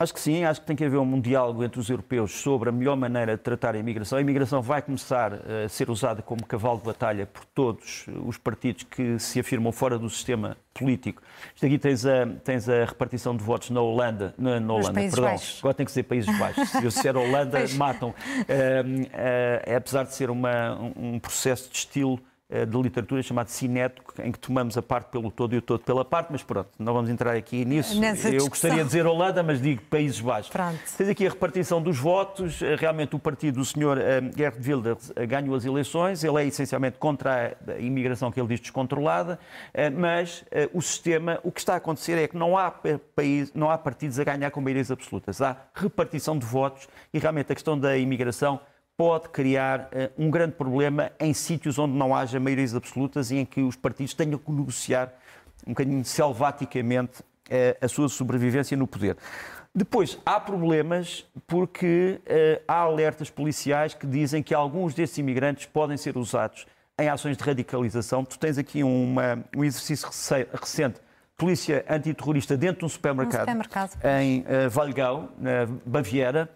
Acho 0.00 0.14
que 0.14 0.20
sim, 0.20 0.44
acho 0.44 0.62
que 0.62 0.66
tem 0.66 0.74
que 0.74 0.82
haver 0.82 0.96
um 0.96 1.20
diálogo 1.20 1.62
entre 1.62 1.78
os 1.78 1.90
europeus 1.90 2.32
sobre 2.32 2.70
a 2.70 2.72
melhor 2.72 2.96
maneira 2.96 3.36
de 3.36 3.42
tratar 3.42 3.74
a 3.74 3.78
imigração. 3.78 4.16
A 4.16 4.22
imigração 4.22 4.62
vai 4.62 4.80
começar 4.80 5.34
a 5.34 5.68
ser 5.68 5.90
usada 5.90 6.22
como 6.22 6.42
cavalo 6.46 6.78
de 6.78 6.84
batalha 6.84 7.26
por 7.26 7.44
todos 7.44 8.06
os 8.24 8.38
partidos 8.38 8.84
que 8.84 9.18
se 9.18 9.38
afirmam 9.38 9.70
fora 9.70 9.98
do 9.98 10.08
sistema 10.08 10.56
político. 10.72 11.22
Isto 11.54 11.66
aqui 11.66 11.78
tens 11.78 12.06
a, 12.06 12.26
tens 12.42 12.66
a 12.66 12.86
repartição 12.86 13.36
de 13.36 13.44
votos 13.44 13.68
na 13.68 13.82
Holanda, 13.82 14.32
na, 14.38 14.58
na 14.58 14.72
Holanda, 14.72 14.94
perdão, 14.94 15.24
Baixos. 15.24 15.58
agora 15.58 15.74
tem 15.74 15.84
que 15.84 15.92
ser 15.92 16.02
Países 16.04 16.38
Baixos. 16.38 16.70
Se 16.70 16.78
eu 16.78 16.88
disser 16.88 17.14
Holanda, 17.14 17.58
matam. 17.76 18.14
é, 18.48 19.76
apesar 19.76 20.04
de 20.04 20.14
ser 20.14 20.30
uma, 20.30 20.80
um 20.96 21.18
processo 21.18 21.70
de 21.70 21.76
estilo 21.76 22.18
eh, 22.18 22.29
de 22.68 22.82
literatura 22.82 23.22
chamado 23.22 23.48
Cineto, 23.48 24.02
em 24.22 24.32
que 24.32 24.38
tomamos 24.38 24.76
a 24.76 24.82
parte 24.82 25.10
pelo 25.10 25.30
todo 25.30 25.54
e 25.54 25.58
o 25.58 25.62
todo 25.62 25.80
pela 25.84 26.04
parte, 26.04 26.28
mas 26.30 26.42
pronto, 26.42 26.68
não 26.78 26.92
vamos 26.92 27.08
entrar 27.08 27.36
aqui 27.36 27.64
nisso. 27.64 27.98
Nessa 27.98 28.28
Eu 28.28 28.38
discussão. 28.38 28.48
gostaria 28.48 28.78
de 28.78 28.84
dizer 28.84 29.06
Holanda, 29.06 29.42
mas 29.42 29.62
digo 29.62 29.82
Países 29.82 30.20
Baixos. 30.20 30.50
Pronto. 30.50 30.78
Tens 30.96 31.08
aqui 31.08 31.26
a 31.26 31.30
repartição 31.30 31.80
dos 31.80 31.98
votos. 31.98 32.60
Eh, 32.60 32.76
realmente 32.76 33.14
o 33.14 33.18
partido 33.18 33.56
do 33.56 33.64
Sr. 33.64 33.98
Eh, 33.98 34.20
Gerd 34.36 34.68
Wilders 34.68 35.12
ganhou 35.28 35.54
as 35.54 35.64
eleições. 35.64 36.24
Ele 36.24 36.42
é 36.42 36.46
essencialmente 36.46 36.98
contra 36.98 37.56
a 37.68 37.78
imigração 37.78 38.32
que 38.32 38.40
ele 38.40 38.48
diz 38.48 38.60
descontrolada, 38.60 39.38
mas 39.96 40.44
o 40.72 40.82
sistema, 40.82 41.38
o 41.42 41.52
que 41.52 41.60
está 41.60 41.74
a 41.74 41.76
acontecer 41.76 42.18
é 42.18 42.26
que 42.26 42.36
não 42.36 42.56
há, 42.56 42.70
país, 43.14 43.52
não 43.54 43.70
há 43.70 43.78
partidos 43.78 44.18
a 44.18 44.24
ganhar 44.24 44.50
com 44.50 44.60
maiorias 44.60 44.90
absolutas. 44.90 45.40
Há 45.40 45.56
repartição 45.74 46.38
de 46.38 46.44
votos 46.44 46.88
e 47.12 47.18
realmente 47.18 47.52
a 47.52 47.54
questão 47.54 47.78
da 47.78 47.96
imigração 47.96 48.60
pode 49.00 49.30
criar 49.30 49.88
uh, 49.94 50.12
um 50.22 50.30
grande 50.30 50.52
problema 50.52 51.10
em 51.18 51.32
sítios 51.32 51.78
onde 51.78 51.94
não 51.94 52.14
haja 52.14 52.38
maiorias 52.38 52.74
absolutas 52.74 53.30
e 53.30 53.36
em 53.38 53.46
que 53.46 53.62
os 53.62 53.74
partidos 53.74 54.12
tenham 54.12 54.38
que 54.38 54.52
negociar 54.52 55.10
um 55.66 55.70
bocadinho 55.70 56.04
selvaticamente 56.04 57.22
uh, 57.22 57.24
a 57.80 57.88
sua 57.88 58.10
sobrevivência 58.10 58.76
no 58.76 58.86
poder. 58.86 59.16
Depois, 59.74 60.18
há 60.26 60.38
problemas 60.38 61.24
porque 61.46 62.20
uh, 62.26 62.62
há 62.68 62.80
alertas 62.80 63.30
policiais 63.30 63.94
que 63.94 64.06
dizem 64.06 64.42
que 64.42 64.52
alguns 64.52 64.92
destes 64.92 65.16
imigrantes 65.16 65.64
podem 65.64 65.96
ser 65.96 66.18
usados 66.18 66.66
em 66.98 67.08
ações 67.08 67.38
de 67.38 67.42
radicalização. 67.42 68.22
Tu 68.22 68.38
tens 68.38 68.58
aqui 68.58 68.84
uma, 68.84 69.42
um 69.56 69.64
exercício 69.64 70.10
recente 70.52 71.00
polícia 71.38 71.86
antiterrorista 71.88 72.54
dentro 72.54 72.80
de 72.80 72.84
um 72.84 72.88
supermercado, 72.90 73.48
um 73.48 73.62
supermercado. 73.62 73.98
em 74.20 74.40
uh, 74.40 74.68
Valgau, 74.68 75.30
na 75.38 75.66
Baviera. 75.86 76.50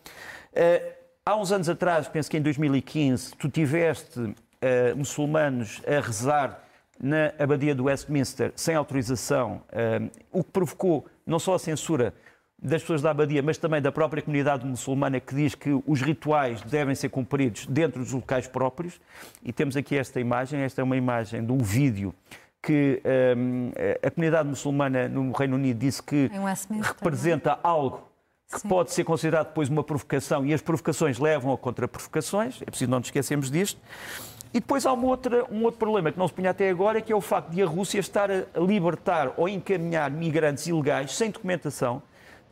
Uh, 0.52 1.03
Há 1.26 1.36
uns 1.36 1.52
anos 1.52 1.70
atrás, 1.70 2.06
penso 2.06 2.30
que 2.30 2.36
em 2.36 2.42
2015, 2.42 3.34
tu 3.36 3.48
tiveste 3.48 4.20
uh, 4.20 4.34
muçulmanos 4.94 5.80
a 5.86 5.98
rezar 5.98 6.62
na 7.00 7.32
abadia 7.38 7.74
do 7.74 7.84
Westminster 7.84 8.52
sem 8.54 8.74
autorização, 8.74 9.62
uh, 9.72 10.10
o 10.30 10.44
que 10.44 10.50
provocou 10.50 11.06
não 11.26 11.38
só 11.38 11.54
a 11.54 11.58
censura 11.58 12.12
das 12.62 12.82
pessoas 12.82 13.00
da 13.00 13.10
abadia, 13.10 13.42
mas 13.42 13.56
também 13.56 13.80
da 13.80 13.90
própria 13.90 14.22
comunidade 14.22 14.66
muçulmana 14.66 15.18
que 15.18 15.34
diz 15.34 15.54
que 15.54 15.70
os 15.86 16.02
rituais 16.02 16.60
devem 16.60 16.94
ser 16.94 17.08
cumpridos 17.08 17.64
dentro 17.68 18.02
dos 18.02 18.12
locais 18.12 18.46
próprios. 18.46 19.00
E 19.42 19.50
temos 19.50 19.78
aqui 19.78 19.96
esta 19.96 20.20
imagem, 20.20 20.60
esta 20.60 20.82
é 20.82 20.84
uma 20.84 20.96
imagem 20.96 21.42
de 21.42 21.52
um 21.52 21.58
vídeo 21.58 22.14
que 22.62 23.00
um, 23.36 23.70
eh, 23.76 23.98
a 24.02 24.10
comunidade 24.10 24.48
muçulmana 24.48 25.08
no 25.08 25.32
Reino 25.32 25.56
Unido 25.56 25.78
disse 25.78 26.02
que 26.02 26.30
representa 26.82 27.52
é? 27.52 27.58
algo 27.62 28.13
que 28.52 28.60
Sim. 28.60 28.68
pode 28.68 28.92
ser 28.92 29.04
considerado 29.04 29.48
depois 29.48 29.68
uma 29.68 29.82
provocação, 29.82 30.44
e 30.44 30.54
as 30.54 30.60
provocações 30.60 31.18
levam 31.18 31.52
a 31.52 31.58
contra-provocações, 31.58 32.60
é 32.62 32.66
preciso 32.66 32.90
não 32.90 32.98
nos 32.98 33.08
esquecermos 33.08 33.50
disto. 33.50 33.80
E 34.52 34.60
depois 34.60 34.86
há 34.86 34.92
uma 34.92 35.08
outra, 35.08 35.44
um 35.50 35.64
outro 35.64 35.78
problema 35.78 36.12
que 36.12 36.18
não 36.18 36.28
se 36.28 36.34
punha 36.34 36.50
até 36.50 36.70
agora, 36.70 37.00
que 37.00 37.12
é 37.12 37.16
o 37.16 37.20
facto 37.20 37.50
de 37.50 37.60
a 37.60 37.66
Rússia 37.66 37.98
estar 37.98 38.30
a 38.30 38.44
libertar 38.56 39.34
ou 39.36 39.48
encaminhar 39.48 40.10
migrantes 40.12 40.68
ilegais 40.68 41.16
sem 41.16 41.30
documentação 41.30 42.00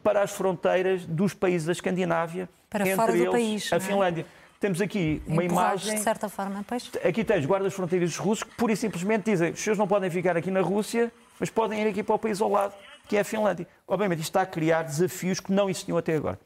para 0.02 0.20
as 0.20 0.32
fronteiras 0.32 1.06
dos 1.06 1.32
países 1.32 1.66
da 1.66 1.72
Escandinávia, 1.72 2.48
para 2.68 2.82
entre 2.82 2.96
fora 2.96 3.12
do 3.12 3.18
eles 3.18 3.30
país, 3.30 3.72
a 3.72 3.76
é? 3.76 3.80
Finlândia. 3.80 4.26
Temos 4.58 4.80
aqui 4.80 5.22
uma 5.26 5.44
imagem. 5.44 5.94
De 5.94 6.00
certa 6.00 6.28
forma, 6.28 6.64
pois. 6.66 6.90
Aqui 7.04 7.22
tens 7.22 7.46
guardas 7.46 7.72
fronteiras 7.72 8.16
russos 8.16 8.42
que 8.42 8.54
pura 8.56 8.72
e 8.72 8.76
simplesmente 8.76 9.30
dizem: 9.30 9.52
os 9.52 9.60
senhores 9.60 9.78
não 9.78 9.86
podem 9.86 10.10
ficar 10.10 10.36
aqui 10.36 10.50
na 10.50 10.60
Rússia, 10.60 11.12
mas 11.38 11.50
podem 11.50 11.82
ir 11.82 11.88
aqui 11.88 12.02
para 12.02 12.14
o 12.16 12.18
país 12.18 12.40
ao 12.40 12.48
lado 12.48 12.74
que 13.08 13.16
é 13.16 13.20
a 13.20 13.24
Finlândia. 13.24 13.66
Obviamente, 13.86 14.20
isto 14.20 14.30
está 14.30 14.42
a 14.42 14.46
criar 14.46 14.82
desafios 14.82 15.40
que 15.40 15.52
não 15.52 15.68
existiam 15.68 15.98
até 15.98 16.16
agora. 16.16 16.38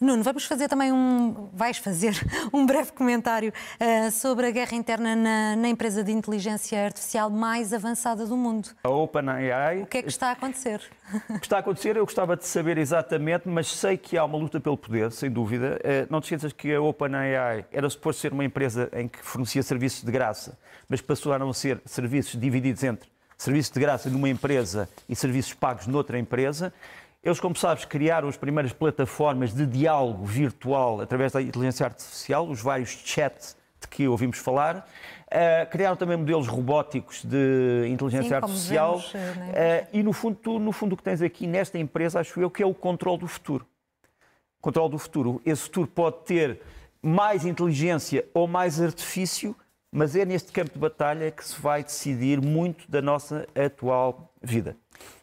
Nuno, 0.00 0.24
vamos 0.24 0.44
fazer 0.44 0.68
também 0.68 0.92
um. 0.92 1.48
Vais 1.52 1.78
fazer 1.78 2.14
um 2.52 2.66
breve 2.66 2.92
comentário 2.92 3.52
uh, 3.80 4.10
sobre 4.10 4.46
a 4.46 4.50
guerra 4.50 4.76
interna 4.76 5.14
na, 5.14 5.56
na, 5.56 5.68
empresa 5.68 6.02
de 6.02 6.10
inteligência 6.10 6.84
artificial 6.84 7.30
mais 7.30 7.72
avançada 7.72 8.26
do 8.26 8.36
mundo. 8.36 8.68
A 8.82 8.90
OpenAI. 8.90 9.82
O 9.82 9.86
que 9.86 9.98
é 9.98 10.02
que 10.02 10.08
está 10.08 10.28
a 10.28 10.32
acontecer? 10.32 10.82
O 11.30 11.38
que 11.38 11.46
está 11.46 11.56
a 11.56 11.60
acontecer, 11.60 11.96
eu 11.96 12.04
gostava 12.04 12.36
de 12.36 12.44
saber 12.44 12.76
exatamente, 12.76 13.48
mas 13.48 13.68
sei 13.68 13.96
que 13.96 14.18
há 14.18 14.24
uma 14.24 14.36
luta 14.36 14.60
pelo 14.60 14.76
poder, 14.76 15.12
sem 15.12 15.30
dúvida. 15.30 15.80
Uh, 15.80 16.12
não 16.12 16.20
te 16.20 16.24
esqueças 16.24 16.52
que 16.52 16.74
a 16.74 16.82
OpenAI 16.82 17.64
era 17.70 17.88
suposto 17.88 18.20
ser 18.20 18.32
uma 18.32 18.44
empresa 18.44 18.90
em 18.92 19.06
que 19.06 19.20
fornecia 19.24 19.62
serviços 19.62 20.02
de 20.02 20.10
graça, 20.10 20.58
mas 20.88 21.00
passaram 21.00 21.48
a 21.48 21.54
ser 21.54 21.80
serviços 21.86 22.38
divididos 22.38 22.82
entre 22.82 23.13
serviços 23.36 23.72
de 23.72 23.80
graça 23.80 24.10
numa 24.10 24.28
empresa 24.28 24.88
e 25.08 25.16
serviços 25.16 25.54
pagos 25.54 25.86
noutra 25.86 26.18
empresa. 26.18 26.72
Eles, 27.22 27.40
como 27.40 27.56
sabes, 27.56 27.84
criaram 27.84 28.28
as 28.28 28.36
primeiras 28.36 28.72
plataformas 28.72 29.54
de 29.54 29.66
diálogo 29.66 30.24
virtual 30.26 31.00
através 31.00 31.32
da 31.32 31.40
inteligência 31.40 31.86
artificial, 31.86 32.46
os 32.46 32.60
vários 32.60 32.90
chats 32.90 33.56
de 33.80 33.88
que 33.88 34.06
ouvimos 34.06 34.38
falar. 34.38 34.86
Uh, 35.26 35.68
criaram 35.70 35.96
também 35.96 36.16
modelos 36.16 36.46
robóticos 36.46 37.24
de 37.24 37.88
inteligência 37.88 38.28
Sim, 38.28 38.34
artificial. 38.34 38.98
Vemos, 38.98 39.14
uh, 39.14 39.88
e, 39.92 40.02
no 40.02 40.12
fundo, 40.12 40.36
tu, 40.36 40.58
no 40.58 40.70
fundo, 40.70 40.92
o 40.92 40.96
que 40.96 41.02
tens 41.02 41.22
aqui 41.22 41.46
nesta 41.46 41.78
empresa, 41.78 42.20
acho 42.20 42.40
eu, 42.40 42.50
que 42.50 42.62
é 42.62 42.66
o 42.66 42.74
controle 42.74 43.18
do 43.18 43.26
futuro. 43.26 43.66
Controle 44.60 44.90
do 44.90 44.98
futuro. 44.98 45.40
Esse 45.44 45.62
futuro 45.62 45.86
pode 45.88 46.18
ter 46.24 46.60
mais 47.02 47.44
inteligência 47.44 48.24
ou 48.32 48.46
mais 48.46 48.80
artifício, 48.80 49.56
mas 49.94 50.16
é 50.16 50.24
neste 50.24 50.50
campo 50.50 50.72
de 50.72 50.78
batalha 50.78 51.30
que 51.30 51.44
se 51.44 51.58
vai 51.60 51.84
decidir 51.84 52.40
muito 52.40 52.90
da 52.90 53.00
nossa 53.00 53.46
atual 53.54 54.28
vida. 54.42 54.76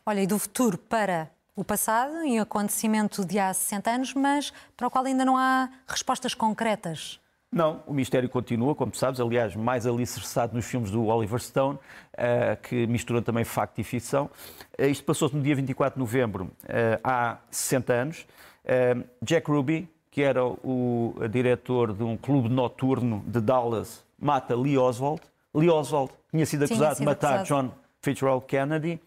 Olha, 0.05 0.21
e 0.21 0.25
do 0.25 0.39
futuro 0.39 0.77
para 0.77 1.29
o 1.53 1.61
passado 1.61 2.23
e 2.23 2.39
um 2.39 2.41
acontecimento 2.41 3.25
de 3.25 3.37
há 3.37 3.53
60 3.53 3.91
anos, 3.91 4.13
mas 4.13 4.53
para 4.77 4.87
o 4.87 4.89
qual 4.89 5.03
ainda 5.03 5.25
não 5.25 5.35
há 5.35 5.69
respostas 5.85 6.33
concretas. 6.33 7.19
Não, 7.51 7.83
o 7.85 7.93
mistério 7.93 8.29
continua, 8.29 8.73
como 8.73 8.95
sabes, 8.95 9.19
aliás, 9.19 9.57
mais 9.57 9.85
alicerçado 9.85 10.55
nos 10.55 10.63
filmes 10.63 10.89
do 10.89 11.07
Oliver 11.07 11.41
Stone, 11.41 11.77
uh, 11.77 12.61
que 12.63 12.87
misturam 12.87 13.21
também 13.21 13.43
facto 13.43 13.77
e 13.79 13.83
ficção. 13.83 14.29
Uh, 14.79 14.85
isto 14.85 15.03
passou-se 15.03 15.35
no 15.35 15.43
dia 15.43 15.53
24 15.53 15.95
de 15.95 15.99
novembro, 15.99 16.45
uh, 16.45 16.99
há 17.03 17.39
60 17.51 17.93
anos. 17.93 18.25
Jack 19.21 19.49
Ruby, 19.49 19.89
que 20.11 20.21
era 20.21 20.45
o 20.45 21.15
diretor 21.29 21.93
de 21.93 22.03
um 22.03 22.15
clube 22.15 22.47
noturno 22.47 23.23
de 23.25 23.41
Dallas, 23.41 24.05
mata 24.21 24.55
Lee 24.55 24.77
Oswald. 24.77 25.21
Lee 25.53 25.69
Oswald 25.69 26.11
tinha 26.29 26.45
sido 26.45 26.65
acusado 26.65 26.97
de 26.97 27.03
matar 27.03 27.39
acusado. 27.39 27.67
John 27.67 27.71
Fitzgerald 28.01 28.45
Kennedy 28.45 29.01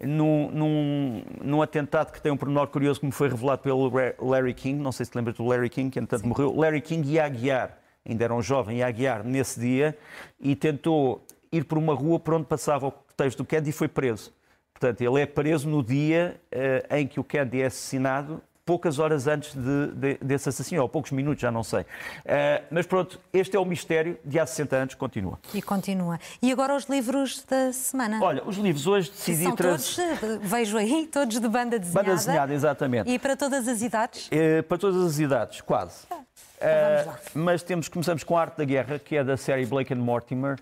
num, 0.00 0.50
num, 0.50 1.22
num, 1.42 1.62
atentado 1.62 2.12
que 2.12 2.20
tem 2.20 2.32
um 2.32 2.36
pormenor 2.36 2.66
curioso 2.68 3.00
que 3.00 3.06
me 3.06 3.12
foi 3.12 3.28
revelado 3.28 3.62
pelo 3.62 3.90
Larry 4.20 4.54
King, 4.54 4.80
não 4.80 4.90
sei 4.90 5.06
se 5.06 5.12
te 5.12 5.14
lembras 5.14 5.36
do 5.36 5.46
Larry 5.46 5.70
King, 5.70 5.90
que 5.90 5.98
entretanto 5.98 6.22
Sim. 6.22 6.28
morreu. 6.28 6.54
Larry 6.56 6.80
King 6.80 7.08
ia 7.08 7.24
a 7.24 7.28
guiar, 7.28 7.78
ainda 8.04 8.24
era 8.24 8.34
um 8.34 8.42
jovem, 8.42 8.78
ia 8.78 8.86
a 8.86 8.90
guiar 8.90 9.22
nesse 9.22 9.60
dia 9.60 9.96
e 10.40 10.56
tentou 10.56 11.24
ir 11.52 11.64
por 11.64 11.78
uma 11.78 11.94
rua 11.94 12.18
por 12.18 12.34
onde 12.34 12.46
passava 12.46 12.88
o 12.88 12.92
texto 13.16 13.38
do 13.38 13.44
Kennedy 13.44 13.70
e 13.70 13.72
foi 13.72 13.86
preso. 13.86 14.32
Portanto, 14.72 15.00
ele 15.00 15.20
é 15.20 15.26
preso 15.26 15.68
no 15.68 15.82
dia 15.82 16.40
uh, 16.52 16.96
em 16.96 17.06
que 17.06 17.20
o 17.20 17.24
Kennedy 17.24 17.62
é 17.62 17.66
assassinado 17.66 18.42
poucas 18.64 18.98
horas 18.98 19.26
antes 19.26 19.54
de, 19.54 19.86
de, 19.88 20.14
desse 20.22 20.48
assassino, 20.48 20.82
ou 20.82 20.88
poucos 20.88 21.10
minutos, 21.10 21.42
já 21.42 21.50
não 21.50 21.62
sei. 21.62 21.82
Uh, 21.82 22.64
mas 22.70 22.86
pronto, 22.86 23.20
este 23.32 23.56
é 23.56 23.60
o 23.60 23.64
mistério 23.64 24.18
de 24.24 24.38
há 24.38 24.46
60 24.46 24.76
anos, 24.76 24.94
continua. 24.94 25.38
E 25.52 25.60
continua. 25.60 26.18
E 26.40 26.50
agora 26.50 26.74
os 26.74 26.84
livros 26.84 27.44
da 27.44 27.72
semana? 27.72 28.18
Olha, 28.22 28.42
os 28.44 28.56
livros 28.56 28.86
hoje 28.86 29.10
decidi 29.10 29.44
São 29.44 29.56
todos, 29.56 29.98
vejo 30.40 30.78
aí, 30.78 31.06
todos 31.12 31.38
de 31.38 31.48
banda 31.48 31.78
desenhada. 31.78 32.08
Banda 32.08 32.16
desenhada, 32.16 32.54
exatamente. 32.54 33.10
E 33.10 33.18
para 33.18 33.36
todas 33.36 33.68
as 33.68 33.82
idades? 33.82 34.28
Uh, 34.28 34.62
para 34.62 34.78
todas 34.78 35.04
as 35.04 35.18
idades, 35.18 35.60
quase. 35.60 36.06
Ah, 36.10 36.20
então 36.56 37.12
uh, 37.12 37.18
mas 37.34 37.62
temos, 37.62 37.88
começamos 37.88 38.24
com 38.24 38.36
a 38.38 38.40
Arte 38.40 38.56
da 38.56 38.64
Guerra, 38.64 38.98
que 38.98 39.16
é 39.16 39.24
da 39.24 39.36
série 39.36 39.66
Blake 39.66 39.92
and 39.92 39.98
Mortimer, 39.98 40.56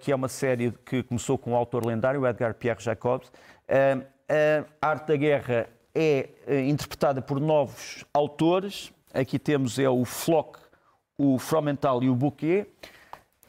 que 0.00 0.12
é 0.12 0.14
uma 0.14 0.28
série 0.28 0.72
que 0.86 1.02
começou 1.02 1.36
com 1.36 1.52
o 1.52 1.56
autor 1.56 1.84
lendário, 1.84 2.24
Edgar 2.24 2.54
Pierre 2.54 2.80
Jacobs. 2.80 3.32
a 4.80 4.88
Arte 4.88 5.08
da 5.08 5.16
Guerra 5.16 5.66
é 5.96 6.28
eh, 6.46 6.68
interpretada 6.68 7.22
por 7.22 7.40
novos 7.40 8.04
autores. 8.12 8.92
Aqui 9.14 9.38
temos 9.38 9.78
é 9.78 9.88
o 9.88 10.04
Flock, 10.04 10.58
o 11.16 11.38
Fromental 11.38 12.02
e 12.02 12.10
o 12.10 12.14
Bouquet. 12.14 12.68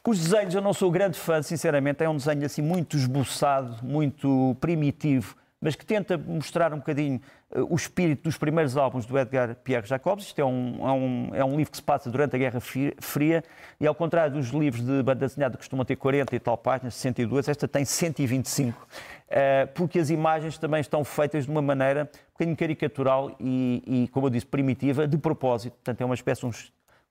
Os 0.08 0.18
desenhos 0.18 0.56
eu 0.56 0.62
não 0.62 0.74
sou 0.74 0.90
grande 0.90 1.20
fã, 1.20 1.42
sinceramente. 1.42 2.02
É 2.02 2.10
um 2.10 2.16
desenho 2.16 2.46
assim 2.46 2.62
muito 2.62 2.96
esboçado, 2.96 3.86
muito 3.86 4.56
primitivo, 4.62 5.36
mas 5.62 5.76
que 5.76 5.86
tenta 5.86 6.18
mostrar 6.18 6.74
um 6.74 6.78
bocadinho 6.78 7.20
uh, 7.52 7.66
o 7.70 7.76
espírito 7.76 8.24
dos 8.24 8.38
primeiros 8.38 8.78
álbuns 8.78 9.06
do 9.06 9.18
Edgar 9.18 9.56
Pierre 9.56 9.88
Jacobs. 9.88 10.26
Isto 10.26 10.40
é 10.40 10.46
um, 10.46 10.88
é, 10.88 10.92
um, 10.92 11.30
é 11.36 11.46
um 11.46 11.58
livro 11.58 11.72
que 11.72 11.78
se 11.78 11.84
passa 11.84 12.10
durante 12.10 12.36
a 12.36 12.40
Guerra 12.40 12.60
Fria 12.60 13.44
e, 13.80 13.88
ao 13.88 13.96
contrário 13.96 14.34
dos 14.34 14.50
livros 14.50 14.86
de 14.86 15.04
banda 15.04 15.28
desenhada 15.28 15.54
que 15.54 15.60
costumam 15.60 15.84
ter 15.84 15.96
40 15.96 16.36
e 16.36 16.40
tal 16.40 16.58
páginas, 16.58 16.94
62, 16.96 17.48
esta 17.48 17.68
tem 17.68 17.84
125. 17.84 18.88
Eh, 19.30 19.66
porque 19.68 20.00
as 20.00 20.10
imagens 20.10 20.58
também 20.58 20.80
estão 20.80 21.04
feitas 21.04 21.46
de 21.46 21.52
uma 21.52 21.62
maneira 21.62 22.10
um 22.30 22.32
bocadinho 22.34 22.56
caricatural 22.56 23.36
e, 23.40 23.84
e, 23.86 24.08
como 24.10 24.28
eu 24.28 24.30
disse, 24.30 24.46
primitiva, 24.46 25.08
de 25.08 25.18
propósito. 25.18 25.74
Portanto, 25.74 26.02
é 26.02 26.06
uma 26.06 26.16
espécie 26.16 26.42
de 26.42 26.48
um, 26.48 26.52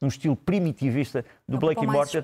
um 0.03 0.09
estilo 0.09 0.36
primitivista 0.36 1.24
do 1.47 1.59
Blake 1.59 1.82
e 1.82 1.86
Mortar 1.86 2.22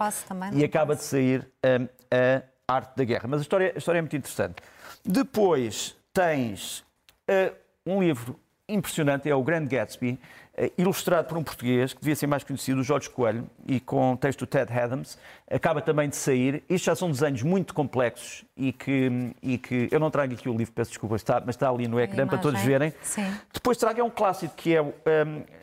e 0.55 0.65
acaba 0.65 0.95
de 0.95 1.03
sair 1.03 1.47
um, 1.65 1.89
a 2.11 2.75
arte 2.75 2.97
da 2.97 3.05
guerra. 3.05 3.29
Mas 3.29 3.41
a 3.41 3.43
história, 3.43 3.73
a 3.75 3.79
história 3.79 3.99
é 3.99 4.03
muito 4.03 4.17
interessante. 4.17 4.63
Depois 5.05 5.97
tens 6.13 6.81
uh, 7.29 7.55
um 7.87 8.03
livro 8.03 8.39
impressionante, 8.69 9.29
é 9.29 9.35
o 9.35 9.43
Grand 9.43 9.67
Gatsby, 9.67 10.19
eh, 10.55 10.71
ilustrado 10.79 11.29
por 11.29 11.37
um 11.37 11.43
português 11.43 11.93
que 11.93 12.01
devia 12.01 12.15
ser 12.15 12.27
mais 12.27 12.45
conhecido, 12.45 12.81
o 12.81 12.85
Jorge 12.85 13.09
Coelho, 13.11 13.47
e 13.67 13.81
com 13.81 14.13
o 14.13 14.17
texto 14.17 14.41
do 14.41 14.47
Ted 14.47 14.73
Adams. 14.73 15.19
Acaba 15.51 15.83
também 15.83 16.09
de 16.09 16.17
sair. 16.17 16.63
Estes 16.69 16.83
já 16.83 16.95
são 16.95 17.11
desenhos 17.11 17.43
muito 17.43 17.75
complexos 17.75 18.45
e 18.57 18.73
que, 18.73 19.35
e 19.43 19.59
que 19.59 19.89
eu 19.91 19.99
não 19.99 20.11
trago 20.11 20.33
aqui 20.33 20.49
o 20.49 20.57
livro, 20.57 20.73
peço 20.73 20.91
desculpa, 20.91 21.17
está, 21.17 21.41
mas 21.41 21.55
está 21.55 21.69
ali 21.69 21.89
no 21.89 22.01
ecrã 22.01 22.27
para 22.27 22.39
todos 22.39 22.61
verem. 22.63 22.93
Sim. 23.03 23.25
Depois 23.53 23.77
trago 23.77 24.01
é 24.01 24.05
um 24.05 24.11
clássico 24.11 24.55
que 24.55 24.75
é 24.75 24.83
um, 24.83 24.95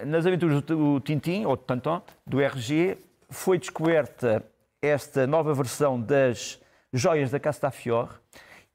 Nas 0.06 0.26
Aventuras 0.26 0.62
do 0.62 1.00
Tintin, 1.00 1.46
ou 1.46 1.56
Tanton, 1.56 2.02
do 2.26 2.42
RG, 2.42 2.98
foi 3.30 3.58
descoberta 3.58 4.44
esta 4.82 5.28
nova 5.28 5.54
versão 5.54 6.00
das 6.00 6.60
Joias 6.92 7.32
da 7.32 7.40
Castafiore 7.40 8.10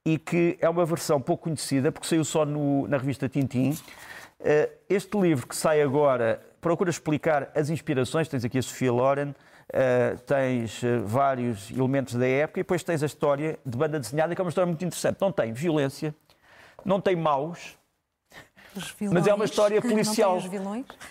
e 0.05 0.19
que 0.19 0.59
é 0.61 0.69
uma 0.69 0.85
versão 0.85 1.21
pouco 1.21 1.45
conhecida 1.45 1.91
porque 1.91 2.07
saiu 2.07 2.25
só 2.25 2.45
no, 2.45 2.87
na 2.89 2.99
revista 2.99 3.29
Tintin 3.29 3.77
eh, 4.41 4.71
este 4.89 5.19
livro 5.19 5.47
que 5.47 5.57
sai 5.57 5.81
agora 5.81 6.41
procura 6.61 6.91
explicar 6.91 7.51
as 7.55 7.69
inspirações. 7.71 8.29
Tens 8.29 8.45
aqui 8.45 8.59
a 8.59 8.63
Sofia 8.63 8.93
Loren, 8.93 9.35
Uh, 9.65 10.19
tens 10.27 10.83
uh, 10.83 11.01
vários 11.07 11.71
elementos 11.71 12.15
da 12.15 12.29
época 12.29 12.61
e 12.61 12.63
depois 12.63 12.85
tens 12.85 13.03
a 13.03 13.07
história 13.07 13.59
de 13.65 13.77
banda 13.77 13.99
desenhada, 13.99 14.35
que 14.35 14.41
é 14.41 14.45
uma 14.45 14.51
história 14.51 14.67
muito 14.67 14.85
interessante. 14.85 15.17
Não 15.21 15.33
tem 15.33 15.55
violência, 15.55 16.15
não 16.85 17.01
tem 17.01 17.17
maus, 17.17 17.77
mas 19.11 19.27
é 19.27 19.33
uma 19.33 19.47
história 19.47 19.81
policial. 19.83 20.39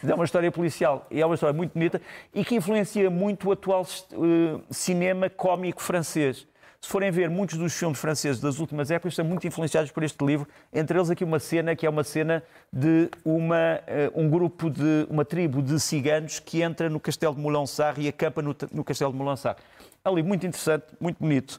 É 0.07 0.13
uma 0.13 0.23
história 0.23 0.51
policial 0.51 1.07
e 1.09 1.19
é 1.19 1.25
uma 1.25 1.33
história 1.33 1.51
muito 1.51 1.73
bonita 1.73 1.99
e 2.33 2.45
que 2.45 2.55
influencia 2.55 3.09
muito 3.09 3.49
o 3.49 3.51
atual 3.51 3.81
uh, 3.81 4.61
cinema 4.69 5.31
cómico 5.31 5.81
francês 5.81 6.47
se 6.83 6.89
forem 6.89 7.09
ver, 7.09 7.29
muitos 7.29 7.57
dos 7.57 7.73
filmes 7.73 7.97
franceses 7.97 8.41
das 8.41 8.59
últimas 8.59 8.91
épocas 8.91 9.15
são 9.15 9.23
muito 9.23 9.47
influenciados 9.47 9.89
por 9.89 10.03
este 10.03 10.21
livro. 10.25 10.45
Entre 10.71 10.97
eles, 10.97 11.09
aqui 11.09 11.23
uma 11.23 11.39
cena 11.39 11.77
que 11.77 11.85
é 11.85 11.89
uma 11.89 12.03
cena 12.03 12.43
de 12.73 13.09
uma, 13.23 13.79
uh, 14.15 14.21
um 14.21 14.29
grupo 14.29 14.69
de 14.69 15.07
uma 15.09 15.23
tribo 15.23 15.61
de 15.61 15.79
ciganos 15.79 16.39
que 16.39 16.61
entra 16.61 16.89
no 16.89 16.99
castelo 16.99 17.33
de 17.35 17.39
Moulinsart 17.39 17.97
e 17.99 18.09
acampa 18.09 18.41
no, 18.41 18.53
no 18.73 18.83
castelo 18.83 19.13
de 19.13 19.17
Moulinsart. 19.17 19.59
Ali, 20.03 20.21
muito 20.21 20.45
interessante, 20.45 20.87
muito 20.99 21.19
bonito. 21.21 21.57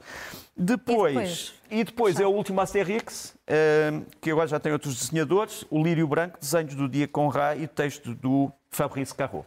Depois, 0.54 1.14
e 1.14 1.14
depois, 1.14 1.54
e 1.70 1.84
depois 1.84 2.20
é 2.20 2.26
o 2.26 2.30
último 2.30 2.60
Asterix, 2.60 3.34
uh, 3.48 4.04
que 4.20 4.30
agora 4.30 4.46
já 4.46 4.60
tem 4.60 4.72
outros 4.72 4.94
desenhadores, 4.94 5.64
o 5.70 5.82
Lírio 5.82 6.06
Branco, 6.06 6.38
desenhos 6.38 6.74
do 6.74 6.86
Dia 6.86 7.08
Conrad 7.08 7.58
e 7.62 7.66
texto 7.66 8.14
do 8.14 8.52
Fabrice 8.68 9.14
Carreau. 9.14 9.46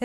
Uh, 0.00 0.04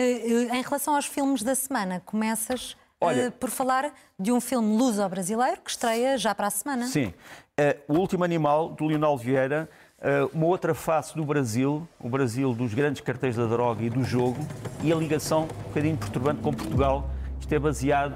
em 0.56 0.60
relação 0.60 0.96
aos 0.96 1.06
filmes 1.06 1.44
da 1.44 1.54
semana, 1.54 2.02
começas 2.04 2.76
Olha, 3.00 3.28
uh, 3.28 3.32
por 3.32 3.50
falar 3.50 3.92
de 4.18 4.32
um 4.32 4.40
filme 4.40 4.76
luso-brasileiro 4.76 5.60
que 5.60 5.70
estreia 5.70 6.16
já 6.16 6.34
para 6.34 6.46
a 6.46 6.50
semana. 6.50 6.86
Sim. 6.86 7.12
Uh, 7.58 7.94
o 7.94 7.98
Último 7.98 8.24
Animal, 8.24 8.70
do 8.70 8.86
Leonel 8.86 9.16
Vieira, 9.16 9.68
uh, 9.98 10.30
uma 10.32 10.46
outra 10.46 10.74
face 10.74 11.14
do 11.14 11.24
Brasil, 11.24 11.86
o 12.00 12.08
Brasil 12.08 12.52
dos 12.54 12.72
grandes 12.74 13.00
cartéis 13.00 13.36
da 13.36 13.46
droga 13.46 13.82
e 13.82 13.90
do 13.90 14.02
jogo, 14.02 14.38
e 14.82 14.92
a 14.92 14.96
ligação 14.96 15.44
um 15.44 15.68
bocadinho 15.68 15.96
perturbante 15.96 16.40
com 16.40 16.52
Portugal. 16.52 17.10
Isto 17.40 17.52
é 17.54 17.58
baseado 17.58 18.14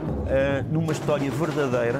numa 0.71 0.91
história 0.91 1.31
verdadeira. 1.31 1.99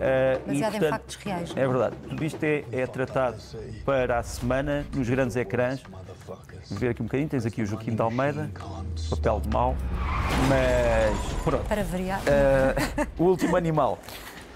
Uh, 0.00 0.46
baseado 0.46 0.54
e, 0.54 0.60
portanto, 0.60 0.84
em 0.84 0.90
factos 0.90 1.16
reais. 1.16 1.52
É 1.56 1.68
verdade. 1.68 1.96
Tudo 2.08 2.24
isto 2.24 2.44
é, 2.44 2.64
é 2.72 2.86
tratado 2.86 3.36
para 3.84 4.18
a 4.18 4.22
semana 4.22 4.86
nos 4.94 5.08
grandes 5.08 5.36
ecrãs. 5.36 5.82
Vamos 6.68 6.80
ver 6.80 6.90
aqui 6.90 7.02
um 7.02 7.06
bocadinho. 7.06 7.28
Tens 7.28 7.46
aqui 7.46 7.62
o 7.62 7.66
Joaquim 7.66 7.94
de 7.94 8.02
Almeida, 8.02 8.50
papel 9.08 9.40
de 9.40 9.48
mau. 9.48 9.76
Mas 10.48 11.32
pronto. 11.42 11.66
Para 11.66 11.84
variar. 11.84 12.20
Uh, 12.20 13.22
o 13.22 13.24
último 13.24 13.56
animal. 13.56 13.98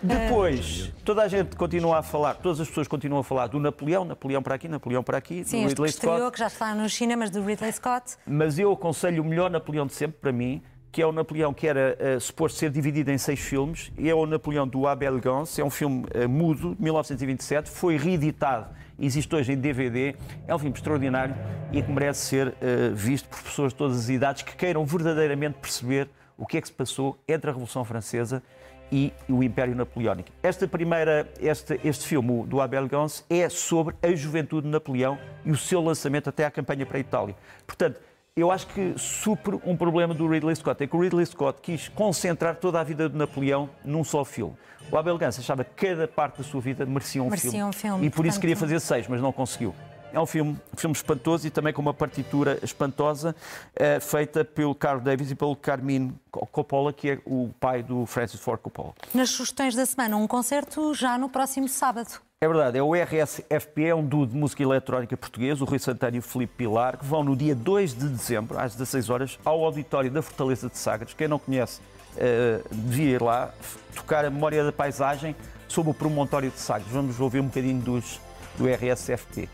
Depois, 0.04 0.92
toda 1.02 1.22
a 1.22 1.28
gente 1.28 1.56
continua 1.56 1.98
a 1.98 2.02
falar, 2.02 2.34
todas 2.34 2.60
as 2.60 2.68
pessoas 2.68 2.86
continuam 2.86 3.20
a 3.20 3.24
falar 3.24 3.46
do 3.46 3.58
Napoleão, 3.58 4.04
Napoleão 4.04 4.42
para 4.42 4.54
aqui, 4.54 4.68
Napoleão 4.68 5.02
para 5.02 5.16
aqui, 5.16 5.44
Sim, 5.44 5.62
do 5.62 5.68
Ridley 5.68 5.88
estreou, 5.88 6.18
Scott. 6.18 6.32
que 6.32 6.38
já 6.40 6.46
está 6.46 6.74
nos 6.74 6.94
cinemas 6.94 7.30
do 7.30 7.42
Ridley 7.42 7.72
Scott. 7.72 8.16
Mas 8.26 8.58
eu 8.58 8.70
aconselho 8.70 9.22
o 9.22 9.26
melhor 9.26 9.50
Napoleão 9.50 9.86
de 9.86 9.94
sempre, 9.94 10.18
para 10.20 10.30
mim, 10.30 10.62
que 10.92 11.00
é 11.00 11.06
o 11.06 11.12
Napoleão 11.12 11.54
que 11.54 11.66
era 11.66 11.96
uh, 11.98 12.20
suposto 12.20 12.58
ser 12.58 12.70
dividido 12.70 13.10
em 13.10 13.16
seis 13.16 13.40
filmes. 13.40 13.90
E 13.96 14.10
é 14.10 14.14
o 14.14 14.26
Napoleão 14.26 14.68
do 14.68 14.86
Abel 14.86 15.18
Gance, 15.18 15.58
é 15.58 15.64
um 15.64 15.70
filme 15.70 16.04
uh, 16.14 16.28
mudo, 16.28 16.74
de 16.74 16.82
1927, 16.82 17.70
foi 17.70 17.96
reeditado, 17.96 18.68
existe 18.98 19.34
hoje 19.34 19.52
em 19.52 19.56
DVD. 19.56 20.14
É 20.46 20.54
um 20.54 20.58
filme 20.58 20.74
extraordinário 20.74 21.34
e 21.72 21.82
que 21.82 21.90
merece 21.90 22.20
ser 22.20 22.48
uh, 22.48 22.54
visto 22.94 23.28
por 23.28 23.42
pessoas 23.42 23.72
de 23.72 23.78
todas 23.78 23.98
as 23.98 24.08
idades 24.08 24.42
que 24.42 24.54
queiram 24.56 24.84
verdadeiramente 24.84 25.58
perceber 25.60 26.08
o 26.36 26.46
que 26.46 26.58
é 26.58 26.60
que 26.60 26.66
se 26.66 26.72
passou 26.72 27.18
entre 27.28 27.50
a 27.50 27.52
Revolução 27.52 27.84
Francesa 27.84 28.42
e 28.90 29.12
o 29.28 29.42
Império 29.42 29.74
Napoleónico. 29.74 30.30
Esta 30.42 30.68
primeira, 30.68 31.28
este, 31.40 31.80
este 31.84 32.06
filme 32.06 32.44
do 32.46 32.60
Abel 32.60 32.86
Gance 32.88 33.24
é 33.28 33.48
sobre 33.48 33.94
a 34.02 34.14
juventude 34.14 34.66
de 34.66 34.72
Napoleão 34.72 35.18
e 35.44 35.50
o 35.50 35.56
seu 35.56 35.82
lançamento 35.82 36.28
até 36.28 36.44
à 36.44 36.50
campanha 36.50 36.84
para 36.86 36.98
a 36.98 37.00
Itália. 37.00 37.34
Portanto, 37.66 38.00
eu 38.36 38.50
acho 38.50 38.66
que 38.66 38.94
supre 38.98 39.60
um 39.64 39.76
problema 39.76 40.12
do 40.12 40.26
Ridley 40.26 40.56
Scott. 40.56 40.82
É 40.82 40.86
que 40.88 40.96
o 40.96 41.00
Ridley 41.00 41.24
Scott 41.24 41.60
quis 41.62 41.86
concentrar 41.88 42.56
toda 42.56 42.80
a 42.80 42.84
vida 42.84 43.08
de 43.08 43.16
Napoleão 43.16 43.70
num 43.84 44.02
só 44.02 44.24
filme. 44.24 44.54
O 44.90 44.96
Abel 44.98 45.16
Gance 45.16 45.38
achava 45.40 45.62
que 45.62 45.86
cada 45.86 46.08
parte 46.08 46.38
da 46.38 46.44
sua 46.44 46.60
vida 46.60 46.84
merecia 46.84 47.22
um 47.22 47.26
Merecia 47.30 47.50
filme. 47.52 47.64
um 47.64 47.72
filme, 47.72 48.06
e 48.06 48.10
por 48.10 48.26
isso 48.26 48.34
portanto- 48.34 48.40
queria 48.40 48.56
fazer 48.56 48.80
seis, 48.80 49.06
mas 49.06 49.20
não 49.20 49.32
conseguiu. 49.32 49.72
É 50.12 50.18
um 50.20 50.26
filme, 50.26 50.56
um 50.72 50.76
filme 50.76 50.94
espantoso 50.94 51.46
e 51.46 51.50
também 51.50 51.72
com 51.72 51.80
uma 51.82 51.94
partitura 51.94 52.58
espantosa, 52.62 53.34
eh, 53.74 53.98
feita 54.00 54.44
pelo 54.44 54.72
Carl 54.74 55.00
Davis 55.00 55.30
e 55.30 55.34
pelo 55.34 55.56
Carmine 55.56 56.12
Coppola, 56.30 56.92
que 56.92 57.10
é 57.10 57.18
o 57.24 57.50
pai 57.58 57.82
do 57.82 58.04
Francis 58.06 58.38
Ford 58.40 58.60
Coppola. 58.60 58.94
Nas 59.12 59.30
sugestões 59.30 59.74
da 59.74 59.86
semana, 59.86 60.16
um 60.16 60.26
concerto 60.28 60.92
já 60.94 61.16
no 61.18 61.28
próximo 61.28 61.68
sábado. 61.68 62.20
É 62.44 62.46
verdade, 62.46 62.76
é 62.76 62.82
o 62.82 62.94
RSFP, 62.94 63.84
é 63.86 63.94
um 63.94 64.04
duo 64.04 64.26
de 64.26 64.36
música 64.36 64.62
eletrónica 64.62 65.16
português, 65.16 65.62
o 65.62 65.64
Rui 65.64 65.78
Santana 65.78 66.16
e 66.16 66.18
o 66.18 66.22
Filipe 66.22 66.52
Pilar, 66.58 66.98
que 66.98 67.04
vão 67.06 67.24
no 67.24 67.34
dia 67.34 67.54
2 67.54 67.94
de 67.94 68.06
dezembro, 68.06 68.58
às 68.58 68.74
16 68.74 69.08
horas, 69.08 69.38
ao 69.42 69.64
auditório 69.64 70.10
da 70.10 70.20
Fortaleza 70.20 70.68
de 70.68 70.76
Sagres. 70.76 71.14
Quem 71.14 71.26
não 71.26 71.38
conhece, 71.38 71.80
eh, 72.18 72.60
devia 72.70 73.12
ir 73.12 73.22
lá 73.22 73.50
tocar 73.94 74.26
a 74.26 74.30
memória 74.30 74.62
da 74.62 74.70
paisagem 74.70 75.34
sob 75.66 75.88
o 75.88 75.94
promontório 75.94 76.50
de 76.50 76.58
Sagres. 76.58 76.86
Vamos 76.92 77.18
ouvir 77.18 77.40
um 77.40 77.46
bocadinho 77.46 77.80
dos, 77.80 78.20
do 78.58 78.66
RSFP. 78.68 79.48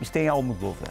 Isto 0.00 0.16
é 0.16 0.22
em 0.22 0.28
Almodóvar. 0.28 0.90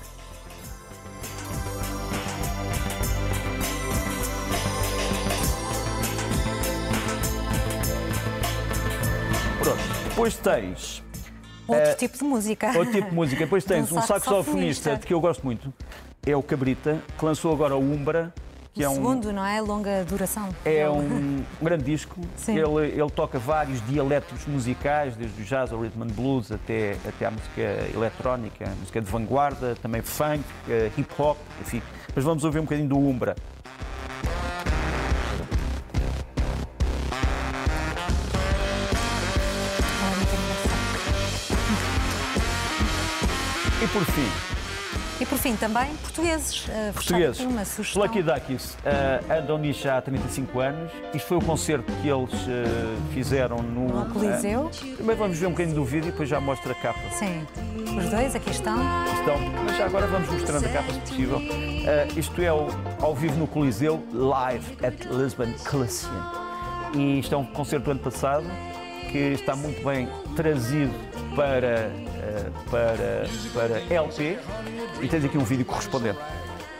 Pronto, 9.61 9.83
depois 10.07 10.37
tens 10.37 11.03
Outro 11.67 11.83
Eh, 11.91 11.95
tipo 11.95 12.17
de 12.17 12.23
música. 12.23 12.67
Outro 12.77 12.91
tipo 12.93 13.09
de 13.09 13.15
música. 13.15 13.39
Depois 13.43 13.63
tens 13.65 13.91
Um 13.91 13.97
um 13.97 14.01
saxofonista. 14.01 14.29
saxofonista 14.29 14.95
de 14.97 15.05
que 15.07 15.13
eu 15.13 15.19
gosto 15.19 15.43
muito, 15.43 15.73
é 16.25 16.35
o 16.35 16.43
Cabrita, 16.43 16.99
que 17.17 17.25
lançou 17.25 17.51
agora 17.53 17.75
o 17.75 17.79
Umbra, 17.79 18.33
que 18.73 18.81
o 18.81 18.83
é 18.83 18.89
um, 18.89 18.95
segundo, 18.95 19.31
não 19.31 19.45
é? 19.45 19.61
Longa 19.61 20.03
duração. 20.03 20.49
é 20.65 20.89
um, 20.89 21.43
um 21.61 21.63
grande 21.63 21.83
disco. 21.85 22.19
Sim. 22.35 22.57
Ele, 22.57 22.87
ele 22.99 23.09
toca 23.09 23.39
vários 23.39 23.85
dialetos 23.87 24.45
musicais, 24.45 25.15
desde 25.15 25.41
o 25.41 25.45
jazz 25.45 25.71
ao 25.71 25.79
rhythm 25.79 26.03
and 26.03 26.07
blues 26.07 26.51
até, 26.51 26.97
até 27.07 27.25
à 27.25 27.31
música 27.31 27.61
eletrónica, 27.93 28.65
música 28.79 29.01
de 29.01 29.09
vanguarda, 29.09 29.75
também 29.81 30.01
funk, 30.01 30.43
eh, 30.69 30.91
hip 30.97 31.09
hop, 31.17 31.37
enfim. 31.61 31.81
Mas 32.13 32.23
vamos 32.23 32.43
ouvir 32.43 32.59
um 32.59 32.63
bocadinho 32.63 32.89
do 32.89 32.97
Umbra. 32.97 33.35
E 43.85 43.87
por 43.89 44.03
fim, 44.05 44.27
E 45.21 45.25
por 45.25 45.37
fim, 45.37 45.55
também 45.55 45.95
portugueses. 45.97 46.65
eh, 46.69 46.91
portugueses. 46.93 47.39
Uma 47.41 47.63
sugestão. 47.63 48.01
Lucky 48.03 48.21
Duckies 48.23 48.71
uh, 48.73 49.33
andam 49.33 49.57
nisto 49.57 49.83
já 49.83 49.97
há 49.97 50.01
35 50.01 50.59
anos. 50.59 50.91
Isto 51.13 51.27
foi 51.27 51.37
o 51.37 51.41
concerto 51.41 51.89
que 52.01 52.07
eles 52.09 52.33
eh, 52.49 52.95
fizeram 53.13 53.57
no. 53.61 53.87
No 53.87 54.05
Coliseu. 54.13 54.69
eh, 54.83 54.95
Também 54.97 55.15
vamos 55.15 55.37
ver 55.37 55.45
um 55.47 55.51
bocadinho 55.51 55.75
do 55.75 55.85
vídeo 55.85 56.07
e 56.09 56.11
depois 56.11 56.27
já 56.27 56.39
mostra 56.41 56.71
a 56.71 56.75
capa. 56.75 56.99
Sim. 57.11 57.45
Os 57.97 58.09
dois 58.09 58.35
aqui 58.35 58.49
estão. 58.49 58.75
Então, 59.21 59.37
mas 59.63 59.77
já 59.77 59.85
agora 59.85 60.07
vamos 60.07 60.29
mostrando 60.29 60.65
a 60.65 60.69
capa 60.69 60.91
se 60.91 60.99
possível. 60.99 61.37
Uh, 61.37 62.19
isto 62.19 62.41
é 62.41 62.51
o, 62.51 62.67
ao 63.01 63.15
vivo 63.15 63.37
no 63.37 63.47
Coliseu, 63.47 64.03
live 64.11 64.65
at 64.83 64.95
Lisbon 65.11 65.53
Coliseum. 65.69 66.11
E 66.95 67.19
isto 67.19 67.33
é 67.35 67.37
um 67.37 67.45
concerto 67.45 67.85
do 67.85 67.91
ano 67.91 67.99
passado 68.01 68.45
que 69.15 69.31
está 69.31 69.55
muito 69.55 69.81
bem 69.81 70.09
trazido 70.35 70.93
para, 71.37 71.89
uh, 71.89 72.69
para, 72.69 73.25
para 73.53 73.93
LP 73.93 74.37
e 75.01 75.07
tens 75.07 75.23
aqui 75.23 75.37
um 75.37 75.43
vídeo 75.45 75.65
correspondente. 75.65 76.19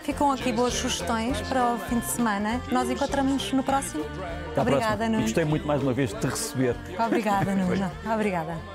Ficam 0.03 0.29
aqui 0.29 0.51
boas 0.51 0.73
sugestões 0.73 1.39
para 1.43 1.73
o 1.73 1.79
fim 1.79 1.97
de 1.97 2.07
semana. 2.07 2.61
Nós 2.69 2.89
encontramos-nos 2.89 3.53
no 3.53 3.63
próximo. 3.63 4.03
Até 4.51 4.61
Obrigada, 4.61 4.97
próxima. 4.97 5.05
E 5.05 5.09
Nuno. 5.09 5.21
gostei 5.23 5.45
muito 5.45 5.65
mais 5.65 5.81
uma 5.81 5.93
vez 5.93 6.09
de 6.09 6.19
te 6.19 6.27
receber. 6.27 6.75
Obrigada, 6.99 7.55
Nuno. 7.55 7.89
Obrigada. 8.13 8.74